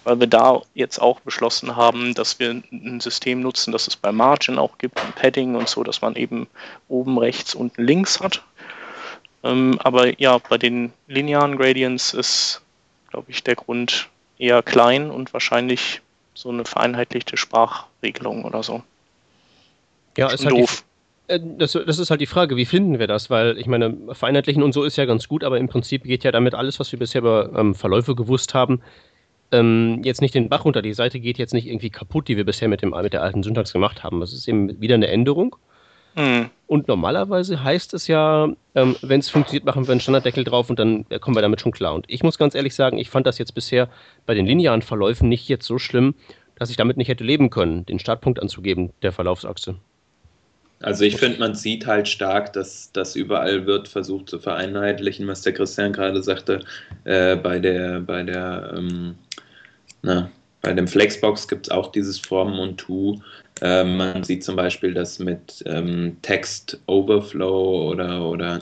weil 0.04 0.19
wir 0.19 0.28
da 0.28 0.62
jetzt 0.74 1.00
auch 1.00 1.19
beschlossen 1.19 1.76
haben, 1.76 2.13
dass 2.13 2.39
wir 2.39 2.50
ein 2.50 3.00
System 3.00 3.41
nutzen, 3.41 3.71
das 3.71 3.88
es 3.88 3.95
bei 3.95 4.12
Margin 4.12 4.58
auch 4.58 4.78
gibt, 4.78 5.00
ein 5.00 5.13
Padding 5.13 5.56
und 5.56 5.69
so, 5.69 5.84
dass 5.84 6.02
man 6.02 6.15
eben 6.15 6.48
oben 6.88 7.17
rechts, 7.17 7.54
unten 7.54 7.84
links 7.84 8.19
hat. 8.19 8.41
Ähm, 9.43 9.80
aber 9.84 10.19
ja, 10.19 10.39
bei 10.39 10.58
den 10.58 10.91
linearen 11.08 11.58
Gradients 11.58 12.13
ist, 12.13 12.62
glaube 13.10 13.30
ich, 13.30 13.43
der 13.43 13.56
Grund 13.56 14.10
eher 14.39 14.63
klein 14.63 15.12
und 15.12 15.34
wahrscheinlich 15.34 16.02
so 16.34 16.50
eine 16.50 16.65
vereinheitlichte 16.65 17.38
Sprachregelung 17.38 18.43
oder 18.43 18.63
so. 18.63 18.84
Ja, 20.17 20.30
ist 20.32 20.45
halt 20.45 20.56
doof. 20.56 20.84
Äh, 21.28 21.40
das, 21.58 21.74
das, 21.74 22.00
ist 22.00 22.10
halt 22.10 22.22
die 22.22 22.26
Frage, 22.26 22.56
wie 22.56 22.66
finden 22.66 23.00
wir 23.00 23.08
das? 23.08 23.30
Weil 23.30 23.58
ich 23.58 23.68
meine, 23.68 23.96
vereinheitlichen 24.12 24.64
und 24.64 24.74
so 24.74 24.84
ist 24.84 24.98
ja 24.98 25.06
ganz 25.06 25.28
gut, 25.28 25.44
aber 25.44 25.58
im 25.58 25.68
Prinzip 25.68 26.04
geht 26.04 26.24
ja 26.24 26.32
damit 26.32 26.54
alles, 26.54 26.80
was 26.80 26.92
wir 26.92 27.00
bisher 27.00 27.22
über 27.22 27.52
ähm, 27.56 27.76
Verläufe 27.76 28.16
gewusst 28.16 28.54
haben, 28.54 28.82
ähm, 29.52 30.02
jetzt 30.04 30.22
nicht 30.22 30.36
den 30.36 30.50
Bach 30.50 30.66
runter. 30.66 30.82
Die 30.82 30.94
Seite 30.94 31.20
geht 31.20 31.38
jetzt 31.38 31.54
nicht 31.54 31.68
irgendwie 31.68 31.90
kaputt, 31.90 32.28
die 32.28 32.38
wir 32.38 32.46
bisher 32.46 32.68
mit, 32.68 32.82
dem, 32.82 32.90
mit 32.90 33.14
der 33.14 33.24
alten 33.24 33.44
Syntax 33.44 33.74
gemacht 33.74 34.04
haben. 34.04 34.20
Das 34.20 34.34
ist 34.34 34.48
eben 34.48 34.80
wieder 34.82 34.96
eine 34.96 35.08
Änderung. 35.08 35.56
Mhm. 36.16 36.50
Und 36.68 36.88
normalerweise 36.88 37.64
heißt 37.64 37.94
es 37.94 38.08
ja, 38.08 38.50
ähm, 38.74 38.96
wenn 39.02 39.20
es 39.20 39.30
funktioniert, 39.30 39.66
machen 39.66 39.86
wir 39.86 39.92
einen 39.92 40.02
Standarddeckel 40.02 40.44
drauf 40.44 40.70
und 40.70 40.80
dann 40.80 41.06
äh, 41.10 41.20
kommen 41.20 41.36
wir 41.36 41.42
damit 41.42 41.62
schon 41.62 41.72
klar. 41.72 41.94
Und 41.94 42.06
ich 42.08 42.24
muss 42.24 42.38
ganz 42.38 42.56
ehrlich 42.56 42.74
sagen, 42.74 42.98
ich 42.98 43.10
fand 43.10 43.28
das 43.28 43.38
jetzt 43.38 43.54
bisher 43.54 43.90
bei 44.26 44.34
den 44.34 44.46
linearen 44.46 44.82
Verläufen 44.82 45.30
nicht 45.30 45.48
jetzt 45.48 45.66
so 45.66 45.78
schlimm, 45.78 46.16
dass 46.56 46.70
ich 46.70 46.78
damit 46.78 46.98
nicht 46.98 47.10
hätte 47.10 47.24
leben 47.24 47.50
können, 47.50 47.86
den 47.86 48.00
Startpunkt 48.00 48.42
anzugeben 48.42 48.92
der 49.02 49.12
Verlaufsachse. 49.12 49.76
Also 50.86 51.04
ich 51.04 51.17
finde, 51.17 51.39
man 51.39 51.56
sieht 51.56 51.88
halt 51.88 52.08
stark, 52.08 52.54
dass 52.54 52.91
das 52.91 53.15
überall 53.15 53.65
wird 53.65 53.88
versucht 53.88 54.30
zu 54.30 54.38
vereinheitlichen, 54.38 55.26
was 55.26 55.41
der 55.41 55.54
Christian 55.54 55.93
gerade 55.93 56.21
sagte. 56.21 56.60
Äh, 57.06 57.38
bei 57.38 57.58
der, 57.58 58.02
bei 58.02 58.21
der, 58.21 58.71
ähm, 58.78 59.15
na, 60.04 60.30
bei 60.62 60.74
dem 60.74 60.88
Flexbox 60.88 61.48
gibt 61.48 61.65
es 61.65 61.71
auch 61.71 61.91
dieses 61.91 62.19
From 62.19 62.60
und 62.60 62.78
To. 62.78 63.19
Äh, 63.62 63.84
man 63.84 64.24
sieht 64.24 64.43
zum 64.43 64.58
Beispiel, 64.58 64.93
dass 64.93 65.17
mit 65.17 65.63
ähm, 65.65 66.17
Text 66.21 66.80
Overflow 66.86 67.89
oder, 67.89 68.21
oder 68.21 68.62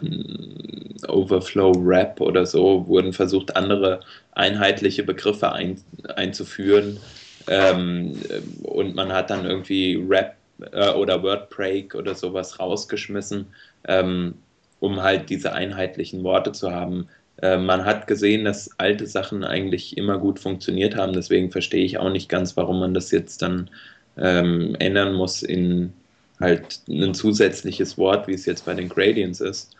Overflow 1.09 1.73
Wrap 1.75 2.21
oder 2.21 2.45
so 2.45 2.87
wurden 2.87 3.11
versucht, 3.11 3.53
andere 3.57 3.99
einheitliche 4.31 5.03
Begriffe 5.03 5.51
ein, 5.51 5.81
einzuführen. 6.15 7.01
Ähm, 7.49 8.17
und 8.61 8.95
man 8.95 9.11
hat 9.11 9.29
dann 9.29 9.43
irgendwie 9.43 10.01
Wrap 10.07 10.37
äh, 10.71 10.91
oder 10.91 11.23
Wordbreak 11.23 11.95
oder 11.95 12.15
sowas 12.15 12.59
rausgeschmissen, 12.59 13.47
ähm, 13.87 14.35
um 14.79 15.01
halt 15.01 15.29
diese 15.29 15.53
einheitlichen 15.53 16.23
Worte 16.23 16.51
zu 16.51 16.71
haben. 16.71 17.07
Äh, 17.41 17.57
man 17.57 17.85
hat 17.85 18.07
gesehen, 18.07 18.45
dass 18.45 18.69
alte 18.79 19.07
Sachen 19.07 19.43
eigentlich 19.43 19.97
immer 19.97 20.17
gut 20.17 20.39
funktioniert 20.39 20.95
haben, 20.95 21.13
deswegen 21.13 21.51
verstehe 21.51 21.85
ich 21.85 21.97
auch 21.97 22.11
nicht 22.11 22.29
ganz, 22.29 22.55
warum 22.57 22.79
man 22.79 22.93
das 22.93 23.11
jetzt 23.11 23.41
dann 23.41 23.69
ähm, 24.17 24.75
ändern 24.79 25.13
muss 25.13 25.41
in 25.43 25.93
halt 26.39 26.81
ein 26.87 27.13
zusätzliches 27.13 27.97
Wort, 27.97 28.27
wie 28.27 28.33
es 28.33 28.45
jetzt 28.45 28.65
bei 28.65 28.73
den 28.73 28.89
Gradients 28.89 29.41
ist. 29.41 29.75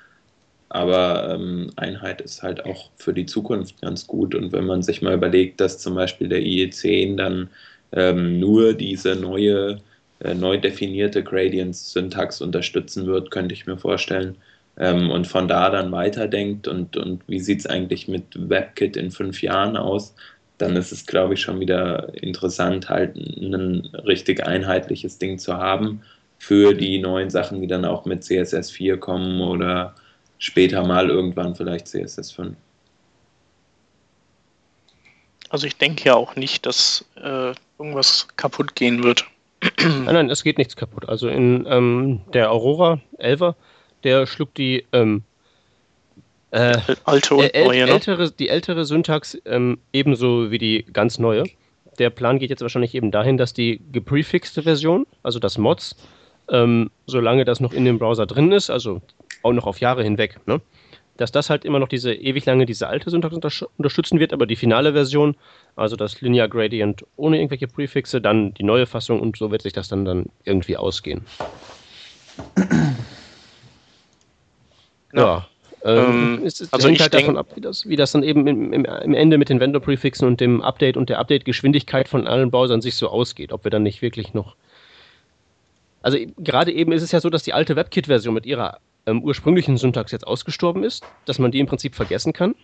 Aber 0.70 1.30
ähm, 1.30 1.72
Einheit 1.76 2.22
ist 2.22 2.42
halt 2.42 2.66
auch 2.66 2.90
für 2.98 3.14
die 3.14 3.28
Zukunft 3.28 3.80
ganz 3.82 4.08
gut. 4.08 4.34
Und 4.34 4.52
wenn 4.54 4.66
man 4.66 4.82
sich 4.82 5.02
mal 5.04 5.14
überlegt, 5.14 5.62
dass 5.62 5.78
zum 5.78 5.94
Beispiel 5.96 6.30
der 6.30 6.40
IE10 6.40 7.16
dann 7.16 7.50
ähm, 7.92 8.40
nur 8.40 8.74
diese 8.74 9.16
neue 9.16 9.82
neu 10.34 10.58
definierte 10.58 11.24
Gradients-Syntax 11.24 12.42
unterstützen 12.42 13.08
wird, 13.08 13.32
könnte 13.32 13.54
ich 13.54 13.66
mir 13.66 13.78
vorstellen. 13.78 14.38
Ähm, 14.78 15.12
und 15.12 15.28
von 15.28 15.48
da 15.48 15.70
dann 15.70 15.92
weiterdenkt 15.92 16.68
und, 16.68 16.98
und 16.98 17.22
wie 17.28 17.40
sieht 17.40 17.60
es 17.60 17.68
eigentlich 17.68 18.08
mit 18.08 18.24
WebKit 18.50 18.98
in 18.98 19.12
fünf 19.12 19.42
Jahren 19.42 19.78
aus, 19.78 20.16
dann 20.58 20.76
ist 20.76 20.92
es, 20.92 21.06
glaube 21.06 21.34
ich, 21.36 21.42
schon 21.42 21.60
wieder 21.60 22.12
interessant, 22.22 22.90
halt 22.90 23.16
ein 23.16 23.90
richtig 24.06 24.46
einheitliches 24.46 25.18
Ding 25.18 25.38
zu 25.38 25.56
haben 25.58 26.02
für 26.40 26.74
die 26.74 27.00
neuen 27.00 27.30
Sachen, 27.30 27.62
die 27.62 27.68
dann 27.68 27.86
auch 27.86 28.06
mit 28.06 28.24
CSS 28.24 28.72
4 28.72 28.98
kommen 28.98 29.42
oder 29.42 29.96
später 30.40 30.86
mal 30.86 31.10
irgendwann 31.10 31.56
vielleicht 31.56 31.88
CSS 31.88 32.32
5. 32.32 32.56
Also 35.50 35.68
ich 35.68 35.78
denke 35.78 36.06
ja 36.06 36.16
auch 36.16 36.36
nicht, 36.36 36.66
dass 36.66 37.06
äh, 37.16 37.54
irgendwas 37.78 38.28
kaputt 38.38 38.76
gehen 38.76 39.04
wird. 39.04 39.26
Nein, 39.80 40.06
nein, 40.06 40.30
es 40.30 40.44
geht 40.44 40.58
nichts 40.58 40.76
kaputt. 40.76 41.08
Also 41.10 41.28
in 41.28 41.66
ähm, 41.70 42.22
der 42.34 42.52
Aurora 42.52 43.00
11 43.18 43.56
der 44.04 44.26
schlug 44.28 44.54
die 44.54 44.86
ähm, 44.92 45.24
äh, 46.52 46.78
alte 47.06 47.36
und 47.36 47.56
äh, 47.56 47.66
neue, 47.66 47.86
ne? 47.86 47.92
ältere, 47.92 48.32
die 48.32 48.50
ältere 48.50 48.86
Syntax 48.86 49.38
ähm, 49.46 49.80
ebenso 49.92 50.52
wie 50.52 50.58
die 50.58 50.86
ganz 50.92 51.20
neue. 51.20 51.44
der 52.00 52.10
Plan 52.10 52.40
geht 52.40 52.50
jetzt 52.50 52.62
wahrscheinlich 52.62 52.96
eben 52.96 53.12
dahin, 53.12 53.38
dass 53.38 53.54
die 53.54 53.82
geprefixte 53.92 54.64
Version, 54.64 55.06
also 55.24 55.40
das 55.40 55.58
Mods, 55.58 55.96
ähm, 56.50 56.92
solange 57.06 57.46
das 57.46 57.60
noch 57.60 57.74
in 57.74 57.86
dem 57.86 58.00
Browser 58.00 58.26
drin 58.26 58.52
ist, 58.52 58.70
also 58.70 59.02
auch 59.44 59.54
noch 59.54 59.66
auf 59.66 59.80
Jahre 59.80 60.04
hinweg, 60.04 60.40
ne? 60.46 60.62
Dass 61.18 61.32
das 61.32 61.50
halt 61.50 61.64
immer 61.66 61.80
noch 61.80 61.88
diese 61.88 62.14
ewig 62.14 62.46
lange 62.46 62.66
diese 62.66 62.88
alte 62.88 63.10
Syntax 63.10 63.64
unterstützen 63.78 64.20
wird, 64.20 64.34
aber 64.34 64.46
die 64.46 64.56
finale 64.56 64.94
Version, 64.94 65.36
also 65.76 65.96
das 65.96 66.22
Linear 66.22 66.48
Gradient 66.48 67.06
ohne 67.16 67.38
irgendwelche 67.38 67.68
Prefixe, 67.68 68.20
dann 68.20 68.54
die 68.54 68.64
neue 68.64 68.86
Fassung 68.86 69.20
und 69.20 69.38
so 69.38 69.52
wird 69.52 69.62
sich 69.62 69.74
das 69.74 69.88
dann, 69.88 70.06
dann 70.06 70.26
irgendwie 70.44 70.78
ausgehen. 70.78 71.22
Ja. 75.14 75.48
Ähm, 75.86 76.42
es, 76.46 76.62
es 76.62 76.72
also 76.72 76.88
hängt 76.88 77.02
halt 77.02 77.14
davon 77.14 77.38
ab, 77.38 77.48
wie 77.56 77.62
das, 77.62 77.88
wie 77.88 77.98
das 77.98 78.14
dann 78.14 78.24
eben 78.24 78.48
im, 78.48 78.72
im, 78.72 78.86
im 78.86 79.14
Ende 79.14 79.38
mit 79.38 79.50
den 79.50 79.60
Vendor-Prefixen 79.60 80.26
und 80.26 80.40
dem 80.40 80.62
Update 80.62 80.96
und 80.96 81.10
der 81.10 81.20
Update-Geschwindigkeit 81.20 82.08
von 82.08 82.26
allen 82.26 82.52
Browsern 82.52 82.82
sich 82.82 82.96
so 82.96 83.10
ausgeht. 83.10 83.52
Ob 83.52 83.66
wir 83.66 83.72
dann 83.72 83.84
nicht 83.84 84.02
wirklich 84.02 84.34
noch. 84.34 84.56
Also 86.02 86.18
gerade 86.38 86.72
eben 86.72 86.94
ist 86.94 87.04
es 87.04 87.12
ja 87.12 87.20
so, 87.20 87.30
dass 87.30 87.44
die 87.44 87.54
alte 87.54 87.76
WebKit-Version 87.76 88.34
mit 88.34 88.46
ihrer 88.46 88.80
ähm, 89.06 89.24
ursprünglichen 89.24 89.78
Syntax 89.78 90.12
jetzt 90.12 90.28
ausgestorben 90.28 90.84
ist, 90.84 91.04
dass 91.26 91.40
man 91.40 91.52
die 91.52 91.60
im 91.60 91.68
Prinzip 91.68 91.96
vergessen 91.96 92.34
kann. 92.34 92.56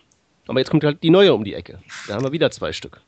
Aber 0.46 0.58
jetzt 0.58 0.70
kommt 0.70 0.84
halt 0.84 1.02
die 1.02 1.10
neue 1.10 1.34
um 1.34 1.44
die 1.44 1.54
Ecke. 1.54 1.78
Da 2.08 2.14
haben 2.14 2.24
wir 2.24 2.32
wieder 2.32 2.50
zwei 2.50 2.72
Stück. 2.72 3.00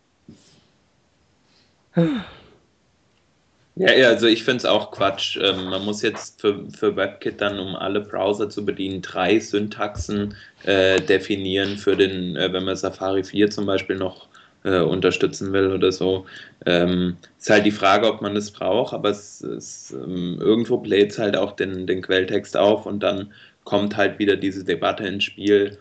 Ja, 3.74 3.92
ja, 3.94 4.08
also 4.08 4.26
ich 4.26 4.44
finde 4.44 4.58
es 4.58 4.64
auch 4.64 4.90
Quatsch. 4.90 5.38
Ähm, 5.42 5.70
man 5.70 5.84
muss 5.84 6.02
jetzt 6.02 6.40
für, 6.40 6.68
für 6.70 6.94
WebKit 6.94 7.40
dann, 7.40 7.58
um 7.58 7.74
alle 7.74 8.00
Browser 8.00 8.50
zu 8.50 8.64
bedienen, 8.64 9.00
drei 9.00 9.38
Syntaxen 9.38 10.34
äh, 10.64 11.00
definieren 11.00 11.78
für 11.78 11.96
den, 11.96 12.36
äh, 12.36 12.52
wenn 12.52 12.64
man 12.64 12.76
Safari 12.76 13.24
4 13.24 13.50
zum 13.50 13.64
Beispiel 13.64 13.96
noch 13.96 14.28
äh, 14.64 14.80
unterstützen 14.80 15.52
will 15.52 15.72
oder 15.72 15.92
so. 15.92 16.26
Ähm, 16.66 17.16
ist 17.38 17.50
halt 17.50 17.66
die 17.66 17.70
Frage, 17.70 18.06
ob 18.06 18.22
man 18.22 18.34
das 18.34 18.50
braucht, 18.50 18.94
aber 18.94 19.10
es, 19.10 19.42
es 19.42 19.92
ähm, 19.92 20.38
irgendwo 20.40 20.78
bläht 20.78 21.12
es 21.12 21.18
halt 21.18 21.36
auch 21.36 21.52
den, 21.52 21.86
den 21.86 22.02
Quelltext 22.02 22.56
auf 22.56 22.86
und 22.86 23.02
dann 23.02 23.32
kommt 23.64 23.96
halt 23.96 24.18
wieder 24.18 24.36
diese 24.36 24.64
Debatte 24.64 25.06
ins 25.06 25.24
Spiel 25.24 25.78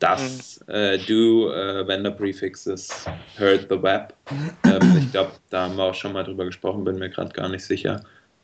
does 0.00 0.60
mhm. 0.66 0.74
uh, 0.74 0.96
do 1.06 1.50
uh, 1.50 1.86
vendor 1.86 2.12
prefixes 2.12 3.06
hurt 3.38 3.68
the 3.70 3.80
web? 3.80 4.12
Ähm, 4.64 4.98
ich 4.98 5.10
glaube, 5.12 5.32
da 5.50 5.64
haben 5.64 5.76
wir 5.76 5.84
auch 5.84 5.94
schon 5.94 6.12
mal 6.12 6.24
drüber 6.24 6.44
gesprochen, 6.44 6.84
bin 6.84 6.98
mir 6.98 7.10
gerade 7.10 7.32
gar 7.32 7.48
nicht 7.48 7.64
sicher. 7.64 8.02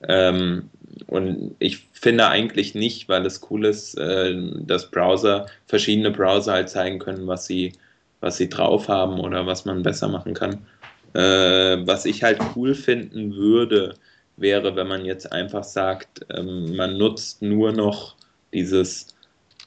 Ähm, 0.09 0.71
und 1.09 1.57
ich 1.59 1.87
finde 1.93 2.29
eigentlich 2.29 2.75
nicht, 2.75 3.09
weil 3.09 3.27
es 3.27 3.41
cool 3.51 3.67
ist, 3.67 3.99
äh, 3.99 4.35
dass 4.61 4.91
Browser, 4.91 5.47
verschiedene 5.67 6.11
Browser 6.11 6.53
halt 6.53 6.71
zeigen 6.71 6.99
können, 6.99 7.27
was 7.27 7.47
sie, 7.47 7.73
was 8.21 8.37
sie 8.37 8.49
drauf 8.49 8.89
haben 8.89 9.21
oder 9.21 9.47
was 9.47 9.65
man 9.65 9.83
besser 9.83 10.09
machen 10.09 10.35
kann. 10.35 10.67
Äh, 11.15 11.87
was 11.87 12.05
ich 12.05 12.23
halt 12.23 12.39
cool 12.55 12.75
finden 12.75 13.35
würde, 13.35 13.95
wäre, 14.37 14.77
wenn 14.77 14.89
man 14.89 15.05
jetzt 15.05 15.33
einfach 15.33 15.65
sagt, 15.65 16.27
ähm, 16.35 16.77
man 16.77 16.97
nutzt 16.97 17.43
nur 17.43 17.73
noch 17.73 18.17
dieses 18.53 19.09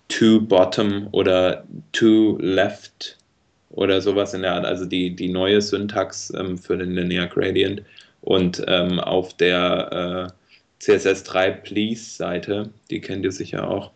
to 0.09 0.41
bottom 0.41 1.07
oder 1.11 1.65
to 1.91 2.37
left 2.39 3.17
oder 3.71 4.01
sowas 4.01 4.33
in 4.33 4.43
der 4.43 4.53
Art, 4.53 4.65
also 4.65 4.85
die, 4.85 5.15
die 5.15 5.29
neue 5.29 5.61
Syntax 5.61 6.31
ähm, 6.35 6.57
für 6.57 6.77
den 6.77 6.91
Linear 6.91 7.27
Gradient. 7.27 7.81
Und 8.21 8.63
ähm, 8.67 8.99
auf 8.99 9.35
der 9.35 10.31
äh, 10.81 10.83
CSS3 10.83 11.51
Please 11.63 12.15
Seite, 12.15 12.69
die 12.89 13.01
kennt 13.01 13.25
ihr 13.25 13.31
sicher 13.31 13.67
auch, 13.67 13.91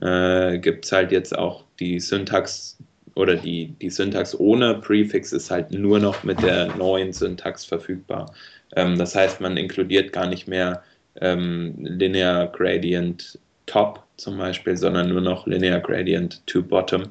äh, 0.00 0.58
gibt 0.58 0.84
es 0.84 0.92
halt 0.92 1.12
jetzt 1.12 1.36
auch 1.36 1.64
die 1.78 2.00
Syntax 2.00 2.78
oder 3.16 3.34
die, 3.34 3.68
die 3.80 3.90
Syntax 3.90 4.38
ohne 4.38 4.74
Prefix 4.74 5.32
ist 5.32 5.50
halt 5.50 5.72
nur 5.72 5.98
noch 5.98 6.22
mit 6.22 6.40
der 6.42 6.74
neuen 6.76 7.12
Syntax 7.12 7.64
verfügbar. 7.64 8.32
Ähm, 8.76 8.98
das 8.98 9.14
heißt, 9.14 9.40
man 9.40 9.56
inkludiert 9.56 10.12
gar 10.12 10.26
nicht 10.26 10.46
mehr 10.46 10.82
ähm, 11.20 11.74
Linear 11.78 12.46
Gradient 12.48 13.38
Top 13.64 14.04
zum 14.18 14.36
Beispiel, 14.36 14.76
sondern 14.76 15.08
nur 15.08 15.22
noch 15.22 15.46
Linear 15.46 15.80
Gradient 15.80 16.46
to 16.46 16.62
Bottom, 16.62 17.04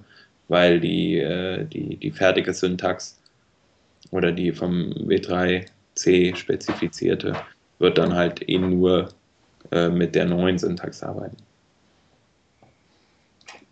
weil 0.48 0.80
die, 0.80 1.18
äh, 1.18 1.66
die, 1.66 1.98
die 1.98 2.12
fertige 2.12 2.54
Syntax 2.54 3.20
oder 4.12 4.32
die 4.32 4.52
vom 4.52 4.92
W3C 4.92 6.36
spezifizierte 6.36 7.36
wird 7.80 7.98
dann 7.98 8.14
halt 8.14 8.48
eh 8.48 8.60
nur 8.60 9.10
äh, 9.72 9.90
mit 9.90 10.14
der 10.14 10.26
neuen 10.26 10.60
Syntax 10.60 11.02
arbeiten. 11.02 11.38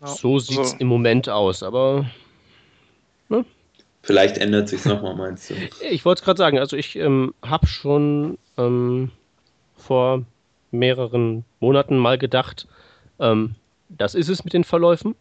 So 0.04 0.38
sieht 0.38 0.58
es 0.58 0.70
so. 0.72 0.76
im 0.78 0.88
Moment 0.88 1.28
aus, 1.28 1.62
aber. 1.62 2.06
Ne? 3.28 3.44
Vielleicht 4.02 4.38
ändert 4.38 4.68
sich 4.68 4.84
nochmal, 4.84 5.14
meinst 5.14 5.50
du? 5.50 5.54
Ich 5.90 6.04
wollte 6.04 6.20
es 6.20 6.24
gerade 6.24 6.38
sagen, 6.38 6.58
also 6.58 6.76
ich 6.76 6.96
ähm, 6.96 7.34
habe 7.42 7.66
schon 7.66 8.38
ähm, 8.58 9.10
vor 9.76 10.24
mehreren 10.70 11.44
Monaten 11.60 11.96
mal 11.96 12.18
gedacht, 12.18 12.66
ähm, 13.18 13.54
das 13.88 14.14
ist 14.14 14.28
es 14.28 14.44
mit 14.44 14.52
den 14.52 14.64
Verläufen. 14.64 15.14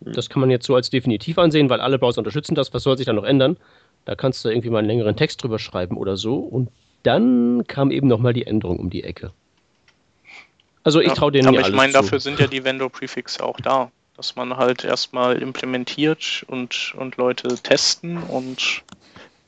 Mhm. 0.00 0.12
Das 0.12 0.30
kann 0.30 0.40
man 0.40 0.50
jetzt 0.50 0.66
so 0.66 0.74
als 0.74 0.90
definitiv 0.90 1.38
ansehen, 1.38 1.68
weil 1.68 1.80
alle 1.80 1.98
Browser 1.98 2.18
unterstützen 2.18 2.54
das. 2.54 2.72
Was 2.72 2.82
soll 2.82 2.96
sich 2.96 3.06
da 3.06 3.12
noch 3.12 3.24
ändern? 3.24 3.56
Da 4.04 4.14
kannst 4.14 4.44
du 4.44 4.48
irgendwie 4.48 4.70
mal 4.70 4.78
einen 4.78 4.88
längeren 4.88 5.16
Text 5.16 5.42
drüber 5.42 5.58
schreiben 5.58 5.96
oder 5.96 6.16
so. 6.16 6.36
Und 6.36 6.70
dann 7.02 7.66
kam 7.66 7.90
eben 7.90 8.08
nochmal 8.08 8.32
die 8.32 8.46
Änderung 8.46 8.78
um 8.78 8.88
die 8.88 9.04
Ecke. 9.04 9.32
Also 10.84 11.00
ich 11.00 11.08
ja, 11.08 11.14
traue 11.14 11.32
denen 11.32 11.48
Aber 11.48 11.60
ich 11.60 11.72
meine, 11.72 11.92
dafür 11.92 12.20
sind 12.20 12.38
ja 12.38 12.46
die 12.46 12.62
Vendor-Prefixe 12.62 13.44
auch 13.44 13.60
da. 13.60 13.90
Dass 14.16 14.36
man 14.36 14.56
halt 14.56 14.84
erstmal 14.84 15.42
implementiert 15.42 16.44
und, 16.48 16.94
und 16.96 17.16
Leute 17.16 17.48
testen 17.56 18.22
und 18.22 18.82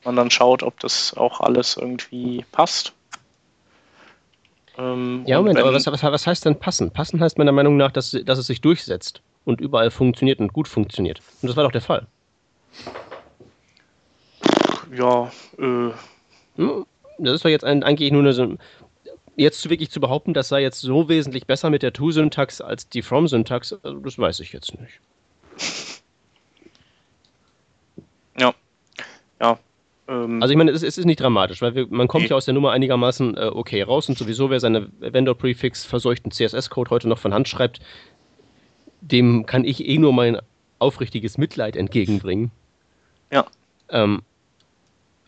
man 0.05 0.15
dann 0.15 0.31
schaut, 0.31 0.63
ob 0.63 0.79
das 0.79 1.15
auch 1.15 1.41
alles 1.41 1.77
irgendwie 1.77 2.45
passt. 2.51 2.93
Ähm, 4.77 5.23
ja, 5.25 5.37
Moment, 5.37 5.59
aber 5.59 5.73
was, 5.73 5.85
was, 5.87 6.03
was, 6.03 6.27
heißt 6.27 6.45
denn 6.45 6.57
passen? 6.57 6.91
Passen 6.91 7.19
heißt 7.19 7.37
meiner 7.37 7.51
Meinung 7.51 7.77
nach, 7.77 7.91
dass, 7.91 8.15
dass 8.23 8.39
es 8.39 8.47
sich 8.47 8.61
durchsetzt 8.61 9.21
und 9.43 9.59
überall 9.59 9.91
funktioniert 9.91 10.39
und 10.39 10.53
gut 10.53 10.67
funktioniert. 10.67 11.21
Und 11.41 11.49
das 11.49 11.57
war 11.57 11.63
doch 11.63 11.71
der 11.71 11.81
Fall. 11.81 12.07
Ja, 14.95 15.31
äh. 15.57 15.91
Hm, 16.55 16.85
das 17.17 17.33
ist 17.33 17.45
doch 17.45 17.49
jetzt 17.49 17.65
eigentlich 17.65 18.11
nur 18.11 18.21
eine. 18.23 18.57
Jetzt 19.39 19.69
wirklich 19.69 19.89
zu 19.89 20.01
behaupten, 20.01 20.33
das 20.33 20.49
sei 20.49 20.61
jetzt 20.61 20.81
so 20.81 21.07
wesentlich 21.07 21.47
besser 21.47 21.69
mit 21.69 21.81
der 21.81 21.93
To-Syntax 21.93 22.59
als 22.59 22.89
die 22.89 23.01
From-Syntax, 23.01 23.73
also 23.83 23.99
das 23.99 24.17
weiß 24.19 24.41
ich 24.41 24.51
jetzt 24.51 24.73
nicht. 24.79 24.99
Ja. 28.37 28.53
Ja, 29.41 29.57
ähm, 30.09 30.41
also 30.41 30.51
ich 30.51 30.57
meine, 30.57 30.71
es, 30.71 30.83
es, 30.83 30.97
ist 30.97 31.05
nicht 31.05 31.21
dramatisch, 31.21 31.61
weil 31.61 31.75
wir, 31.75 31.87
man 31.89 32.07
kommt 32.07 32.25
okay. 32.25 32.31
ja 32.31 32.35
aus 32.37 32.45
der 32.45 32.53
Nummer 32.53 32.71
einigermaßen 32.71 33.37
äh, 33.37 33.45
okay 33.45 33.81
raus 33.83 34.09
und 34.09 34.17
sowieso, 34.17 34.49
wer 34.49 34.59
seine 34.59 34.89
Vendor-Prefix 34.99 35.85
verseuchten 35.85 36.31
CSS-Code 36.31 36.89
heute 36.89 37.07
noch 37.07 37.19
von 37.19 37.33
Hand 37.33 37.47
schreibt, 37.47 37.79
dem 39.01 39.45
kann 39.45 39.63
ich 39.63 39.87
eh 39.87 39.97
nur 39.97 40.11
mein 40.11 40.39
aufrichtiges 40.79 41.37
Mitleid 41.37 41.75
entgegenbringen. 41.75 42.51
Ja. 43.31 43.45
Ähm, 43.89 44.21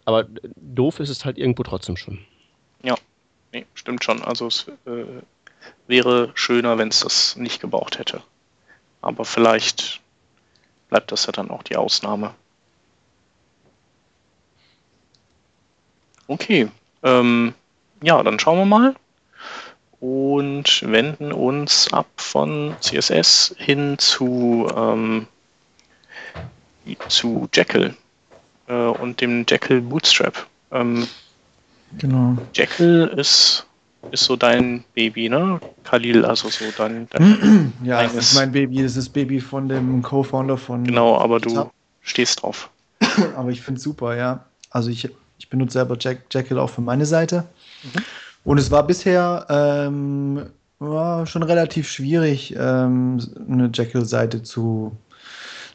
aber 0.05 0.27
doof 0.55 0.99
ist 0.99 1.09
es 1.09 1.23
halt 1.23 1.37
irgendwo 1.37 1.63
trotzdem 1.63 1.95
schon. 1.95 2.19
Ja, 2.83 2.95
nee, 3.53 3.65
stimmt 3.73 4.03
schon. 4.03 4.23
Also 4.23 4.47
es 4.47 4.67
äh, 4.85 5.05
wäre 5.87 6.31
schöner, 6.35 6.77
wenn 6.77 6.89
es 6.89 7.01
das 7.01 7.35
nicht 7.35 7.61
gebraucht 7.61 7.99
hätte. 7.99 8.21
Aber 9.01 9.25
vielleicht 9.25 10.01
bleibt 10.89 11.11
das 11.11 11.25
ja 11.25 11.31
dann 11.31 11.49
auch 11.49 11.63
die 11.63 11.75
Ausnahme. 11.75 12.33
Okay, 16.27 16.69
ähm, 17.03 17.53
ja, 18.01 18.21
dann 18.23 18.39
schauen 18.39 18.59
wir 18.59 18.65
mal 18.65 18.95
und 19.99 20.81
wenden 20.89 21.31
uns 21.31 21.91
ab 21.93 22.07
von 22.15 22.75
CSS 22.79 23.55
hin 23.57 23.97
zu, 23.99 24.67
ähm, 24.75 25.27
zu 27.07 27.49
Jekyll 27.53 27.95
äh, 28.67 28.73
und 28.73 29.21
dem 29.21 29.45
Jekyll 29.47 29.81
Bootstrap. 29.81 30.47
Ähm, 30.71 31.07
genau. 31.97 32.37
Jekyll 32.53 33.11
ist, 33.17 33.65
ist 34.11 34.23
so 34.23 34.35
dein 34.35 34.83
Baby, 34.95 35.29
ne? 35.29 35.59
Khalil, 35.83 36.25
also 36.25 36.49
so 36.49 36.65
dein. 36.77 37.07
dein 37.11 37.73
ja, 37.83 38.03
das 38.03 38.15
ist 38.15 38.35
mein 38.35 38.51
Baby, 38.51 38.77
das 38.77 38.97
ist 38.97 38.97
das 38.97 39.09
Baby 39.09 39.39
von 39.39 39.69
dem 39.69 40.01
Co-Founder 40.01 40.57
von. 40.57 40.83
Genau, 40.83 41.17
aber 41.17 41.39
du 41.39 41.69
stehst 42.01 42.41
drauf. 42.41 42.69
aber 43.35 43.49
ich 43.49 43.61
finde 43.61 43.77
es 43.77 43.83
super, 43.83 44.15
ja. 44.15 44.45
Also 44.69 44.89
ich 44.89 45.09
ich 45.41 45.49
benutze 45.49 45.73
selber 45.73 45.97
Jack, 45.99 46.25
Jekyll 46.31 46.59
auch 46.59 46.69
für 46.69 46.81
meine 46.81 47.05
Seite. 47.05 47.45
Mhm. 47.83 48.03
Und 48.43 48.57
es 48.59 48.69
war 48.69 48.85
bisher 48.85 49.45
ähm, 49.49 50.45
war 50.77 51.25
schon 51.25 51.43
relativ 51.43 51.89
schwierig, 51.89 52.55
ähm, 52.57 53.19
eine 53.49 53.71
Jekyll-Seite 53.73 54.43
zu, 54.43 54.95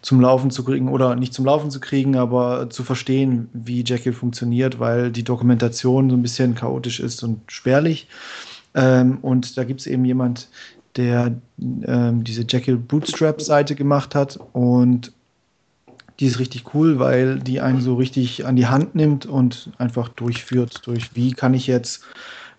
zum 0.07 0.21
Laufen 0.21 0.53
zu 0.53 0.63
kriegen 0.63 0.89
oder 0.89 1.17
nicht 1.17 1.35
zum 1.35 1.45
Laufen 1.47 1.69
zu 1.69 1.81
kriegen, 1.81 2.15
aber 2.15 2.71
zu 2.71 2.85
verstehen, 2.85 3.49
wie 3.53 3.83
Jekyll 3.83 4.13
funktioniert, 4.13 4.79
weil 4.79 5.11
die 5.11 5.25
Dokumentation 5.25 6.11
so 6.11 6.15
ein 6.15 6.23
bisschen 6.23 6.55
chaotisch 6.55 7.01
ist 7.01 7.25
und 7.25 7.41
spärlich. 7.51 8.07
Ähm, 8.77 9.19
und 9.23 9.57
da 9.59 9.65
gibt 9.65 9.81
es 9.81 9.89
eben 9.89 10.05
jemand, 10.05 10.49
der 10.95 11.35
ähm, 11.59 12.23
diese 12.23 12.45
Jekyll 12.49 12.77
Bootstrap-Seite 12.77 13.75
gemacht 13.75 14.15
hat 14.15 14.39
und 14.53 15.11
Die 16.19 16.27
ist 16.27 16.39
richtig 16.39 16.75
cool, 16.75 16.99
weil 16.99 17.39
die 17.39 17.61
einen 17.61 17.81
so 17.81 17.95
richtig 17.95 18.47
an 18.47 18.57
die 18.57 18.67
Hand 18.67 18.95
nimmt 18.95 19.27
und 19.27 19.71
einfach 19.79 20.09
durchführt, 20.09 20.81
durch 20.87 21.15
wie 21.15 21.33
kann 21.33 21.53
ich 21.53 21.67
jetzt 21.67 22.03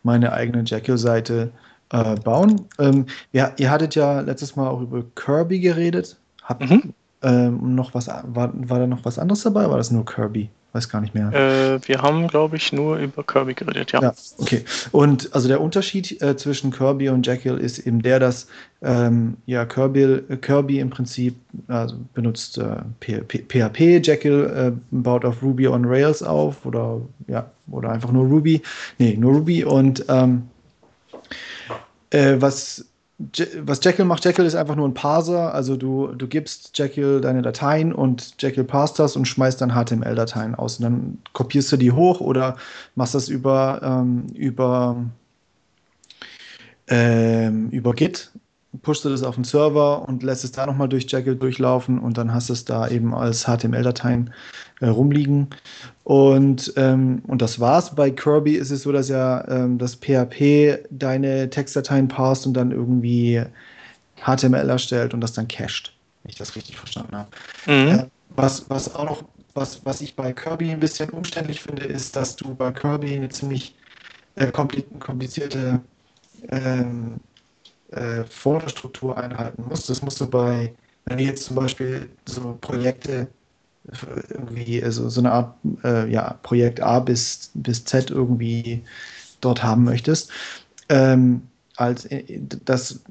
meine 0.03 0.31
eigene 0.31 0.63
Jekyll-Seite 0.63 1.51
äh, 1.89 2.15
bauen. 2.15 2.62
Ähm, 2.77 3.07
ja, 3.31 3.51
ihr 3.57 3.71
hattet 3.71 3.95
ja 3.95 4.21
letztes 4.21 4.55
Mal 4.55 4.67
auch 4.67 4.81
über 4.81 5.03
Kirby 5.15 5.60
geredet. 5.60 6.17
Habt 6.43 6.69
mhm. 6.69 6.93
Ähm, 7.23 7.75
noch 7.75 7.93
was, 7.93 8.08
war, 8.08 8.51
war 8.53 8.80
da 8.80 8.88
noch 8.88 9.06
was 9.06 9.17
anderes 9.17 9.41
dabei? 9.43 9.69
War 9.69 9.77
das 9.77 9.91
nur 9.91 10.06
Kirby? 10.06 10.49
Weiß 10.73 10.89
gar 10.89 11.01
nicht 11.01 11.15
mehr. 11.15 11.32
Äh, 11.34 11.80
wir 11.88 12.01
haben, 12.01 12.27
glaube 12.27 12.58
ich, 12.58 12.71
nur 12.71 12.97
über 12.97 13.23
Kirby 13.23 13.53
geredet, 13.53 13.93
ja. 13.93 14.01
Ja, 14.01 14.13
okay. 14.38 14.63
Und 14.91 15.34
also 15.34 15.47
der 15.47 15.62
Unterschied 15.62 16.21
äh, 16.21 16.36
zwischen 16.36 16.71
Kirby 16.71 17.10
und 17.10 17.25
Jekyll 17.25 17.58
ist 17.58 17.80
eben 17.80 18.01
der, 18.01 18.19
dass 18.19 18.47
ähm, 18.84 19.38
ja, 19.45 19.65
Kirby, 19.65 20.21
Kirby 20.41 20.80
im 20.80 20.89
Prinzip 20.89 21.36
also 21.67 21.95
benutzt 22.13 22.60
äh, 22.60 22.75
PHP, 22.99 24.06
Jekyll 24.06 24.75
äh, 24.75 24.80
baut 24.91 25.25
auf 25.25 25.41
Ruby 25.41 25.67
on 25.67 25.86
Rails 25.86 26.21
auf 26.21 26.65
oder 26.65 27.01
ja, 27.27 27.49
oder 27.71 27.89
einfach 27.89 28.12
nur 28.12 28.25
Ruby. 28.25 28.62
Nee, 28.99 29.15
nur 29.17 29.34
Ruby 29.34 29.63
und 29.63 30.06
ähm, 30.10 30.43
äh, 32.12 32.36
was 32.39 32.86
was 33.19 33.84
Jekyll 33.84 34.06
macht, 34.06 34.23
Jekyll 34.25 34.45
ist 34.45 34.56
einfach 34.56 34.75
nur 34.75 34.88
ein 34.88 34.93
Parser. 34.93 35.53
Also 35.53 35.75
du, 35.75 36.08
du 36.08 36.27
gibst 36.27 36.77
Jekyll 36.77 37.19
deine 37.19 37.41
Dateien 37.41 37.91
und 37.91 38.36
Jekyll 38.39 38.63
parst 38.63 38.99
das 38.99 39.15
und 39.15 39.25
schmeißt 39.25 39.60
dann 39.60 39.71
HTML-Dateien 39.71 40.53
aus. 40.53 40.77
Und 40.77 40.84
dann 40.84 41.17
kopierst 41.34 41.71
du 41.71 41.77
die 41.77 41.91
hoch 41.91 42.21
oder 42.21 42.58
machst 42.95 43.15
das 43.15 43.27
über, 43.27 43.82
ähm, 43.84 44.27
über, 44.36 45.03
ähm, 46.88 47.69
über 47.71 47.93
Git 47.93 48.32
pushst 48.82 49.06
du 49.06 49.10
das 49.10 49.23
auf 49.23 49.36
den 49.36 49.43
Server 49.43 50.08
und 50.08 50.23
lässt 50.23 50.43
es 50.43 50.51
da 50.51 50.65
nochmal 50.65 50.89
durch 50.89 51.06
Jekyll 51.10 51.36
durchlaufen 51.36 51.99
und 51.99 52.17
dann 52.17 52.34
hast 52.34 52.49
du 52.49 52.53
es 52.53 52.65
da 52.65 52.88
eben 52.88 53.13
als 53.13 53.45
HTML-Dateien 53.45 54.34
äh, 54.79 54.87
rumliegen. 54.87 55.49
Und, 56.03 56.73
ähm, 56.77 57.21
und 57.27 57.41
das 57.41 57.59
war's. 57.59 57.95
Bei 57.95 58.11
Kirby 58.11 58.55
ist 58.55 58.71
es 58.71 58.83
so, 58.83 58.91
dass 58.91 59.09
ja 59.09 59.47
ähm, 59.47 59.77
das 59.77 59.95
PHP 59.95 60.85
deine 60.89 61.49
Textdateien 61.49 62.07
parst 62.07 62.45
und 62.45 62.53
dann 62.53 62.71
irgendwie 62.71 63.43
HTML 64.21 64.69
erstellt 64.69 65.13
und 65.13 65.21
das 65.21 65.33
dann 65.33 65.47
cached, 65.47 65.93
wenn 66.23 66.29
ich 66.29 66.37
das 66.37 66.55
richtig 66.55 66.77
verstanden 66.77 67.15
habe. 67.15 67.29
Mhm. 67.65 67.99
Äh, 67.99 68.05
was, 68.35 68.69
was 68.69 68.93
auch 68.93 69.05
noch, 69.05 69.23
was, 69.53 69.83
was 69.85 70.01
ich 70.01 70.15
bei 70.15 70.33
Kirby 70.33 70.71
ein 70.71 70.79
bisschen 70.79 71.09
umständlich 71.09 71.61
finde, 71.61 71.85
ist, 71.85 72.15
dass 72.15 72.35
du 72.35 72.53
bei 72.53 72.71
Kirby 72.71 73.15
eine 73.15 73.29
ziemlich 73.29 73.75
äh, 74.35 74.51
komplizierte 74.51 75.81
ähm, 76.49 77.15
äh, 77.91 78.23
Folderstruktur 78.25 79.17
einhalten 79.17 79.65
musst. 79.67 79.89
Das 79.89 80.01
musst 80.01 80.19
du 80.21 80.27
bei, 80.27 80.73
wenn 81.05 81.17
du 81.17 81.23
jetzt 81.23 81.45
zum 81.45 81.55
Beispiel 81.55 82.09
so 82.25 82.57
Projekte 82.61 83.27
irgendwie, 84.30 84.84
also 84.84 85.10
so 85.10 85.21
eine 85.21 85.32
Art 85.32 85.56
äh, 85.84 86.10
ja, 86.12 86.38
Projekt 86.43 86.82
A 86.82 87.00
bis, 87.00 87.52
bis 87.54 87.86
Z 87.86 88.12
irgendwie 88.12 88.84
dort 89.41 89.63
haben 89.63 89.84
möchtest, 89.84 90.32
ähm, 90.89 91.41
als 91.76 92.06
äh, 92.06 92.23
das 92.65 93.02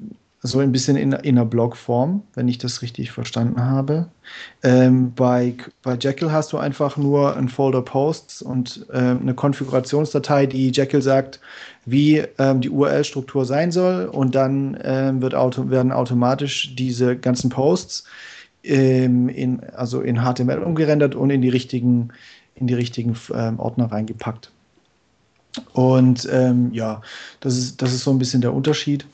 so 0.43 0.59
ein 0.59 0.71
bisschen 0.71 0.95
in, 0.95 1.11
in 1.11 1.37
einer 1.37 1.45
Blogform, 1.45 2.23
wenn 2.35 2.47
ich 2.47 2.59
das 2.59 2.81
richtig 2.81 3.11
verstanden 3.11 3.63
habe. 3.63 4.07
Ähm, 4.63 5.13
bei, 5.13 5.55
bei 5.81 5.95
Jekyll 5.95 6.31
hast 6.31 6.53
du 6.53 6.57
einfach 6.57 6.95
nur 6.95 7.35
ein 7.35 7.49
Folder 7.49 7.81
Posts 7.81 8.43
und 8.43 8.85
äh, 8.91 8.97
eine 8.97 9.33
Konfigurationsdatei, 9.33 10.45
die 10.45 10.71
Jekyll 10.71 11.01
sagt, 11.01 11.39
wie 11.85 12.23
ähm, 12.37 12.61
die 12.61 12.69
URL-Struktur 12.69 13.45
sein 13.45 13.71
soll 13.71 14.05
und 14.05 14.35
dann 14.35 14.77
ähm, 14.83 15.21
wird 15.21 15.33
auto 15.33 15.69
werden 15.69 15.91
automatisch 15.91 16.75
diese 16.75 17.17
ganzen 17.17 17.49
Posts 17.49 18.03
ähm, 18.67 19.29
in, 19.29 19.63
also 19.75 20.01
in 20.01 20.17
HTML 20.17 20.59
umgerendert 20.59 21.15
und 21.15 21.29
in 21.29 21.41
die 21.41 21.49
richtigen, 21.49 22.09
in 22.55 22.67
die 22.67 22.73
richtigen 22.73 23.15
ähm, 23.33 23.59
Ordner 23.59 23.91
reingepackt. 23.91 24.51
Und 25.73 26.27
ähm, 26.31 26.71
ja, 26.73 27.01
das 27.39 27.57
ist, 27.57 27.81
das 27.81 27.93
ist 27.93 28.03
so 28.03 28.11
ein 28.11 28.19
bisschen 28.19 28.41
der 28.41 28.53
Unterschied 28.53 29.05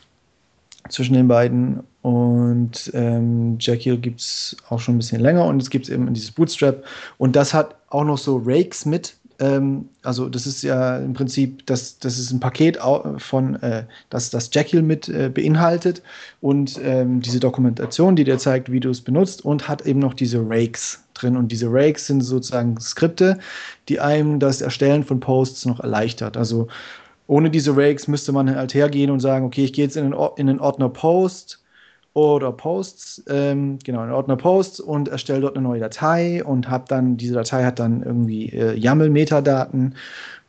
zwischen 0.90 1.14
den 1.14 1.28
beiden. 1.28 1.82
Und 2.02 2.92
ähm, 2.94 3.58
Jekyll 3.60 3.98
gibt 3.98 4.20
es 4.20 4.58
auch 4.70 4.80
schon 4.80 4.96
ein 4.96 4.98
bisschen 4.98 5.22
länger 5.22 5.46
und 5.46 5.62
es 5.62 5.70
gibt 5.70 5.88
eben 5.90 6.14
dieses 6.14 6.32
Bootstrap. 6.32 6.84
Und 7.18 7.36
das 7.36 7.54
hat 7.54 7.76
auch 7.90 8.04
noch 8.04 8.18
so 8.18 8.42
Rakes 8.44 8.86
mit. 8.86 9.16
Ähm, 9.40 9.90
also 10.04 10.30
das 10.30 10.46
ist 10.46 10.64
ja 10.64 10.98
im 10.98 11.14
Prinzip, 11.14 11.66
das, 11.66 11.98
das 12.00 12.20
ist 12.20 12.32
ein 12.32 12.40
Paket 12.40 12.78
von, 13.18 13.56
äh, 13.62 13.86
das 14.10 14.30
das 14.30 14.50
Jekyll 14.54 14.82
mit 14.82 15.10
äh, 15.10 15.30
beinhaltet 15.30 16.02
und 16.42 16.80
ähm, 16.84 17.22
diese 17.22 17.40
Dokumentation, 17.40 18.16
die 18.16 18.24
dir 18.24 18.38
zeigt, 18.38 18.72
wie 18.72 18.80
du 18.80 18.90
es 18.90 19.02
benutzt 19.02 19.44
und 19.44 19.68
hat 19.68 19.86
eben 19.86 20.00
noch 20.00 20.14
diese 20.14 20.40
Rakes 20.40 21.04
drin. 21.14 21.38
Und 21.38 21.52
diese 21.52 21.68
Rakes 21.70 22.08
sind 22.08 22.22
sozusagen 22.22 22.80
Skripte, 22.80 23.40
die 23.90 24.00
einem 24.00 24.40
das 24.40 24.62
Erstellen 24.62 25.04
von 25.04 25.20
Posts 25.20 25.66
noch 25.66 25.80
erleichtert. 25.80 26.38
Also 26.38 26.68
ohne 27.28 27.50
diese 27.50 27.76
Rakes 27.76 28.08
müsste 28.08 28.32
man 28.32 28.54
halt 28.54 28.74
hergehen 28.74 29.10
und 29.10 29.20
sagen, 29.20 29.46
okay, 29.46 29.64
ich 29.64 29.74
gehe 29.74 29.86
jetzt 29.86 29.98
in 29.98 30.12
den, 30.12 30.20
in 30.38 30.48
den 30.48 30.60
Ordner 30.60 30.90
Post 30.90 31.63
oder 32.14 32.52
Posts, 32.52 33.24
ähm, 33.28 33.80
genau, 33.84 34.04
in 34.04 34.12
Ordner 34.12 34.36
Posts 34.36 34.80
und 34.80 35.08
erstelle 35.08 35.42
dort 35.42 35.56
eine 35.58 35.68
neue 35.68 35.80
Datei 35.80 36.44
und 36.44 36.70
habe 36.70 36.86
dann, 36.88 37.18
diese 37.18 37.34
Datei 37.34 37.64
hat 37.64 37.80
dann 37.80 38.04
irgendwie 38.04 38.50
äh, 38.50 38.76
YAML-Metadaten 38.76 39.96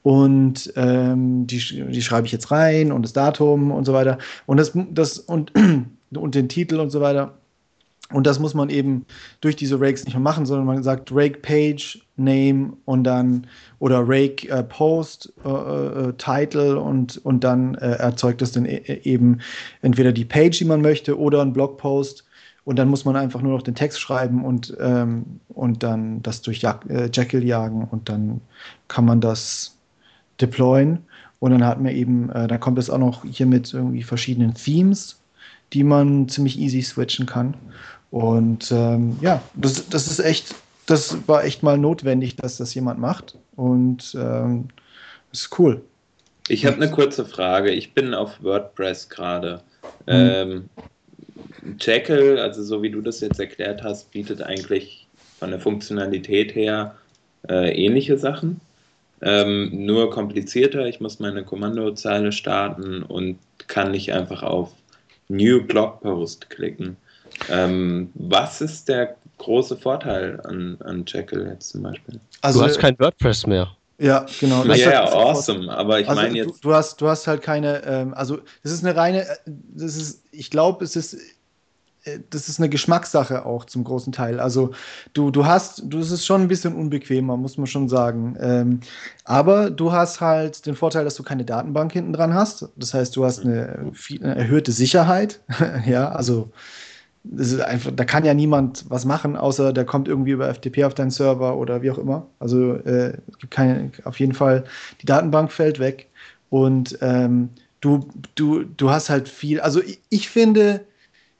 und 0.03 0.72
ähm, 0.77 1.46
die, 1.46 1.59
die 1.59 2.03
schreibe 2.03 2.27
ich 2.27 2.33
jetzt 2.33 2.50
rein 2.50 2.92
und 2.92 3.03
das 3.03 3.14
Datum 3.14 3.70
und 3.70 3.87
so 3.87 3.94
weiter 3.94 4.18
und 4.44 4.59
das, 4.59 4.72
das 4.90 5.18
und, 5.18 5.53
und 6.14 6.35
den 6.35 6.48
Titel 6.48 6.81
und 6.81 6.90
so 6.90 7.00
weiter. 7.00 7.33
Und 8.12 8.26
das 8.26 8.38
muss 8.38 8.54
man 8.54 8.68
eben 8.68 9.06
durch 9.40 9.56
diese 9.56 9.80
Rakes 9.80 10.04
nicht 10.04 10.14
mehr 10.14 10.20
machen, 10.20 10.44
sondern 10.44 10.66
man 10.66 10.82
sagt 10.82 11.10
Rake 11.10 11.38
Page, 11.40 12.06
Name 12.16 12.74
und 12.84 13.04
dann 13.04 13.46
oder 13.78 14.04
Rake 14.06 14.48
äh, 14.48 14.62
Post, 14.62 15.32
äh, 15.44 15.48
äh, 15.48 16.12
Title 16.18 16.78
und, 16.78 17.16
und 17.24 17.42
dann 17.44 17.74
äh, 17.76 17.92
erzeugt 17.92 18.42
es 18.42 18.52
dann 18.52 18.66
e 18.66 18.76
eben 19.04 19.40
entweder 19.80 20.12
die 20.12 20.26
Page, 20.26 20.58
die 20.58 20.64
man 20.64 20.82
möchte, 20.82 21.18
oder 21.18 21.40
ein 21.40 21.52
Blogpost. 21.52 22.24
Und 22.64 22.78
dann 22.78 22.88
muss 22.88 23.04
man 23.04 23.16
einfach 23.16 23.42
nur 23.42 23.52
noch 23.52 23.62
den 23.62 23.74
Text 23.74 24.00
schreiben 24.00 24.44
und, 24.44 24.74
ähm, 24.80 25.40
und 25.48 25.82
dann 25.82 26.22
das 26.22 26.40
durch 26.40 26.62
Jag 26.62 26.88
äh, 26.88 27.10
Jekyll 27.12 27.44
jagen 27.44 27.84
und 27.90 28.08
dann 28.08 28.40
kann 28.88 29.04
man 29.04 29.20
das 29.20 29.76
deployen. 30.40 30.98
Und 31.40 31.50
dann 31.50 31.64
hat 31.64 31.80
man 31.80 31.92
eben, 31.92 32.30
äh, 32.30 32.48
dann 32.48 32.60
kommt 32.60 32.78
es 32.78 32.88
auch 32.88 32.98
noch 32.98 33.24
hier 33.24 33.46
mit 33.46 33.74
irgendwie 33.74 34.02
verschiedenen 34.02 34.54
Themes, 34.54 35.20
die 35.74 35.84
man 35.84 36.28
ziemlich 36.28 36.58
easy 36.58 36.82
switchen 36.82 37.26
kann. 37.26 37.54
Und 38.10 38.70
ähm, 38.70 39.18
ja, 39.20 39.42
das, 39.54 39.88
das 39.88 40.06
ist 40.06 40.20
echt, 40.20 40.54
das 40.87 41.18
war 41.26 41.44
echt 41.44 41.64
mal 41.64 41.76
notwendig, 41.76 42.37
dass 42.37 42.56
das 42.58 42.74
jemand 42.74 43.00
macht. 43.00 43.37
Und 43.56 44.16
ähm, 44.18 44.68
ist 45.32 45.58
cool. 45.58 45.82
Ich 46.48 46.64
habe 46.64 46.76
eine 46.76 46.90
kurze 46.90 47.24
Frage. 47.24 47.70
Ich 47.70 47.92
bin 47.92 48.14
auf 48.14 48.42
WordPress 48.42 49.08
gerade. 49.08 49.60
Mhm. 50.06 50.12
Ähm, 50.12 50.68
Jekyll, 51.80 52.38
also 52.38 52.62
so 52.62 52.82
wie 52.82 52.90
du 52.90 53.00
das 53.00 53.20
jetzt 53.20 53.40
erklärt 53.40 53.82
hast, 53.82 54.12
bietet 54.12 54.42
eigentlich 54.42 55.08
von 55.40 55.50
der 55.50 55.58
Funktionalität 55.58 56.54
her 56.54 56.94
äh, 57.48 57.72
ähnliche 57.74 58.16
Sachen. 58.16 58.60
Ähm, 59.22 59.70
nur 59.72 60.10
komplizierter. 60.10 60.87
Ich 60.87 61.00
muss 61.00 61.18
meine 61.18 61.42
Kommandozeile 61.42 62.30
starten 62.30 63.02
und 63.02 63.38
kann 63.66 63.90
nicht 63.90 64.12
einfach 64.12 64.42
auf 64.42 64.72
New 65.28 65.62
Blog 65.62 66.00
Post 66.00 66.50
klicken. 66.50 66.96
Ähm, 67.50 68.10
was 68.14 68.60
ist 68.60 68.88
der 68.88 69.16
große 69.38 69.76
Vorteil 69.76 70.40
an, 70.44 70.76
an 70.84 71.04
Jekyll 71.06 71.46
jetzt 71.46 71.70
zum 71.70 71.82
Beispiel? 71.82 72.20
Also, 72.42 72.60
du 72.60 72.66
hast 72.66 72.78
kein 72.78 72.98
WordPress 72.98 73.46
mehr. 73.46 73.76
Ja, 73.98 74.26
genau. 74.40 74.64
Ja, 74.64 74.74
yeah, 74.74 75.04
awesome. 75.04 75.70
Aber 75.70 76.00
ich 76.00 76.08
also, 76.08 76.20
meine 76.20 76.37
jetzt. 76.37 76.64
Du, 76.64 76.68
du, 76.68 76.74
hast, 76.74 77.00
du 77.00 77.08
hast 77.08 77.26
halt 77.26 77.42
keine, 77.42 77.84
ähm, 77.84 78.14
also 78.14 78.38
das 78.62 78.72
ist 78.72 78.84
eine 78.84 78.96
reine, 78.96 79.22
äh, 79.22 79.37
das 79.46 79.96
ist, 79.96 80.22
ich 80.32 80.50
glaube, 80.50 80.84
es 80.84 80.96
ist, 80.96 81.16
das 82.30 82.48
ist 82.48 82.60
eine 82.60 82.68
Geschmackssache 82.68 83.46
auch 83.46 83.64
zum 83.64 83.84
großen 83.84 84.12
Teil. 84.12 84.40
Also 84.40 84.72
du, 85.14 85.30
du 85.30 85.46
hast, 85.46 85.82
du, 85.86 85.98
es 85.98 86.10
ist 86.10 86.26
schon 86.26 86.42
ein 86.42 86.48
bisschen 86.48 86.74
unbequemer, 86.74 87.36
muss 87.36 87.57
man 87.57 87.66
schon 87.66 87.88
sagen. 87.88 88.36
Ähm, 88.40 88.80
aber 89.24 89.70
du 89.70 89.92
hast 89.92 90.20
halt 90.20 90.66
den 90.66 90.74
Vorteil, 90.74 91.05
dass 91.05 91.14
du 91.14 91.22
keine 91.22 91.44
Datenbank 91.44 91.92
hinten 91.92 92.12
dran 92.12 92.34
hast. 92.34 92.68
Das 92.76 92.92
heißt, 92.92 93.16
du 93.16 93.24
hast 93.24 93.40
eine, 93.40 93.92
eine 94.20 94.34
erhöhte 94.36 94.72
Sicherheit. 94.72 95.40
ja, 95.86 96.11
also 96.11 96.50
das 97.24 97.52
ist 97.52 97.61
einfach, 97.61 97.90
da 97.90 98.05
kann 98.05 98.24
ja 98.24 98.34
niemand 98.34 98.84
was 98.90 99.07
machen, 99.07 99.34
außer 99.34 99.72
der 99.72 99.86
kommt 99.86 100.09
irgendwie 100.09 100.32
über 100.32 100.52
FTP 100.52 100.84
auf 100.84 100.92
deinen 100.92 101.11
Server 101.11 101.57
oder 101.57 101.80
wie 101.80 101.90
auch 101.90 101.96
immer. 101.98 102.26
Also 102.38 102.74
äh, 102.74 103.16
keine, 103.48 103.92
auf 104.05 104.20
jeden 104.20 104.34
Fall, 104.34 104.64
die 105.00 105.07
Datenbank 105.07 105.50
fällt 105.50 105.78
weg 105.78 106.11
und 106.50 106.98
ähm, 107.00 107.48
du, 107.80 108.07
du, 108.34 108.64
du 108.64 108.90
hast 108.90 109.09
halt 109.09 109.28
viel, 109.28 109.61
also 109.61 109.82
ich, 109.82 110.00
ich 110.11 110.28
finde 110.28 110.84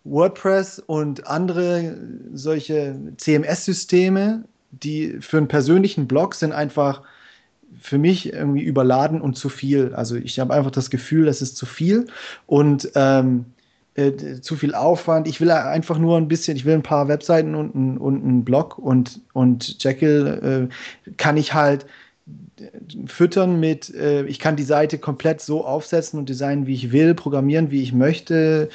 WordPress 0.05 0.79
und 0.79 1.27
andere 1.27 1.97
solche 2.33 2.99
CMS-Systeme, 3.17 4.45
die 4.71 5.17
für 5.21 5.39
einen 5.39 5.49
persönlichen 5.49 6.07
Blog 6.07 6.35
sind 6.35 6.53
einfach 6.53 7.03
für 7.81 7.99
mich 7.99 8.33
irgendwie 8.33 8.63
überladen 8.63 9.21
und 9.21 9.37
zu 9.37 9.49
viel. 9.49 9.95
Also 9.95 10.17
ich 10.17 10.39
habe 10.39 10.55
einfach 10.55 10.71
das 10.71 10.91
Gefühl, 10.91 11.29
es 11.29 11.43
ist 11.43 11.57
zu 11.57 11.67
viel 11.67 12.07
und 12.47 12.91
ähm, 12.95 13.47
äh, 13.95 14.41
zu 14.41 14.57
viel 14.57 14.75
Aufwand. 14.75 15.27
Ich 15.29 15.41
will 15.41 15.51
einfach 15.51 15.99
nur 15.99 16.17
ein 16.17 16.29
bisschen, 16.29 16.57
ich 16.57 16.65
will 16.65 16.75
ein 16.75 16.83
paar 16.83 17.09
Webseiten 17.09 17.55
und, 17.55 17.71
und 17.71 18.25
einen 18.25 18.45
Blog 18.45 18.79
und, 18.79 19.21
und 19.33 19.83
Jekyll 19.83 20.69
äh, 20.71 21.13
kann 21.17 21.37
ich 21.37 21.55
halt 21.55 21.87
füttern 23.07 23.61
mit, 23.61 23.93
äh, 23.95 24.25
ich 24.25 24.39
kann 24.39 24.57
die 24.57 24.63
Seite 24.63 24.99
komplett 24.99 25.41
so 25.41 25.65
aufsetzen 25.65 26.19
und 26.19 26.29
designen, 26.29 26.67
wie 26.67 26.75
ich 26.75 26.93
will, 26.93 27.15
programmieren, 27.15 27.71
wie 27.71 27.83
ich 27.83 27.93
möchte. 27.93 28.69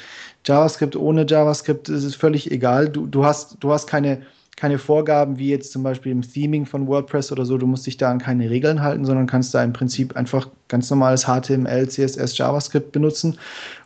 JavaScript 0.44 0.96
ohne 0.96 1.26
JavaScript, 1.26 1.88
ist 1.88 2.14
völlig 2.16 2.50
egal. 2.50 2.88
Du, 2.88 3.06
du, 3.06 3.24
hast, 3.24 3.56
du 3.60 3.72
hast 3.72 3.86
keine, 3.86 4.22
keine 4.56 4.78
Vorgaben, 4.78 5.38
wie 5.38 5.50
jetzt 5.50 5.72
zum 5.72 5.82
Beispiel 5.82 6.12
im 6.12 6.22
Theming 6.22 6.66
von 6.66 6.86
WordPress 6.86 7.32
oder 7.32 7.44
so. 7.44 7.58
Du 7.58 7.66
musst 7.66 7.86
dich 7.86 7.96
da 7.96 8.10
an 8.10 8.18
keine 8.18 8.48
Regeln 8.50 8.82
halten, 8.82 9.04
sondern 9.04 9.26
kannst 9.26 9.54
da 9.54 9.62
im 9.62 9.72
Prinzip 9.72 10.16
einfach 10.16 10.48
ganz 10.68 10.90
normales 10.90 11.24
HTML, 11.24 11.88
CSS, 11.88 12.36
JavaScript 12.36 12.92
benutzen. 12.92 13.38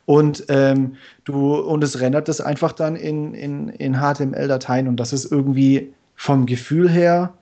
Und 0.07 0.45
ähm, 0.49 0.97
du, 1.25 1.57
und 1.57 1.83
es 1.83 2.01
rendert 2.01 2.29
das 2.29 2.41
einfach 2.41 2.73
dann 2.73 2.97
in, 2.97 3.35
in, 3.35 3.69
in 3.71 3.95
HTML-Dateien 3.95 4.87
und 4.87 4.97
das 4.97 5.13
ist 5.13 5.31
irgendwie 5.31 5.93
vom 6.15 6.47
Gefühl 6.47 6.91
her 6.91 7.33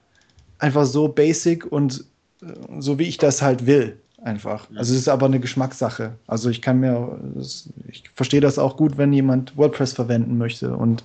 einfach 0.58 0.86
so 0.86 1.08
basic 1.08 1.70
und 1.70 2.04
so 2.78 2.98
wie 2.98 3.04
ich 3.04 3.18
das 3.18 3.42
halt 3.42 3.66
will, 3.66 3.98
einfach. 4.22 4.68
Also 4.74 4.94
es 4.94 5.00
ist 5.00 5.08
aber 5.08 5.26
eine 5.26 5.40
Geschmackssache. 5.40 6.12
Also 6.26 6.50
ich 6.50 6.62
kann 6.62 6.80
mir, 6.80 7.18
ich 7.88 8.04
verstehe 8.14 8.40
das 8.40 8.58
auch 8.58 8.76
gut, 8.76 8.98
wenn 8.98 9.12
jemand 9.12 9.56
WordPress 9.56 9.92
verwenden 9.92 10.38
möchte 10.38 10.76
und 10.76 11.04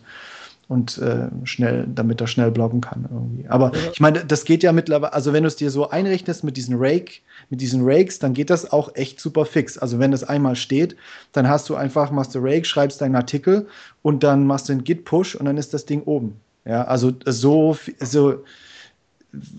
und 0.70 0.98
äh, 0.98 1.30
schnell, 1.44 1.88
damit 1.88 2.20
er 2.20 2.28
schnell 2.28 2.52
bloggen 2.52 2.82
kann 2.82 3.08
irgendwie. 3.10 3.48
Aber 3.48 3.74
ja. 3.74 3.90
ich 3.94 4.02
meine, 4.02 4.26
das 4.26 4.44
geht 4.44 4.64
ja 4.64 4.74
mittlerweile, 4.74 5.14
also 5.14 5.32
wenn 5.32 5.44
du 5.44 5.48
es 5.48 5.56
dir 5.56 5.72
so 5.72 5.90
einrechnest 5.90 6.44
mit 6.44 6.58
diesen 6.58 6.76
Rake, 6.78 7.22
mit 7.50 7.62
diesen 7.62 7.82
Rakes, 7.86 8.20
dann 8.20 8.34
geht 8.34 8.50
das 8.50 8.70
auch 8.72 8.94
echt 8.96 9.22
super 9.22 9.46
fix. 9.46 9.78
Also 9.78 9.98
wenn 10.00 10.12
das 10.12 10.26
einmal 10.26 10.58
steht, 10.58 10.98
dann 11.32 11.48
hast 11.48 11.70
du 11.70 11.76
einfach, 11.76 12.12
machst 12.12 12.36
du 12.36 12.40
Rake, 12.40 12.66
schreibst 12.66 13.00
deinen 13.00 13.16
Artikel 13.16 13.68
und 14.02 14.24
dann 14.24 14.46
machst 14.46 14.68
du 14.68 14.74
einen 14.74 14.84
Git-Push 14.84 15.36
und 15.36 15.46
dann 15.46 15.58
ist 15.58 15.74
das 15.74 15.86
Ding 15.86 16.04
oben. 16.04 16.38
Ja, 16.66 16.84
also 16.84 17.14
so, 17.26 17.78
so 18.02 18.44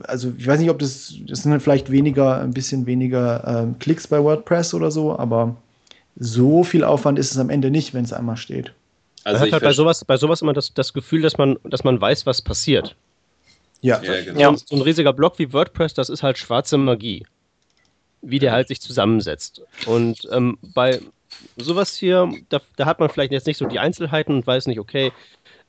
also 0.04 0.32
ich 0.36 0.46
weiß 0.46 0.60
nicht, 0.60 0.70
ob 0.70 0.78
das, 0.78 1.14
das 1.26 1.42
sind 1.42 1.60
vielleicht 1.60 1.90
weniger, 1.90 2.40
ein 2.40 2.52
bisschen 2.52 2.86
weniger 2.86 3.44
ähm, 3.46 3.78
Klicks 3.78 4.06
bei 4.06 4.22
WordPress 4.22 4.74
oder 4.74 4.90
so, 4.90 5.18
aber 5.18 5.56
so 6.16 6.64
viel 6.64 6.84
Aufwand 6.84 7.18
ist 7.18 7.30
es 7.30 7.38
am 7.38 7.50
Ende 7.50 7.70
nicht, 7.70 7.94
wenn 7.94 8.04
es 8.04 8.12
einmal 8.12 8.36
steht. 8.36 8.72
Also 9.24 9.40
man 9.40 9.46
hat 9.46 9.52
halt 9.52 9.62
bei 9.62 9.72
sowas, 9.72 10.04
bei 10.04 10.16
sowas 10.16 10.42
immer 10.42 10.52
das, 10.52 10.72
das 10.74 10.92
Gefühl, 10.92 11.22
dass 11.22 11.38
man, 11.38 11.58
dass 11.64 11.84
man 11.84 12.00
weiß, 12.00 12.26
was 12.26 12.42
passiert. 12.42 12.96
Ja, 13.80 14.02
ja, 14.02 14.24
genau. 14.24 14.40
ja. 14.40 14.56
So 14.56 14.76
ein 14.76 14.82
riesiger 14.82 15.12
Blog 15.12 15.38
wie 15.38 15.52
WordPress, 15.52 15.94
das 15.94 16.08
ist 16.08 16.22
halt 16.22 16.38
schwarze 16.38 16.78
Magie. 16.78 17.24
Wie 18.20 18.40
der 18.40 18.52
halt 18.52 18.68
sich 18.68 18.80
zusammensetzt. 18.80 19.62
Und 19.86 20.26
ähm, 20.32 20.58
bei 20.74 21.00
sowas 21.56 21.94
hier, 21.94 22.28
da, 22.48 22.60
da, 22.76 22.86
hat 22.86 22.98
man 22.98 23.10
vielleicht 23.10 23.32
jetzt 23.32 23.46
nicht 23.46 23.58
so 23.58 23.66
die 23.66 23.78
Einzelheiten 23.78 24.34
und 24.34 24.46
weiß 24.46 24.66
nicht, 24.66 24.80
okay, 24.80 25.12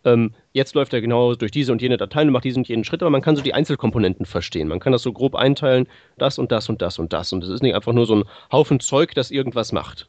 ähm, 0.05 0.33
jetzt 0.53 0.75
läuft 0.75 0.93
er 0.93 1.01
genau 1.01 1.35
durch 1.35 1.51
diese 1.51 1.71
und 1.71 1.81
jene 1.81 1.97
Dateien 1.97 2.29
und 2.29 2.33
macht 2.33 2.43
diesen 2.43 2.59
und 2.59 2.67
jenen 2.67 2.83
Schritt, 2.83 3.01
aber 3.01 3.09
man 3.09 3.21
kann 3.21 3.35
so 3.35 3.41
die 3.41 3.53
Einzelkomponenten 3.53 4.25
verstehen. 4.25 4.67
Man 4.67 4.79
kann 4.79 4.93
das 4.93 5.03
so 5.03 5.13
grob 5.13 5.35
einteilen, 5.35 5.87
das 6.17 6.37
und 6.37 6.51
das 6.51 6.69
und 6.69 6.81
das 6.81 6.99
und 6.99 7.13
das. 7.13 7.33
Und 7.33 7.43
es 7.43 7.49
ist 7.49 7.63
nicht 7.63 7.75
einfach 7.75 7.93
nur 7.93 8.05
so 8.05 8.15
ein 8.15 8.23
Haufen 8.51 8.79
Zeug, 8.79 9.13
das 9.15 9.31
irgendwas 9.31 9.71
macht. 9.71 10.07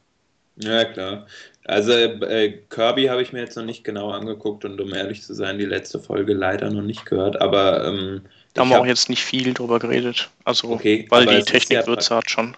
Ja, 0.57 0.85
klar. 0.85 1.27
Also 1.65 1.91
äh, 1.91 2.59
Kirby 2.69 3.05
habe 3.05 3.21
ich 3.21 3.33
mir 3.33 3.39
jetzt 3.39 3.55
noch 3.55 3.63
nicht 3.63 3.83
genau 3.83 4.11
angeguckt 4.11 4.65
und 4.65 4.79
um 4.81 4.93
ehrlich 4.93 5.21
zu 5.23 5.33
sein, 5.33 5.57
die 5.57 5.65
letzte 5.65 5.99
Folge 5.99 6.33
leider 6.33 6.69
noch 6.69 6.81
nicht 6.81 7.05
gehört, 7.05 7.39
aber 7.41 7.85
ähm, 7.85 8.21
da 8.53 8.61
haben 8.61 8.69
wir 8.69 8.81
auch 8.81 8.85
jetzt 8.85 9.09
nicht 9.09 9.23
viel 9.23 9.53
drüber 9.53 9.79
geredet. 9.79 10.29
Also, 10.43 10.69
okay, 10.69 11.05
weil 11.09 11.25
die 11.25 11.41
Technikwürze 11.41 12.13
ja 12.13 12.17
hat 12.17 12.29
schon 12.29 12.57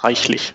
reichlich. 0.00 0.54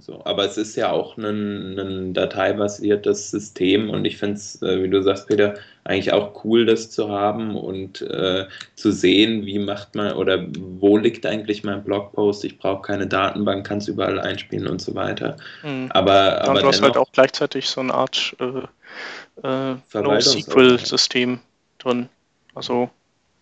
So. 0.00 0.22
Aber 0.24 0.44
es 0.44 0.56
ist 0.56 0.76
ja 0.76 0.90
auch 0.90 1.16
ein, 1.16 1.78
ein 1.78 2.14
dateibasiertes 2.14 3.30
System 3.30 3.90
und 3.90 4.04
ich 4.04 4.16
finde 4.16 4.36
es, 4.36 4.60
äh, 4.62 4.82
wie 4.82 4.88
du 4.88 5.02
sagst, 5.02 5.28
Peter, 5.28 5.54
eigentlich 5.84 6.12
auch 6.12 6.44
cool, 6.44 6.66
das 6.66 6.90
zu 6.90 7.08
haben 7.08 7.56
und 7.56 8.02
äh, 8.02 8.46
zu 8.76 8.92
sehen, 8.92 9.46
wie 9.46 9.58
macht 9.58 9.94
man 9.94 10.12
oder 10.12 10.44
wo 10.58 10.96
liegt 10.96 11.26
eigentlich 11.26 11.64
mein 11.64 11.82
Blogpost. 11.82 12.44
Ich 12.44 12.58
brauche 12.58 12.82
keine 12.82 13.06
Datenbank, 13.06 13.66
kann 13.66 13.78
es 13.78 13.88
überall 13.88 14.20
einspielen 14.20 14.68
und 14.68 14.80
so 14.80 14.94
weiter. 14.94 15.36
Mhm. 15.62 15.88
Aber, 15.90 16.42
aber 16.42 16.60
du 16.60 16.66
hast 16.68 16.82
halt 16.82 16.96
auch 16.96 17.10
gleichzeitig 17.12 17.68
so 17.68 17.80
eine 17.80 17.94
Art 17.94 18.36
äh, 18.38 19.46
äh, 19.46 19.76
NoSQL-System 19.94 21.40
drin. 21.78 22.08
Also 22.54 22.90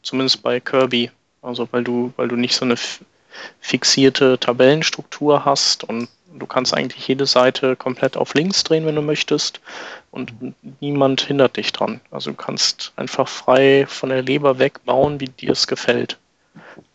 zumindest 0.02 0.42
bei 0.42 0.60
Kirby. 0.60 1.10
Also 1.42 1.68
weil 1.72 1.84
du, 1.84 2.12
weil 2.16 2.28
du 2.28 2.36
nicht 2.36 2.54
so 2.54 2.64
eine 2.64 2.76
fixierte 3.60 4.38
Tabellenstruktur 4.38 5.44
hast 5.44 5.84
und 5.84 6.08
du 6.38 6.46
kannst 6.46 6.74
eigentlich 6.74 7.06
jede 7.08 7.26
Seite 7.26 7.76
komplett 7.76 8.16
auf 8.16 8.34
links 8.34 8.64
drehen, 8.64 8.86
wenn 8.86 8.94
du 8.94 9.02
möchtest 9.02 9.60
und 10.10 10.32
niemand 10.80 11.22
hindert 11.22 11.56
dich 11.56 11.72
dran. 11.72 12.00
Also 12.10 12.30
du 12.30 12.36
kannst 12.36 12.92
einfach 12.96 13.28
frei 13.28 13.86
von 13.88 14.10
der 14.10 14.22
Leber 14.22 14.58
weg 14.58 14.84
bauen, 14.84 15.20
wie 15.20 15.28
dir 15.28 15.52
es 15.52 15.66
gefällt. 15.66 16.18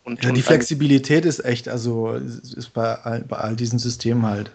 Und, 0.04 0.22
ja, 0.22 0.32
die 0.32 0.42
Flexibilität 0.42 1.24
ist 1.24 1.44
echt, 1.44 1.68
also 1.68 2.12
ist 2.12 2.72
bei 2.72 2.94
all, 2.94 3.20
bei 3.22 3.38
all 3.38 3.56
diesen 3.56 3.78
Systemen 3.78 4.24
halt, 4.24 4.50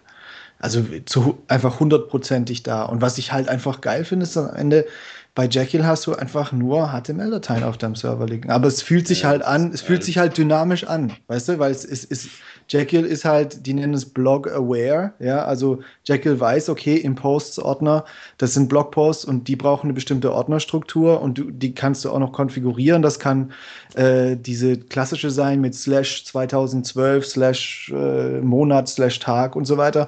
also 0.60 0.84
zu, 1.06 1.42
einfach 1.48 1.80
hundertprozentig 1.80 2.64
da. 2.64 2.84
Und 2.84 3.02
was 3.02 3.18
ich 3.18 3.32
halt 3.32 3.50
einfach 3.50 3.82
geil 3.82 4.06
finde, 4.06 4.24
ist 4.24 4.38
am 4.38 4.56
Ende, 4.56 4.86
bei 5.34 5.46
Jekyll 5.46 5.86
hast 5.86 6.08
du 6.08 6.14
einfach 6.14 6.52
nur 6.52 6.92
HTML-Dateien 6.92 7.64
auf 7.64 7.78
deinem 7.78 7.96
Server 7.96 8.26
liegen. 8.26 8.50
Aber 8.50 8.68
es 8.68 8.82
fühlt 8.82 9.08
sich 9.08 9.22
ja, 9.22 9.30
halt 9.30 9.44
an, 9.44 9.72
es 9.74 9.82
fühlt 9.82 10.04
sich 10.04 10.18
halt 10.18 10.38
dynamisch 10.38 10.84
an, 10.84 11.14
weißt 11.28 11.50
du, 11.50 11.60
weil 11.60 11.72
es 11.72 11.86
ist, 11.86 12.06
ist 12.06 12.30
Jekyll 12.72 13.04
ist 13.04 13.26
halt, 13.26 13.66
die 13.66 13.74
nennen 13.74 13.94
es 13.94 14.06
Blog 14.06 14.50
Aware, 14.50 15.12
ja, 15.20 15.44
also 15.44 15.80
Jekyll 16.06 16.40
weiß, 16.40 16.70
okay, 16.70 16.96
im 16.96 17.16
Posts-Ordner, 17.16 18.06
das 18.38 18.54
sind 18.54 18.70
Blogposts 18.70 19.26
und 19.26 19.50
die 19.50 19.58
brauchen 19.58 19.88
eine 19.88 19.94
bestimmte 19.94 20.32
Ordnerstruktur 20.32 21.22
und 21.22 21.38
du, 21.38 21.52
die 21.52 21.76
kannst 21.76 22.06
du 22.06 22.12
auch 22.12 22.20
noch 22.20 22.32
konfigurieren. 22.32 23.02
Das 23.02 23.20
kann 23.20 23.52
äh, 23.96 24.38
diese 24.38 24.78
klassische 24.78 25.32
sein 25.32 25.60
mit 25.60 25.76
slash 25.76 26.24
2012, 26.24 27.26
slash 27.26 27.94
äh, 27.94 28.40
Monat, 28.40 28.88
slash 28.88 29.20
Tag 29.20 29.58
und 29.58 29.66
so 29.66 29.76
weiter. 29.76 30.08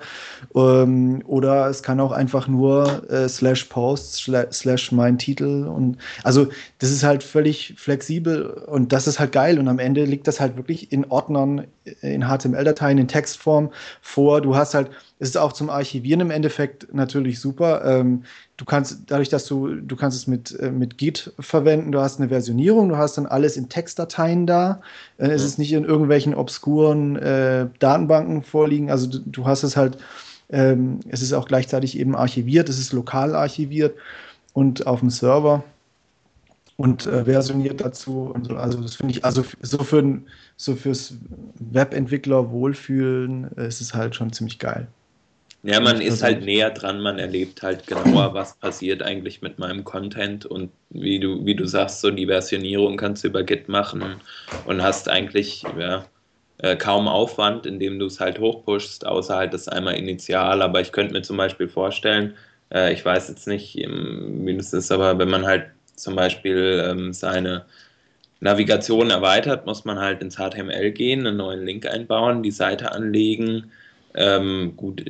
Ähm, 0.56 1.22
oder 1.26 1.68
es 1.68 1.84
kann 1.84 2.00
auch 2.00 2.14
einfach 2.14 2.48
nur 2.48 3.12
äh, 3.12 3.28
slash 3.28 3.66
Posts, 3.66 4.32
slash 4.52 4.94
mein 4.94 5.18
Titel 5.18 5.68
und 5.68 5.98
also 6.24 6.48
das 6.80 6.92
ist 6.92 7.04
halt 7.04 7.24
völlig 7.24 7.74
flexibel 7.76 8.46
und 8.68 8.94
das 8.94 9.06
ist 9.06 9.20
halt 9.20 9.34
geil 9.34 9.60
und 9.60 9.68
am 9.68 9.80
Ende 9.80 10.06
liegt 10.06 10.28
das 10.28 10.40
halt 10.40 10.56
wirklich 10.56 10.94
in 10.94 11.12
Ordnern 11.12 11.68
in 12.02 12.24
HTML-Dateien 12.54 12.98
in 12.98 13.08
Textform 13.08 13.72
vor. 14.02 14.42
Du 14.42 14.56
hast 14.56 14.74
halt, 14.74 14.90
es 15.20 15.30
ist 15.30 15.38
auch 15.38 15.54
zum 15.54 15.70
Archivieren 15.70 16.22
im 16.22 16.32
Endeffekt 16.32 16.94
natürlich 16.94 17.40
super. 17.40 17.84
Ähm, 17.86 18.24
du 18.58 18.66
kannst, 18.66 19.04
dadurch, 19.08 19.30
dass 19.30 19.46
du, 19.46 19.76
du 19.76 19.96
kannst 19.96 20.18
es 20.18 20.28
mit, 20.28 20.58
äh, 20.60 20.72
mit 20.72 20.98
Git 20.98 21.34
verwenden, 21.40 21.92
du 21.92 22.00
hast 22.00 22.20
eine 22.20 22.30
Versionierung, 22.30 22.90
du 22.90 22.98
hast 22.98 23.18
dann 23.18 23.26
alles 23.26 23.58
in 23.58 23.70
Textdateien 23.70 24.48
da. 24.48 24.82
Äh, 25.18 25.28
es 25.28 25.44
ist 25.44 25.60
nicht 25.60 25.74
in 25.74 25.86
irgendwelchen 25.86 26.36
obskuren 26.36 27.16
äh, 27.18 27.68
Datenbanken 27.80 28.44
vorliegen. 28.44 28.92
Also 28.92 29.08
du, 29.08 29.20
du 29.20 29.46
hast 29.46 29.64
es 29.64 29.76
halt, 29.76 29.98
ähm, 30.50 31.00
es 31.10 31.22
ist 31.22 31.34
auch 31.34 31.48
gleichzeitig 31.48 31.98
eben 31.98 32.16
archiviert, 32.16 32.70
es 32.70 32.80
ist 32.80 32.94
lokal 32.94 33.36
archiviert 33.36 33.96
und 34.54 34.88
auf 34.88 35.00
dem 35.00 35.10
Server 35.10 35.64
und 36.78 37.06
äh, 37.06 37.26
versioniert 37.26 37.82
dazu. 37.82 38.32
Und 38.34 38.48
so. 38.48 38.56
Also 38.56 38.82
das 38.82 38.96
finde 38.96 39.14
ich, 39.14 39.26
also 39.26 39.44
so 39.62 39.80
für 39.84 40.22
so 40.58 40.76
fürs 40.76 41.16
Webentwickler 41.60 42.52
wohlfühlen 42.52 43.56
äh, 43.58 43.68
ist 43.68 43.82
es 43.82 43.94
halt 43.94 44.16
schon 44.16 44.32
ziemlich 44.34 44.60
geil. 44.60 44.88
Ja, 45.66 45.80
man 45.80 46.02
ist 46.02 46.22
halt 46.22 46.44
näher 46.44 46.72
dran, 46.72 47.00
man 47.00 47.20
erlebt 47.20 47.64
halt 47.64 47.88
genauer, 47.88 48.34
was 48.34 48.54
passiert 48.56 49.02
eigentlich 49.02 49.42
mit 49.42 49.60
meinem 49.60 49.86
Content 49.86 50.46
und 50.46 50.72
wie 50.90 51.20
du, 51.20 51.46
wie 51.46 51.56
du 51.56 51.66
sagst, 51.66 52.02
so 52.02 52.12
die 52.12 52.26
Versionierung 52.26 52.98
kannst 52.98 53.24
du 53.24 53.30
über 53.30 53.44
Git 53.44 53.70
machen 53.70 54.04
und 54.66 54.84
hast 54.84 55.08
eigentlich 55.08 55.64
ja, 55.80 56.04
äh, 56.58 56.76
kaum 56.76 57.08
Aufwand, 57.08 57.66
indem 57.66 57.98
du 57.98 58.08
es 58.08 58.20
halt 58.20 58.40
hochpushst, 58.40 59.06
außer 59.06 59.38
halt 59.38 59.54
das 59.54 59.70
einmal 59.70 59.96
initial. 59.96 60.62
Aber 60.62 60.82
ich 60.82 60.92
könnte 60.92 61.14
mir 61.14 61.22
zum 61.22 61.38
Beispiel 61.38 61.70
vorstellen, 61.70 62.34
äh, 62.70 62.92
ich 62.92 63.06
weiß 63.06 63.30
jetzt 63.30 63.48
nicht, 63.48 63.76
wie 63.76 64.58
das 64.58 64.74
ist, 64.74 64.92
aber 64.92 65.18
wenn 65.18 65.30
man 65.30 65.46
halt 65.46 65.68
zum 65.96 66.16
Beispiel 66.16 66.84
ähm, 66.90 67.14
seine 67.14 67.66
Navigation 68.40 69.10
erweitert, 69.10 69.66
muss 69.66 69.86
man 69.86 70.00
halt 70.00 70.22
ins 70.22 70.36
HTML 70.36 70.92
gehen, 70.92 71.26
einen 71.26 71.38
neuen 71.38 71.66
Link 71.66 71.86
einbauen, 71.86 72.44
die 72.44 72.52
Seite 72.52 72.92
anlegen. 72.92 73.72
Ähm, 74.16 74.74
gut, 74.76 75.04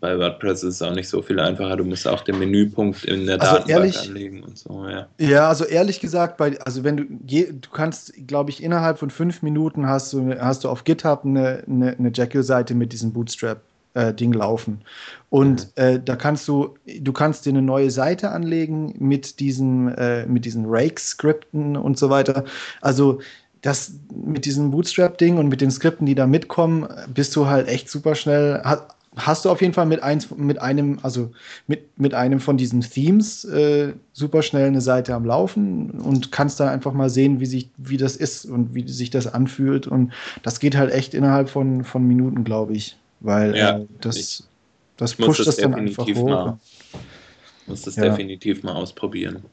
bei 0.00 0.18
WordPress 0.18 0.64
ist 0.64 0.74
es 0.74 0.82
auch 0.82 0.94
nicht 0.94 1.08
so 1.08 1.22
viel 1.22 1.40
einfacher. 1.40 1.76
Du 1.76 1.84
musst 1.84 2.06
auch 2.06 2.20
den 2.22 2.38
Menüpunkt 2.38 3.04
in 3.04 3.26
der 3.26 3.40
also 3.40 3.56
Datenbank 3.56 3.70
ehrlich, 3.70 3.98
anlegen 4.00 4.42
und 4.42 4.58
so. 4.58 4.86
Ja. 4.86 5.06
ja, 5.18 5.48
also 5.48 5.64
ehrlich 5.64 6.00
gesagt, 6.00 6.36
bei, 6.36 6.60
also 6.60 6.84
wenn 6.84 6.96
du, 6.96 7.04
du 7.04 7.70
kannst, 7.72 8.12
glaube 8.26 8.50
ich, 8.50 8.62
innerhalb 8.62 8.98
von 8.98 9.08
fünf 9.08 9.40
Minuten 9.40 9.86
hast 9.86 10.12
du, 10.12 10.34
hast 10.38 10.64
du 10.64 10.68
auf 10.68 10.84
GitHub 10.84 11.24
eine, 11.24 11.62
eine, 11.66 11.96
eine 11.96 12.12
Jekyll-Seite 12.12 12.74
mit 12.74 12.92
diesem 12.92 13.12
Bootstrap 13.12 13.62
äh, 13.94 14.14
Ding 14.14 14.32
laufen. 14.32 14.82
Und 15.30 15.68
mhm. 15.76 15.82
äh, 15.82 16.00
da 16.00 16.16
kannst 16.16 16.46
du, 16.48 16.74
du 17.00 17.12
kannst 17.12 17.46
dir 17.46 17.50
eine 17.50 17.62
neue 17.62 17.90
Seite 17.90 18.30
anlegen 18.30 18.94
mit 18.98 19.40
diesen, 19.40 19.88
äh, 19.94 20.26
mit 20.26 20.44
diesen 20.44 20.64
Rake-Skripten 20.66 21.76
und 21.76 21.98
so 21.98 22.10
weiter. 22.10 22.44
Also 22.80 23.20
das 23.62 23.92
mit 24.14 24.44
diesem 24.44 24.70
Bootstrap-Ding 24.70 25.36
und 25.36 25.48
mit 25.48 25.60
den 25.60 25.70
Skripten, 25.70 26.06
die 26.06 26.14
da 26.14 26.26
mitkommen, 26.26 26.88
bist 27.12 27.36
du 27.36 27.46
halt 27.46 27.68
echt 27.68 27.90
super 27.90 28.14
schnell, 28.14 28.62
hast 29.16 29.44
du 29.44 29.50
auf 29.50 29.60
jeden 29.60 29.74
Fall 29.74 29.86
mit, 29.86 30.02
eins, 30.02 30.30
mit 30.34 30.60
einem, 30.60 30.98
also 31.02 31.30
mit, 31.66 31.98
mit 31.98 32.14
einem 32.14 32.40
von 32.40 32.56
diesen 32.56 32.80
Themes 32.80 33.44
äh, 33.44 33.92
super 34.12 34.42
schnell 34.42 34.68
eine 34.68 34.80
Seite 34.80 35.14
am 35.14 35.24
Laufen 35.24 35.90
und 35.90 36.32
kannst 36.32 36.60
dann 36.60 36.68
einfach 36.68 36.92
mal 36.92 37.10
sehen, 37.10 37.40
wie 37.40 37.46
sich, 37.46 37.70
wie 37.76 37.96
das 37.96 38.16
ist 38.16 38.46
und 38.46 38.74
wie 38.74 38.86
sich 38.88 39.10
das 39.10 39.26
anfühlt. 39.26 39.86
Und 39.86 40.12
das 40.42 40.60
geht 40.60 40.76
halt 40.76 40.92
echt 40.92 41.14
innerhalb 41.14 41.48
von, 41.48 41.84
von 41.84 42.06
Minuten, 42.06 42.44
glaube 42.44 42.74
ich. 42.74 42.96
Weil 43.20 43.56
ja, 43.56 43.78
äh, 43.78 43.86
das, 44.00 44.48
das 44.96 45.14
pusht 45.14 45.40
das, 45.40 45.46
das 45.46 45.56
dann 45.56 45.74
einfach 45.74 46.06
hoch. 46.06 46.28
Mal, 46.28 46.58
muss 47.66 47.82
das 47.82 47.96
ja. 47.96 48.04
definitiv 48.04 48.62
mal 48.62 48.74
ausprobieren. 48.74 49.44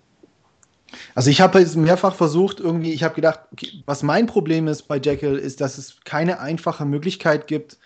Also 1.16 1.30
ich 1.30 1.42
habe 1.42 1.60
jetzt 1.60 1.76
mehrfach 1.76 2.16
versucht, 2.16 2.60
irgendwie, 2.60 2.94
ich 2.94 3.04
habe 3.04 3.16
gedacht, 3.16 3.42
okay, 3.52 3.84
was 3.86 4.04
mein 4.04 4.26
Problem 4.26 4.68
ist 4.68 4.84
bei 4.84 4.98
Jekyll, 4.98 5.36
ist, 5.38 5.60
dass 5.60 5.78
es 5.78 5.98
keine 6.06 6.40
einfache 6.40 6.86
Möglichkeit 6.86 7.48
gibt, 7.48 7.78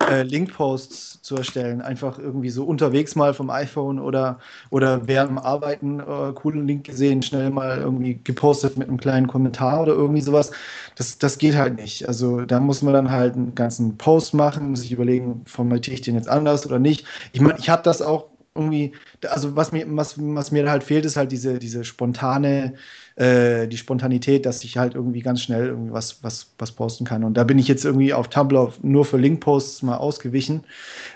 äh, 0.00 0.22
Linkposts 0.22 1.22
zu 1.22 1.36
erstellen. 1.36 1.80
Einfach 1.80 2.18
irgendwie 2.18 2.50
so 2.50 2.64
unterwegs 2.64 3.14
mal 3.16 3.34
vom 3.34 3.50
iPhone 3.50 3.98
oder, 3.98 4.38
oder 4.70 5.06
während 5.08 5.30
dem 5.30 5.38
Arbeiten 5.38 6.00
äh, 6.00 6.32
coolen 6.34 6.66
Link 6.66 6.84
gesehen, 6.84 7.22
schnell 7.22 7.50
mal 7.50 7.78
irgendwie 7.78 8.20
gepostet 8.22 8.76
mit 8.76 8.88
einem 8.88 8.98
kleinen 8.98 9.26
Kommentar 9.26 9.82
oder 9.82 9.92
irgendwie 9.94 10.20
sowas. 10.20 10.52
Das, 10.96 11.18
das 11.18 11.38
geht 11.38 11.56
halt 11.56 11.76
nicht. 11.76 12.08
Also 12.08 12.42
da 12.42 12.60
muss 12.60 12.82
man 12.82 12.94
dann 12.94 13.10
halt 13.10 13.34
einen 13.34 13.54
ganzen 13.54 13.96
Post 13.98 14.34
machen, 14.34 14.76
sich 14.76 14.92
überlegen, 14.92 15.42
formatiere 15.46 15.94
ich 15.94 16.02
den 16.02 16.14
jetzt 16.14 16.28
anders 16.28 16.66
oder 16.66 16.78
nicht. 16.78 17.06
Ich 17.32 17.40
meine, 17.40 17.58
ich 17.58 17.68
habe 17.70 17.82
das 17.82 18.02
auch 18.02 18.26
irgendwie, 18.56 18.92
also 19.28 19.56
was 19.56 19.72
mir, 19.72 19.84
was, 19.88 20.16
was 20.18 20.50
mir 20.50 20.68
halt 20.70 20.82
fehlt, 20.82 21.04
ist 21.04 21.16
halt 21.16 21.32
diese, 21.32 21.58
diese 21.58 21.84
spontane, 21.84 22.74
äh, 23.16 23.66
die 23.68 23.76
Spontanität, 23.76 24.46
dass 24.46 24.64
ich 24.64 24.76
halt 24.76 24.94
irgendwie 24.94 25.20
ganz 25.20 25.42
schnell 25.42 25.66
irgendwie 25.66 25.92
was, 25.92 26.22
was, 26.22 26.52
was 26.58 26.72
posten 26.72 27.04
kann. 27.04 27.24
Und 27.24 27.34
da 27.36 27.44
bin 27.44 27.58
ich 27.58 27.68
jetzt 27.68 27.84
irgendwie 27.84 28.12
auf 28.12 28.28
Tumblr 28.28 28.72
nur 28.82 29.04
für 29.04 29.18
Linkposts 29.18 29.82
mal 29.82 29.96
ausgewichen. 29.96 30.64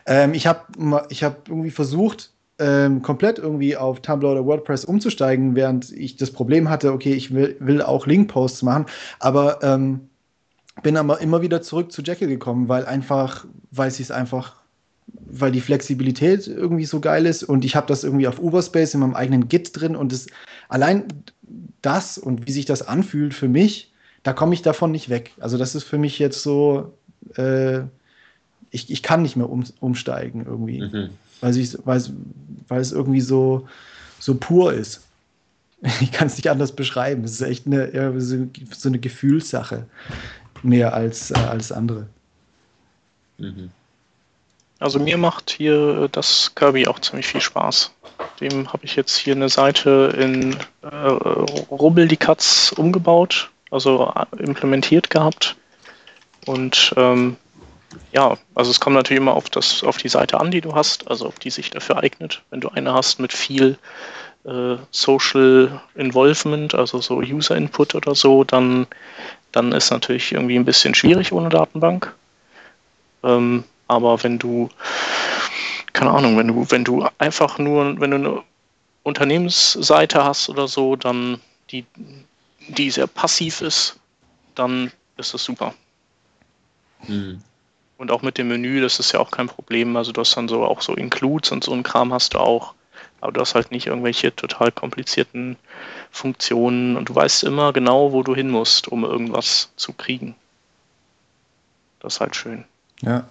Ähm, 0.06 0.34
ich 0.34 0.46
habe 0.46 1.06
ich 1.08 1.24
hab 1.24 1.48
irgendwie 1.48 1.70
versucht, 1.70 2.32
ähm, 2.60 3.02
komplett 3.02 3.38
irgendwie 3.38 3.76
auf 3.76 4.00
Tumblr 4.00 4.30
oder 4.30 4.44
WordPress 4.44 4.84
umzusteigen, 4.84 5.56
während 5.56 5.90
ich 5.92 6.16
das 6.16 6.30
Problem 6.30 6.68
hatte, 6.68 6.92
okay, 6.92 7.14
ich 7.14 7.32
will, 7.34 7.56
will 7.58 7.82
auch 7.82 8.06
Linkposts 8.06 8.62
machen, 8.62 8.86
aber 9.18 9.62
ähm, 9.62 10.10
bin 10.82 10.96
aber 10.96 11.20
immer 11.20 11.42
wieder 11.42 11.62
zurück 11.62 11.92
zu 11.92 12.02
Jekyll 12.02 12.28
gekommen, 12.28 12.68
weil 12.68 12.86
einfach, 12.86 13.46
weil 13.70 13.90
ich 13.90 14.00
es 14.00 14.10
einfach 14.10 14.59
weil 15.14 15.52
die 15.52 15.60
Flexibilität 15.60 16.46
irgendwie 16.46 16.84
so 16.84 17.00
geil 17.00 17.26
ist 17.26 17.42
und 17.42 17.64
ich 17.64 17.76
habe 17.76 17.86
das 17.86 18.04
irgendwie 18.04 18.28
auf 18.28 18.40
Uberspace 18.40 18.94
in 18.94 19.00
meinem 19.00 19.14
eigenen 19.14 19.48
Git 19.48 19.78
drin 19.78 19.96
und 19.96 20.12
es 20.12 20.26
allein 20.68 21.04
das 21.82 22.18
und 22.18 22.46
wie 22.46 22.52
sich 22.52 22.66
das 22.66 22.82
anfühlt 22.82 23.34
für 23.34 23.48
mich, 23.48 23.92
da 24.22 24.32
komme 24.32 24.54
ich 24.54 24.62
davon 24.62 24.90
nicht 24.90 25.08
weg. 25.08 25.32
Also 25.40 25.56
das 25.56 25.74
ist 25.74 25.84
für 25.84 25.98
mich 25.98 26.18
jetzt 26.18 26.42
so, 26.42 26.94
äh, 27.36 27.80
ich, 28.70 28.90
ich 28.90 29.02
kann 29.02 29.22
nicht 29.22 29.36
mehr 29.36 29.48
um, 29.48 29.64
umsteigen 29.80 30.44
irgendwie, 30.44 30.80
mhm. 30.80 31.10
weil, 31.40 31.56
ich, 31.56 31.76
weil, 31.84 32.02
weil 32.68 32.80
es 32.80 32.92
irgendwie 32.92 33.20
so, 33.20 33.68
so 34.18 34.34
pur 34.34 34.72
ist. 34.72 35.02
Ich 36.02 36.12
kann 36.12 36.26
es 36.26 36.36
nicht 36.36 36.50
anders 36.50 36.72
beschreiben. 36.72 37.24
Es 37.24 37.32
ist 37.32 37.40
echt 37.40 37.66
eine, 37.66 38.20
so, 38.20 38.46
so 38.76 38.88
eine 38.90 38.98
Gefühlssache 38.98 39.86
mehr 40.62 40.92
als, 40.92 41.30
äh, 41.30 41.38
als 41.38 41.72
andere. 41.72 42.06
Mhm. 43.38 43.70
Also 44.80 44.98
mir 44.98 45.18
macht 45.18 45.50
hier 45.50 46.08
das 46.10 46.52
Kirby 46.54 46.88
auch 46.88 46.98
ziemlich 46.98 47.26
viel 47.26 47.42
Spaß. 47.42 47.92
Dem 48.40 48.72
habe 48.72 48.86
ich 48.86 48.96
jetzt 48.96 49.16
hier 49.16 49.34
eine 49.34 49.50
Seite 49.50 50.14
in 50.18 50.56
äh, 50.82 51.06
Rubbel 51.70 52.08
die 52.08 52.16
Katz 52.16 52.72
umgebaut, 52.76 53.50
also 53.70 54.12
äh, 54.16 54.42
implementiert 54.42 55.10
gehabt. 55.10 55.56
Und 56.46 56.94
ähm, 56.96 57.36
ja, 58.12 58.38
also 58.54 58.70
es 58.70 58.80
kommt 58.80 58.96
natürlich 58.96 59.20
immer 59.20 59.34
auf, 59.34 59.50
das, 59.50 59.84
auf 59.84 59.98
die 59.98 60.08
Seite 60.08 60.40
an, 60.40 60.50
die 60.50 60.62
du 60.62 60.74
hast, 60.74 61.08
also 61.08 61.26
ob 61.26 61.38
die 61.40 61.50
sich 61.50 61.70
dafür 61.70 61.98
eignet. 61.98 62.42
Wenn 62.48 62.60
du 62.60 62.70
eine 62.70 62.94
hast 62.94 63.20
mit 63.20 63.34
viel 63.34 63.76
äh, 64.44 64.76
Social 64.90 65.82
Involvement, 65.94 66.74
also 66.74 67.00
so 67.00 67.18
User 67.18 67.54
Input 67.54 67.94
oder 67.94 68.14
so, 68.14 68.44
dann, 68.44 68.86
dann 69.52 69.72
ist 69.72 69.90
natürlich 69.90 70.32
irgendwie 70.32 70.56
ein 70.56 70.64
bisschen 70.64 70.94
schwierig 70.94 71.32
ohne 71.32 71.50
Datenbank. 71.50 72.14
Ähm, 73.22 73.64
aber 73.90 74.22
wenn 74.22 74.38
du, 74.38 74.68
keine 75.92 76.12
Ahnung, 76.12 76.38
wenn 76.38 76.46
du, 76.46 76.70
wenn 76.70 76.84
du 76.84 77.08
einfach 77.18 77.58
nur, 77.58 78.00
wenn 78.00 78.12
du 78.12 78.16
eine 78.16 78.42
Unternehmensseite 79.02 80.22
hast 80.22 80.48
oder 80.48 80.68
so, 80.68 80.94
dann 80.94 81.40
die, 81.70 81.84
die 82.68 82.90
sehr 82.92 83.08
passiv 83.08 83.60
ist, 83.62 83.98
dann 84.54 84.92
ist 85.16 85.34
das 85.34 85.42
super. 85.42 85.74
Mhm. 87.08 87.42
Und 87.98 88.12
auch 88.12 88.22
mit 88.22 88.38
dem 88.38 88.46
Menü, 88.46 88.80
das 88.80 89.00
ist 89.00 89.10
ja 89.10 89.18
auch 89.18 89.32
kein 89.32 89.48
Problem. 89.48 89.96
Also 89.96 90.12
du 90.12 90.20
hast 90.20 90.36
dann 90.36 90.46
so 90.46 90.64
auch 90.64 90.82
so 90.82 90.94
Includes 90.94 91.50
und 91.50 91.64
so 91.64 91.72
ein 91.72 91.82
Kram 91.82 92.12
hast 92.12 92.34
du 92.34 92.38
auch. 92.38 92.74
Aber 93.20 93.32
du 93.32 93.40
hast 93.40 93.56
halt 93.56 93.72
nicht 93.72 93.88
irgendwelche 93.88 94.34
total 94.34 94.70
komplizierten 94.70 95.56
Funktionen 96.12 96.96
und 96.96 97.08
du 97.08 97.14
weißt 97.14 97.42
immer 97.42 97.72
genau, 97.72 98.12
wo 98.12 98.22
du 98.22 98.36
hin 98.36 98.50
musst, 98.50 98.86
um 98.86 99.02
irgendwas 99.02 99.72
zu 99.74 99.92
kriegen. 99.92 100.36
Das 101.98 102.14
ist 102.14 102.20
halt 102.20 102.36
schön. 102.36 102.64
Ja, 103.02 103.28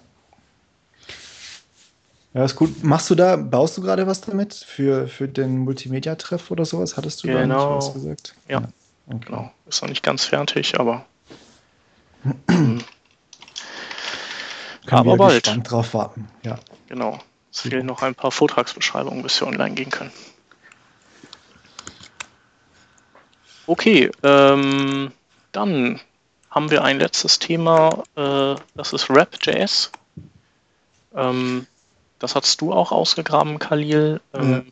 ja, 2.34 2.44
ist 2.44 2.56
gut. 2.56 2.84
Machst 2.84 3.10
du 3.10 3.14
da, 3.14 3.36
baust 3.36 3.76
du 3.76 3.82
gerade 3.82 4.06
was 4.06 4.20
damit 4.20 4.54
für, 4.54 5.08
für 5.08 5.26
den 5.26 5.58
Multimedia-Treff 5.58 6.50
oder 6.50 6.64
sowas? 6.64 6.96
Hattest 6.96 7.22
du 7.22 7.28
genau. 7.28 7.38
da 7.40 7.46
nicht 7.46 7.86
was 7.86 7.92
gesagt? 7.94 8.34
Ja, 8.48 8.60
ja. 8.60 8.68
Okay. 9.08 9.18
genau. 9.26 9.52
Ist 9.66 9.82
noch 9.82 9.88
nicht 9.88 10.02
ganz 10.02 10.24
fertig, 10.24 10.78
aber. 10.78 11.04
Können 12.46 12.84
aber 14.90 15.12
wir 15.12 15.16
bald. 15.16 15.44
gespannt 15.44 15.70
drauf 15.70 15.94
warten. 15.94 16.28
Ja. 16.42 16.58
Genau. 16.88 17.18
Es 17.52 17.62
fehlen 17.62 17.86
noch 17.86 18.02
ein 18.02 18.14
paar 18.14 18.30
Vortragsbeschreibungen, 18.30 19.22
bis 19.22 19.40
wir 19.40 19.48
online 19.48 19.74
gehen 19.74 19.90
können. 19.90 20.12
Okay, 23.66 24.10
ähm, 24.22 25.12
dann 25.52 26.00
haben 26.50 26.70
wir 26.70 26.82
ein 26.82 26.98
letztes 26.98 27.38
Thema, 27.38 28.02
äh, 28.16 28.56
das 28.74 28.92
ist 28.92 29.10
Rap.js. 29.10 29.92
Ähm, 31.14 31.66
das 32.20 32.36
hast 32.36 32.60
du 32.60 32.72
auch 32.72 32.92
ausgegraben, 32.92 33.58
Khalil. 33.58 34.20
Ähm, 34.32 34.52
ja. 34.52 34.62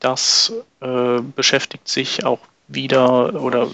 Das 0.00 0.52
äh, 0.80 1.20
beschäftigt 1.20 1.88
sich 1.88 2.24
auch 2.26 2.40
wieder 2.68 3.40
oder 3.40 3.68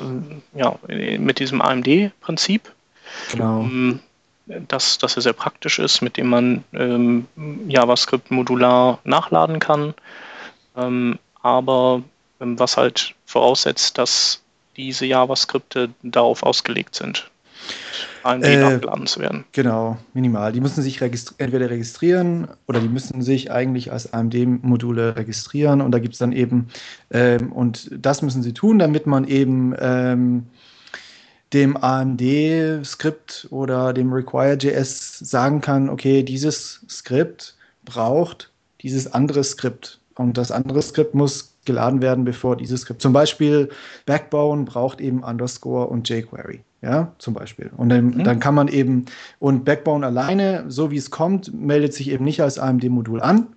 ja, 0.54 0.76
mit 0.86 1.40
diesem 1.40 1.60
AMD-Prinzip. 1.60 2.72
Genau. 3.32 3.62
Ähm, 3.62 4.00
dass, 4.46 4.98
dass 4.98 5.16
er 5.16 5.22
sehr 5.22 5.32
praktisch 5.32 5.78
ist, 5.78 6.00
mit 6.00 6.16
dem 6.16 6.28
man 6.28 6.64
ähm, 6.72 7.26
JavaScript 7.68 8.30
modular 8.30 8.98
nachladen 9.04 9.60
kann. 9.60 9.94
Ähm, 10.76 11.18
aber 11.42 12.02
ähm, 12.40 12.58
was 12.58 12.76
halt 12.76 13.14
voraussetzt, 13.26 13.98
dass 13.98 14.42
diese 14.76 15.06
JavaScripte 15.06 15.90
darauf 16.02 16.42
ausgelegt 16.42 16.94
sind. 16.94 17.29
AMD 18.22 18.44
äh, 18.44 18.60
nachgeladen 18.60 19.06
zu 19.06 19.20
werden. 19.20 19.44
Genau, 19.52 19.98
minimal. 20.12 20.52
Die 20.52 20.60
müssen 20.60 20.82
sich 20.82 21.00
registri 21.00 21.34
entweder 21.38 21.70
registrieren 21.70 22.48
oder 22.66 22.80
die 22.80 22.88
müssen 22.88 23.22
sich 23.22 23.50
eigentlich 23.50 23.92
als 23.92 24.12
AMD-Module 24.12 25.16
registrieren 25.16 25.80
und 25.80 25.92
da 25.92 25.98
gibt 25.98 26.14
es 26.14 26.18
dann 26.18 26.32
eben, 26.32 26.68
ähm, 27.10 27.52
und 27.52 27.90
das 27.92 28.22
müssen 28.22 28.42
sie 28.42 28.52
tun, 28.52 28.78
damit 28.78 29.06
man 29.06 29.26
eben 29.26 29.74
ähm, 29.78 30.46
dem 31.52 31.76
AMD-Skript 31.76 33.48
oder 33.50 33.92
dem 33.92 34.12
Require.js 34.12 35.18
sagen 35.18 35.60
kann, 35.60 35.88
okay, 35.88 36.22
dieses 36.22 36.84
Skript 36.88 37.56
braucht 37.84 38.50
dieses 38.82 39.12
andere 39.12 39.44
Skript 39.44 39.98
und 40.14 40.36
das 40.38 40.50
andere 40.50 40.82
Skript 40.82 41.14
muss 41.14 41.49
geladen 41.64 42.02
werden, 42.02 42.24
bevor 42.24 42.56
dieses 42.56 42.82
Skript. 42.82 43.02
Zum 43.02 43.12
Beispiel 43.12 43.68
Backbone 44.06 44.64
braucht 44.64 45.00
eben 45.00 45.22
Underscore 45.22 45.86
und 45.86 46.08
jQuery. 46.08 46.60
Ja, 46.82 47.12
zum 47.18 47.34
Beispiel. 47.34 47.70
Und 47.76 47.90
dann, 47.90 48.06
mhm. 48.06 48.24
dann 48.24 48.40
kann 48.40 48.54
man 48.54 48.68
eben, 48.68 49.04
und 49.38 49.64
Backbone 49.66 50.06
alleine, 50.06 50.64
so 50.68 50.90
wie 50.90 50.96
es 50.96 51.10
kommt, 51.10 51.52
meldet 51.52 51.92
sich 51.92 52.10
eben 52.10 52.24
nicht 52.24 52.40
als 52.40 52.58
AMD-Modul 52.58 53.20
an. 53.20 53.48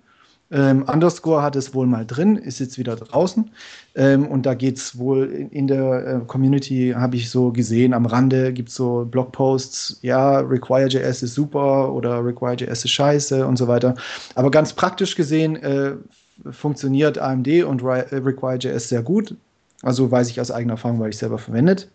Ähm, 0.50 0.84
Underscore 0.86 1.42
hat 1.42 1.56
es 1.56 1.74
wohl 1.74 1.86
mal 1.86 2.04
drin, 2.04 2.36
ist 2.36 2.60
jetzt 2.60 2.76
wieder 2.76 2.96
draußen. 2.96 3.50
Ähm, 3.94 4.26
und 4.26 4.44
da 4.44 4.52
geht 4.52 4.76
es 4.76 4.98
wohl 4.98 5.24
in, 5.24 5.48
in 5.50 5.66
der 5.66 6.06
äh, 6.06 6.26
Community, 6.26 6.92
habe 6.94 7.16
ich 7.16 7.30
so 7.30 7.50
gesehen, 7.50 7.94
am 7.94 8.04
Rande 8.04 8.52
gibt 8.52 8.68
es 8.68 8.74
so 8.74 9.06
Blogposts, 9.10 10.00
ja, 10.02 10.40
Require.js 10.40 11.22
ist 11.22 11.34
super 11.34 11.92
oder 11.94 12.22
Require.js 12.24 12.84
ist 12.84 12.90
scheiße 12.90 13.46
und 13.46 13.56
so 13.56 13.68
weiter. 13.68 13.94
Aber 14.34 14.50
ganz 14.50 14.74
praktisch 14.74 15.16
gesehen 15.16 15.56
äh, 15.56 15.94
funktioniert 16.50 17.18
AMD 17.18 17.64
und 17.64 17.82
äh, 17.82 18.16
Require.js 18.16 18.88
sehr 18.88 19.02
gut. 19.02 19.36
Also 19.82 20.10
weiß 20.10 20.30
ich 20.30 20.40
aus 20.40 20.50
eigener 20.50 20.74
Erfahrung, 20.74 21.00
weil 21.00 21.10
ich 21.10 21.18
selber 21.18 21.38
verwendet 21.38 21.88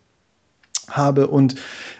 habe. 0.88 1.26
Und 1.26 1.56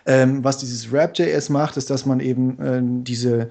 ähm, 0.07 0.43
was 0.45 0.59
dieses 0.59 0.91
Wrap.js 0.91 1.49
macht, 1.49 1.77
ist, 1.77 1.91
dass 1.91 2.07
man 2.07 2.21
eben 2.21 2.59
äh, 2.61 2.81
diese, 3.05 3.51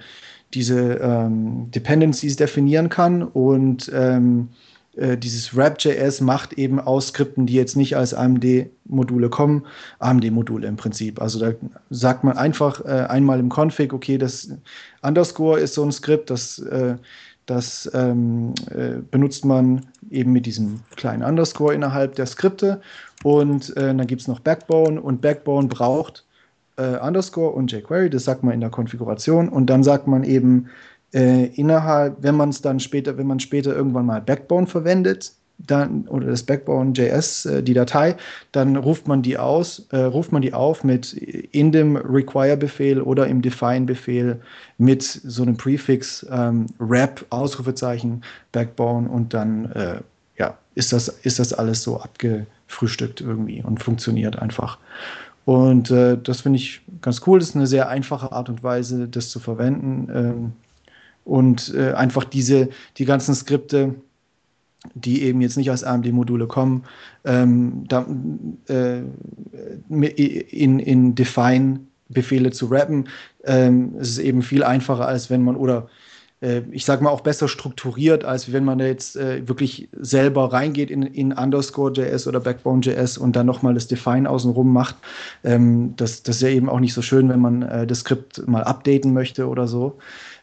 diese 0.54 0.96
ähm, 0.96 1.70
Dependencies 1.72 2.36
definieren 2.36 2.90
kann 2.90 3.24
und 3.24 3.92
ähm, 3.94 4.50
äh, 4.96 5.18
dieses 5.18 5.56
Wrap.js 5.56 6.22
macht 6.22 6.54
eben 6.54 6.80
aus 6.80 7.08
Skripten, 7.10 7.46
die 7.46 7.54
jetzt 7.54 7.78
nicht 7.78 7.96
als 7.96 8.14
AMD-Module 8.14 9.30
kommen, 9.30 9.66
AMD-Module 10.00 10.68
im 10.68 10.76
Prinzip. 10.76 11.22
Also 11.22 11.40
da 11.40 11.54
sagt 11.90 12.24
man 12.24 12.38
einfach 12.38 12.84
äh, 12.86 13.06
einmal 13.08 13.40
im 13.40 13.50
Config, 13.50 13.94
okay, 13.94 14.18
das 14.18 14.50
Underscore 15.02 15.60
ist 15.60 15.76
so 15.76 15.84
ein 15.84 15.92
Skript, 15.92 16.30
das, 16.30 16.60
äh, 16.60 16.96
das 17.50 17.90
ähm, 17.94 18.54
äh, 18.70 19.02
benutzt 19.10 19.44
man 19.46 19.86
eben 20.10 20.32
mit 20.32 20.46
diesem 20.46 20.82
kleinen 20.96 21.24
Underscore 21.24 21.74
innerhalb 21.74 22.16
der 22.16 22.26
Skripte. 22.26 22.82
Und 23.24 23.76
äh, 23.76 23.94
dann 23.96 24.08
gibt 24.08 24.22
es 24.22 24.28
noch 24.28 24.40
Backbone 24.40 25.02
und 25.02 25.22
Backbone 25.22 25.68
braucht 25.68 26.26
äh, 26.78 26.98
Underscore 26.98 27.52
und 27.52 27.72
jQuery, 27.72 28.10
das 28.10 28.26
sagt 28.26 28.44
man 28.44 28.54
in 28.54 28.62
der 28.62 28.70
Konfiguration. 28.70 29.50
Und 29.50 29.68
dann 29.68 29.84
sagt 29.84 30.08
man 30.08 30.24
eben, 30.24 30.68
äh, 31.14 31.48
innerhalb, 31.56 32.18
wenn 32.22 32.36
man 32.36 32.50
es 32.50 32.62
dann 32.62 32.80
später, 32.80 33.18
wenn 33.18 33.28
man 33.28 33.40
später 33.40 33.76
irgendwann 33.76 34.06
mal 34.06 34.22
Backbone 34.22 34.68
verwendet, 34.68 35.34
dann, 35.60 36.08
oder 36.08 36.28
das 36.28 36.44
Backbone.js, 36.44 37.46
äh, 37.46 37.64
die 37.64 37.74
Datei, 37.74 38.16
dann 38.52 38.76
ruft 38.76 39.08
man 39.08 39.22
die 39.22 39.38
aus, 39.38 39.86
äh, 39.92 39.98
ruft 39.98 40.32
man 40.32 40.42
die 40.42 40.54
auf 40.54 40.84
mit 40.84 41.14
in 41.14 41.72
dem 41.72 41.96
Require-Befehl 41.96 43.02
oder 43.02 43.28
im 43.28 43.42
Define-Befehl 43.42 44.40
mit 44.78 45.04
so 45.04 45.44
einem 45.44 45.58
Prefix 45.58 46.26
ähm, 46.32 46.68
Wrap, 46.80 47.26
Ausrufezeichen, 47.30 48.24
Backbone 48.52 49.10
und 49.10 49.34
dann 49.34 49.72
äh, 49.74 50.00
ja, 50.38 50.58
ist 50.76 50.94
das, 50.94 51.10
ist 51.10 51.40
das 51.40 51.54
alles 51.54 51.84
so 51.84 52.00
abgefrühstückt 52.00 53.22
irgendwie 53.22 53.62
und 53.62 53.84
funktioniert 53.84 54.40
einfach. 54.40 54.78
Und 55.46 55.90
äh, 55.92 56.18
das 56.22 56.42
finde 56.42 56.60
ich 56.60 56.82
ganz 57.02 57.22
cool. 57.26 57.40
Das 57.40 57.50
ist 57.50 57.56
eine 57.56 57.68
sehr 57.68 57.90
einfache 57.90 58.32
Art 58.32 58.50
und 58.50 58.64
Weise, 58.64 59.08
das 59.08 59.30
zu 59.30 59.40
verwenden. 59.40 60.08
Ähm, 60.14 60.54
und 61.26 61.74
äh, 61.76 61.94
einfach 61.94 62.24
diese, 62.24 62.70
die 62.98 63.06
ganzen 63.06 63.36
Skripte, 63.36 63.96
die 64.94 65.24
eben 65.24 65.42
jetzt 65.42 65.58
nicht 65.58 65.72
aus 65.72 65.84
AMD-Module 65.84 66.48
kommen, 66.48 66.84
ähm, 67.26 67.84
da, 67.88 68.06
äh, 68.68 69.02
in, 69.90 70.80
in 70.80 71.16
Define-Befehle 71.16 72.52
zu 72.52 72.68
rappen. 72.68 73.10
Ähm, 73.44 73.96
es 74.00 74.10
ist 74.10 74.20
eben 74.20 74.42
viel 74.42 74.64
einfacher, 74.64 75.08
als 75.08 75.30
wenn 75.30 75.44
man, 75.44 75.58
oder 75.58 75.90
äh, 76.42 76.62
ich 76.72 76.86
sage 76.86 77.04
mal 77.04 77.10
auch 77.10 77.22
besser 77.22 77.50
strukturiert, 77.50 78.24
als 78.24 78.54
wenn 78.54 78.64
man 78.64 78.80
jetzt 78.80 79.18
äh, 79.18 79.46
wirklich 79.48 79.90
selber 80.00 80.54
reingeht 80.54 80.92
in, 80.92 81.04
in 81.04 81.34
Underscore.js 81.34 82.26
oder 82.28 82.40
Backbone.js 82.40 83.18
und 83.18 83.36
dann 83.36 83.46
nochmal 83.46 83.74
das 83.74 83.88
Define 83.88 84.30
außenrum 84.30 84.72
macht. 84.72 84.96
Ähm, 85.44 85.94
das, 85.98 86.24
das 86.24 86.38
ist 86.38 86.42
ja 86.42 86.50
eben 86.50 86.70
auch 86.70 86.80
nicht 86.80 86.94
so 86.94 87.02
schön, 87.02 87.28
wenn 87.28 87.42
man 87.42 87.64
äh, 87.64 87.86
das 87.86 88.00
Skript 88.00 88.48
mal 88.48 88.64
updaten 88.64 89.14
möchte 89.14 89.48
oder 89.50 89.68
so 89.68 89.98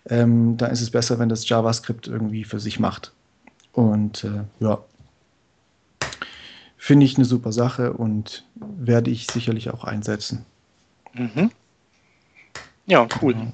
ähm, 0.09 0.57
dann 0.57 0.70
ist 0.70 0.80
es 0.80 0.91
besser, 0.91 1.18
wenn 1.18 1.28
das 1.28 1.49
JavaScript 1.49 2.07
irgendwie 2.07 2.45
für 2.45 2.61
sich 2.61 2.78
macht. 2.78 3.12
Und 3.76 4.24
äh, 4.24 4.44
ja, 4.58 4.78
finde 6.78 7.04
ich 7.04 7.16
eine 7.16 7.26
super 7.26 7.52
Sache 7.52 7.92
und 7.92 8.46
werde 8.54 9.10
ich 9.10 9.26
sicherlich 9.26 9.68
auch 9.68 9.84
einsetzen. 9.84 10.46
Mhm. 11.12 11.50
Ja, 12.86 13.06
cool. 13.20 13.34
Mhm. 13.34 13.52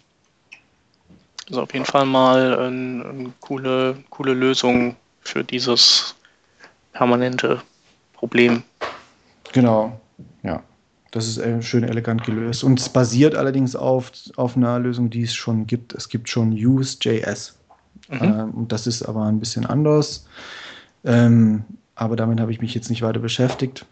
Also 1.49 1.63
auf 1.63 1.75
jeden 1.75 1.85
Fall 1.85 2.07
mal 2.07 2.57
eine, 2.57 3.05
eine 3.05 3.33
coole, 3.41 3.97
coole 4.11 4.33
Lösung 4.33 4.95
für 5.23 5.43
dieses 5.43 6.15
permanente 6.93 7.61
Problem. 8.13 8.63
Genau, 9.53 10.01
ja. 10.45 10.63
Das 11.11 11.27
ist 11.27 11.39
äh, 11.39 11.61
schön 11.63 11.83
elegant 11.83 12.23
gelöst. 12.23 12.63
Und 12.63 12.79
es 12.79 12.89
basiert 12.89 13.35
allerdings 13.35 13.75
auf, 13.75 14.13
auf 14.37 14.57
einer 14.57 14.79
Lösung, 14.79 15.11
die 15.11 15.23
es 15.23 15.35
schon 15.35 15.67
gibt. 15.67 15.95
Es 15.95 16.09
gibt 16.09 16.29
schon 16.29 16.53
Use.js. 16.53 17.59
Mhm. 18.09 18.23
Ähm, 18.23 18.51
und 18.53 18.73
das 18.73 18.87
ist 18.87 19.03
aber 19.03 19.25
ein 19.25 19.41
bisschen 19.41 19.67
anders. 19.67 20.27
Ähm, 21.05 21.65
aber 21.95 22.17
damit 22.17 22.41
habe 22.41 22.53
ich 22.53 22.61
mich 22.61 22.75
jetzt 22.75 22.91
nicht 22.91 23.03
weiter 23.03 23.21
beschäftigt. 23.21 23.85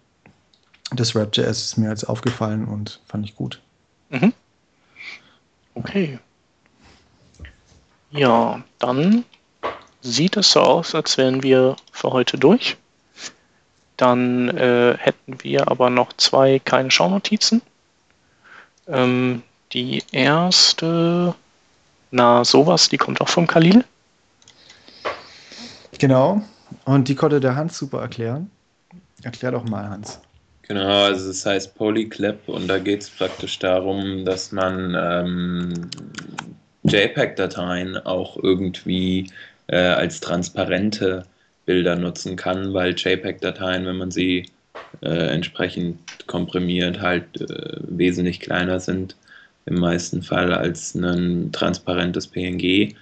Das 0.93 1.15
Wrap.js 1.15 1.63
ist 1.63 1.77
mir 1.77 1.91
jetzt 1.91 2.05
aufgefallen 2.05 2.65
und 2.65 3.01
fand 3.07 3.25
ich 3.25 3.37
gut. 3.37 3.61
Mhm. 4.11 4.33
Okay. 5.75 6.19
Ja, 8.11 8.63
dann 8.79 9.25
sieht 10.01 10.37
es 10.37 10.53
so 10.53 10.61
aus, 10.61 10.95
als 10.95 11.17
wären 11.17 11.43
wir 11.43 11.77
für 11.93 12.11
heute 12.11 12.39
durch. 12.39 12.77
Dann 13.97 14.49
äh, 14.57 14.97
hätten 14.99 15.43
wir 15.43 15.71
aber 15.71 15.91
noch 15.91 16.13
zwei 16.15 16.59
kleine 16.59 16.91
Schaunotizen. 16.91 17.63
Ähm, 18.89 19.43
die 19.73 20.03
erste, 20.11 21.35
na 22.11 22.45
sowas, 22.45 22.89
die 22.89 22.97
kommt 22.97 23.21
auch 23.21 23.29
vom 23.29 23.47
Khalil. 23.47 23.85
Genau, 26.01 26.41
und 26.87 27.09
die 27.09 27.15
konnte 27.15 27.41
der 27.41 27.57
Hans 27.57 27.77
super 27.77 28.01
erklären. 28.01 28.51
Erklär 29.23 29.53
doch 29.53 29.65
mal, 29.65 29.87
Hans. 29.91 30.19
Genau, 30.63 31.05
also 31.05 31.29
es 31.29 31.45
heißt 31.45 31.75
Polyclip 31.75 32.49
und 32.49 32.69
da 32.69 32.79
geht 32.79 33.03
es 33.03 33.11
praktisch 33.11 33.59
darum, 33.59 34.25
dass 34.25 34.51
man 34.51 34.97
ähm, 34.99 35.91
JPEG-Dateien 36.85 37.99
auch 37.99 38.39
irgendwie 38.43 39.31
äh, 39.67 39.77
als 39.77 40.21
transparente 40.21 41.25
Bilder 41.67 41.97
nutzen 41.97 42.35
kann, 42.35 42.73
weil 42.73 42.95
JPEG-Dateien, 42.97 43.85
wenn 43.85 43.99
man 43.99 44.11
sie 44.11 44.47
äh, 45.03 45.35
entsprechend 45.35 45.99
komprimiert, 46.27 47.03
halt 47.03 47.43
äh, 47.43 47.77
wesentlich 47.83 48.41
kleiner 48.41 48.81
sind 48.81 49.17
im 49.67 49.75
meisten 49.75 50.23
Fall 50.23 50.55
als 50.55 50.95
ein 50.95 51.53
transparentes 51.53 52.27
PNG. 52.27 52.95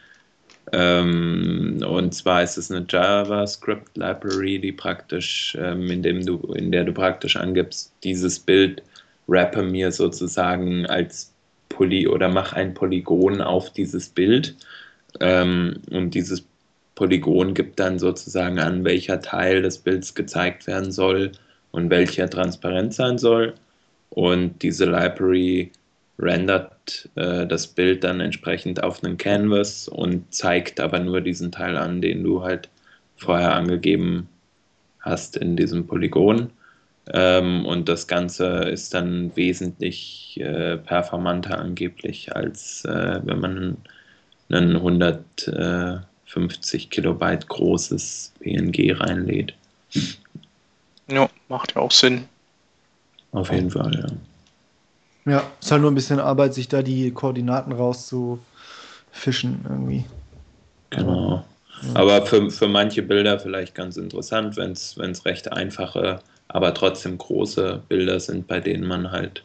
Ähm, 0.72 1.82
und 1.86 2.14
zwar 2.14 2.42
ist 2.42 2.58
es 2.58 2.70
eine 2.70 2.84
JavaScript 2.88 3.96
Library, 3.96 4.58
die 4.58 4.72
praktisch, 4.72 5.56
ähm, 5.60 5.90
in, 5.90 6.02
dem 6.02 6.24
du, 6.24 6.38
in 6.54 6.72
der 6.72 6.84
du 6.84 6.92
praktisch 6.92 7.36
angibst, 7.36 7.92
dieses 8.04 8.38
Bild 8.38 8.82
rappe 9.28 9.62
mir 9.62 9.92
sozusagen 9.92 10.86
als 10.86 11.32
Poly 11.68 12.08
oder 12.08 12.28
mach 12.28 12.52
ein 12.52 12.74
Polygon 12.74 13.40
auf 13.40 13.72
dieses 13.72 14.08
Bild. 14.08 14.56
Ähm, 15.20 15.80
und 15.90 16.14
dieses 16.14 16.44
Polygon 16.94 17.54
gibt 17.54 17.78
dann 17.78 17.98
sozusagen 17.98 18.58
an, 18.58 18.84
welcher 18.84 19.20
Teil 19.20 19.62
des 19.62 19.78
Bilds 19.78 20.14
gezeigt 20.14 20.66
werden 20.66 20.90
soll 20.90 21.32
und 21.70 21.90
welcher 21.90 22.28
transparent 22.28 22.94
sein 22.94 23.18
soll. 23.18 23.54
Und 24.10 24.62
diese 24.62 24.86
Library 24.86 25.70
rendert 26.18 27.08
äh, 27.14 27.46
das 27.46 27.66
Bild 27.66 28.04
dann 28.04 28.20
entsprechend 28.20 28.82
auf 28.82 29.02
einen 29.02 29.16
Canvas 29.16 29.88
und 29.88 30.32
zeigt 30.34 30.80
aber 30.80 30.98
nur 30.98 31.20
diesen 31.20 31.52
Teil 31.52 31.76
an, 31.76 32.00
den 32.00 32.24
du 32.24 32.42
halt 32.42 32.68
vorher 33.16 33.54
angegeben 33.54 34.28
hast 35.00 35.36
in 35.36 35.56
diesem 35.56 35.86
Polygon. 35.86 36.50
Ähm, 37.12 37.64
und 37.66 37.88
das 37.88 38.06
Ganze 38.06 38.46
ist 38.68 38.94
dann 38.94 39.34
wesentlich 39.36 40.38
äh, 40.40 40.76
performanter 40.76 41.58
angeblich, 41.58 42.34
als 42.34 42.84
äh, 42.84 43.20
wenn 43.24 43.40
man 43.40 43.76
einen 44.50 44.76
100 44.76 46.04
50 46.28 46.90
Kilobyte 46.90 47.48
großes 47.48 48.34
PNG 48.40 48.92
reinlädt. 49.00 49.54
Ja, 51.08 51.28
macht 51.48 51.74
ja 51.74 51.80
auch 51.80 51.90
Sinn. 51.90 52.28
Auf 53.32 53.50
jeden 53.50 53.70
Fall, 53.70 53.94
ja. 53.94 54.06
Ja, 55.28 55.42
ist 55.60 55.70
halt 55.70 55.82
nur 55.82 55.90
ein 55.90 55.94
bisschen 55.94 56.20
Arbeit, 56.20 56.54
sich 56.54 56.68
da 56.68 56.82
die 56.82 57.10
Koordinaten 57.10 57.72
rauszufischen 57.72 59.64
irgendwie. 59.68 60.04
Genau. 60.90 61.44
Ja. 61.82 61.94
Aber 61.94 62.26
für, 62.26 62.50
für 62.50 62.68
manche 62.68 63.02
Bilder 63.02 63.38
vielleicht 63.38 63.74
ganz 63.74 63.96
interessant, 63.96 64.56
wenn 64.56 64.72
es 64.72 65.24
recht 65.24 65.52
einfache, 65.52 66.20
aber 66.48 66.74
trotzdem 66.74 67.18
große 67.18 67.82
Bilder 67.88 68.20
sind, 68.20 68.46
bei 68.46 68.60
denen 68.60 68.86
man 68.86 69.10
halt 69.10 69.44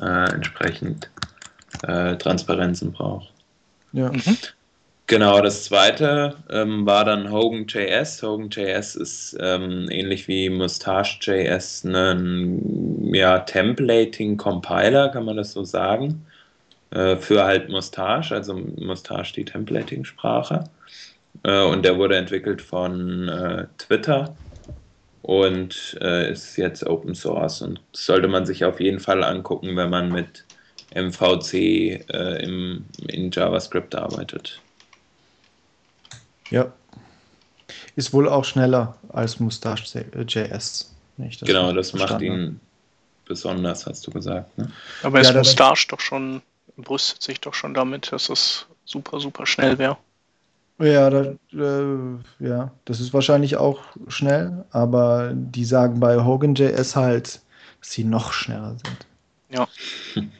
äh, 0.00 0.30
entsprechend 0.32 1.10
äh, 1.82 2.16
Transparenzen 2.16 2.92
braucht. 2.92 3.32
Ja. 3.92 4.10
Mhm. 4.12 4.36
Genau, 5.10 5.40
das 5.40 5.64
zweite 5.64 6.36
ähm, 6.50 6.86
war 6.86 7.04
dann 7.04 7.32
Hogan.js. 7.32 8.22
Hogan.js 8.22 8.94
ist 8.94 9.36
ähm, 9.40 9.88
ähnlich 9.90 10.28
wie 10.28 10.48
Mustache.js 10.48 11.82
ein 11.82 13.12
ja, 13.12 13.40
Templating-Compiler, 13.40 15.08
kann 15.08 15.24
man 15.24 15.36
das 15.36 15.50
so 15.50 15.64
sagen, 15.64 16.24
äh, 16.92 17.16
für 17.16 17.42
halt 17.44 17.70
Mustache, 17.70 18.32
also 18.36 18.54
Mustache 18.54 19.32
die 19.34 19.44
Templating-Sprache. 19.44 20.62
Äh, 21.42 21.64
und 21.64 21.84
der 21.84 21.98
wurde 21.98 22.16
entwickelt 22.16 22.62
von 22.62 23.28
äh, 23.28 23.66
Twitter 23.78 24.36
und 25.22 25.98
äh, 26.00 26.30
ist 26.30 26.56
jetzt 26.56 26.86
Open 26.86 27.16
Source 27.16 27.62
und 27.62 27.80
sollte 27.92 28.28
man 28.28 28.46
sich 28.46 28.64
auf 28.64 28.80
jeden 28.80 29.00
Fall 29.00 29.24
angucken, 29.24 29.76
wenn 29.76 29.90
man 29.90 30.12
mit 30.12 30.46
MVC 30.94 31.54
äh, 31.54 32.44
im, 32.44 32.86
in 33.08 33.32
JavaScript 33.32 33.96
arbeitet. 33.96 34.62
Ja. 36.50 36.72
Ist 37.96 38.12
wohl 38.12 38.28
auch 38.28 38.44
schneller 38.44 38.96
als 39.08 39.40
Mustache.js. 39.40 40.94
Genau, 41.42 41.72
das 41.72 41.92
macht 41.92 42.20
ihn 42.22 42.60
besonders, 43.26 43.86
hast 43.86 44.06
du 44.06 44.10
gesagt. 44.10 44.56
Ne? 44.58 44.70
Aber 45.02 45.22
ja, 45.22 45.32
Mustache 45.32 45.86
doch 45.88 46.00
schon, 46.00 46.42
brüstet 46.76 47.22
sich 47.22 47.40
doch 47.40 47.54
schon 47.54 47.74
damit, 47.74 48.10
dass 48.10 48.28
es 48.28 48.66
super, 48.84 49.20
super 49.20 49.46
schnell 49.46 49.78
wäre. 49.78 49.96
Ja, 50.78 51.10
da, 51.10 51.34
äh, 51.52 52.18
ja, 52.38 52.70
das 52.86 53.00
ist 53.00 53.12
wahrscheinlich 53.12 53.56
auch 53.56 53.80
schnell, 54.08 54.64
aber 54.70 55.32
die 55.34 55.66
sagen 55.66 56.00
bei 56.00 56.24
Hogan.js 56.24 56.96
halt, 56.96 57.40
dass 57.80 57.92
sie 57.92 58.04
noch 58.04 58.32
schneller 58.32 58.76
sind. 58.82 59.06
Ja. 59.50 59.68
Und 60.14 60.30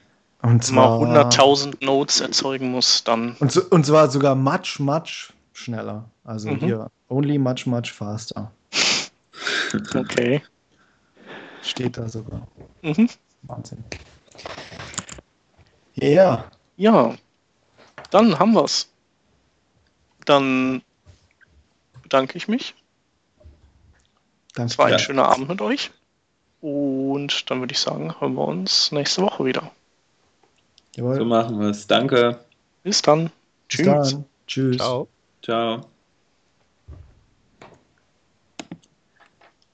Wenn 0.43 0.51
man 0.51 0.61
zwar, 0.63 0.99
100.000 1.01 1.85
Nodes 1.85 2.23
erzeugen 2.23 2.71
muss, 2.71 3.05
dann. 3.05 3.37
und, 3.39 3.53
so, 3.53 3.61
und 3.69 3.85
zwar 3.85 4.09
sogar 4.11 4.35
much, 4.35 4.79
much 4.79 5.35
schneller. 5.61 6.05
Also 6.25 6.51
Mhm. 6.51 6.57
hier, 6.59 6.91
only 7.09 7.39
much, 7.39 7.67
much 7.67 7.93
faster. 7.93 8.51
Okay. 9.95 10.43
Steht 11.63 11.97
da 11.97 12.09
sogar. 12.09 12.47
Mhm. 12.83 13.09
Wahnsinn. 13.43 13.85
Ja, 15.95 16.45
Ja, 16.77 17.15
dann 18.11 18.39
haben 18.39 18.55
wir's. 18.55 18.89
Dann 20.25 20.83
bedanke 22.03 22.37
ich 22.39 22.49
mich. 22.49 22.75
danke. 24.55 24.71
Es 24.73 24.79
war 24.79 24.87
ein 24.87 24.93
Ja. 24.93 24.99
schöner 24.99 25.29
Abend 25.29 25.49
mit 25.49 25.61
euch. 25.61 25.91
Und 26.61 27.51
dann 27.51 27.61
würde 27.61 27.73
ich 27.73 27.79
sagen, 27.81 28.15
hören 28.21 28.35
wir 28.35 28.47
uns 28.47 28.93
nächste 28.93 29.23
Woche 29.23 29.45
wieder. 29.45 29.71
Jawohl. 30.97 31.17
So 31.17 31.25
machen 31.25 31.59
wir 31.61 31.69
es. 31.69 31.87
Danke. 31.87 32.41
Bis 32.83 33.01
dann. 33.03 33.31
Bis 33.69 33.77
Tschüss. 33.77 33.87
dann. 33.87 34.25
Tschüss. 34.47 34.77
Ciao. 34.79 35.09
Ciao. 35.43 35.91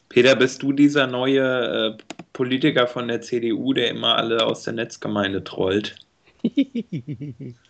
Peter, 0.09 0.35
bist 0.37 0.63
du 0.63 0.73
dieser 0.73 1.07
neue 1.07 1.43
äh, 1.99 2.03
Politiker 2.33 2.87
von 2.87 3.09
der 3.09 3.21
CDU, 3.21 3.73
der 3.73 3.91
immer 3.91 4.17
alle 4.17 4.45
aus 4.47 4.63
der 4.63 4.73
Netzgemeinde 4.73 5.45
trollt? 5.45 5.97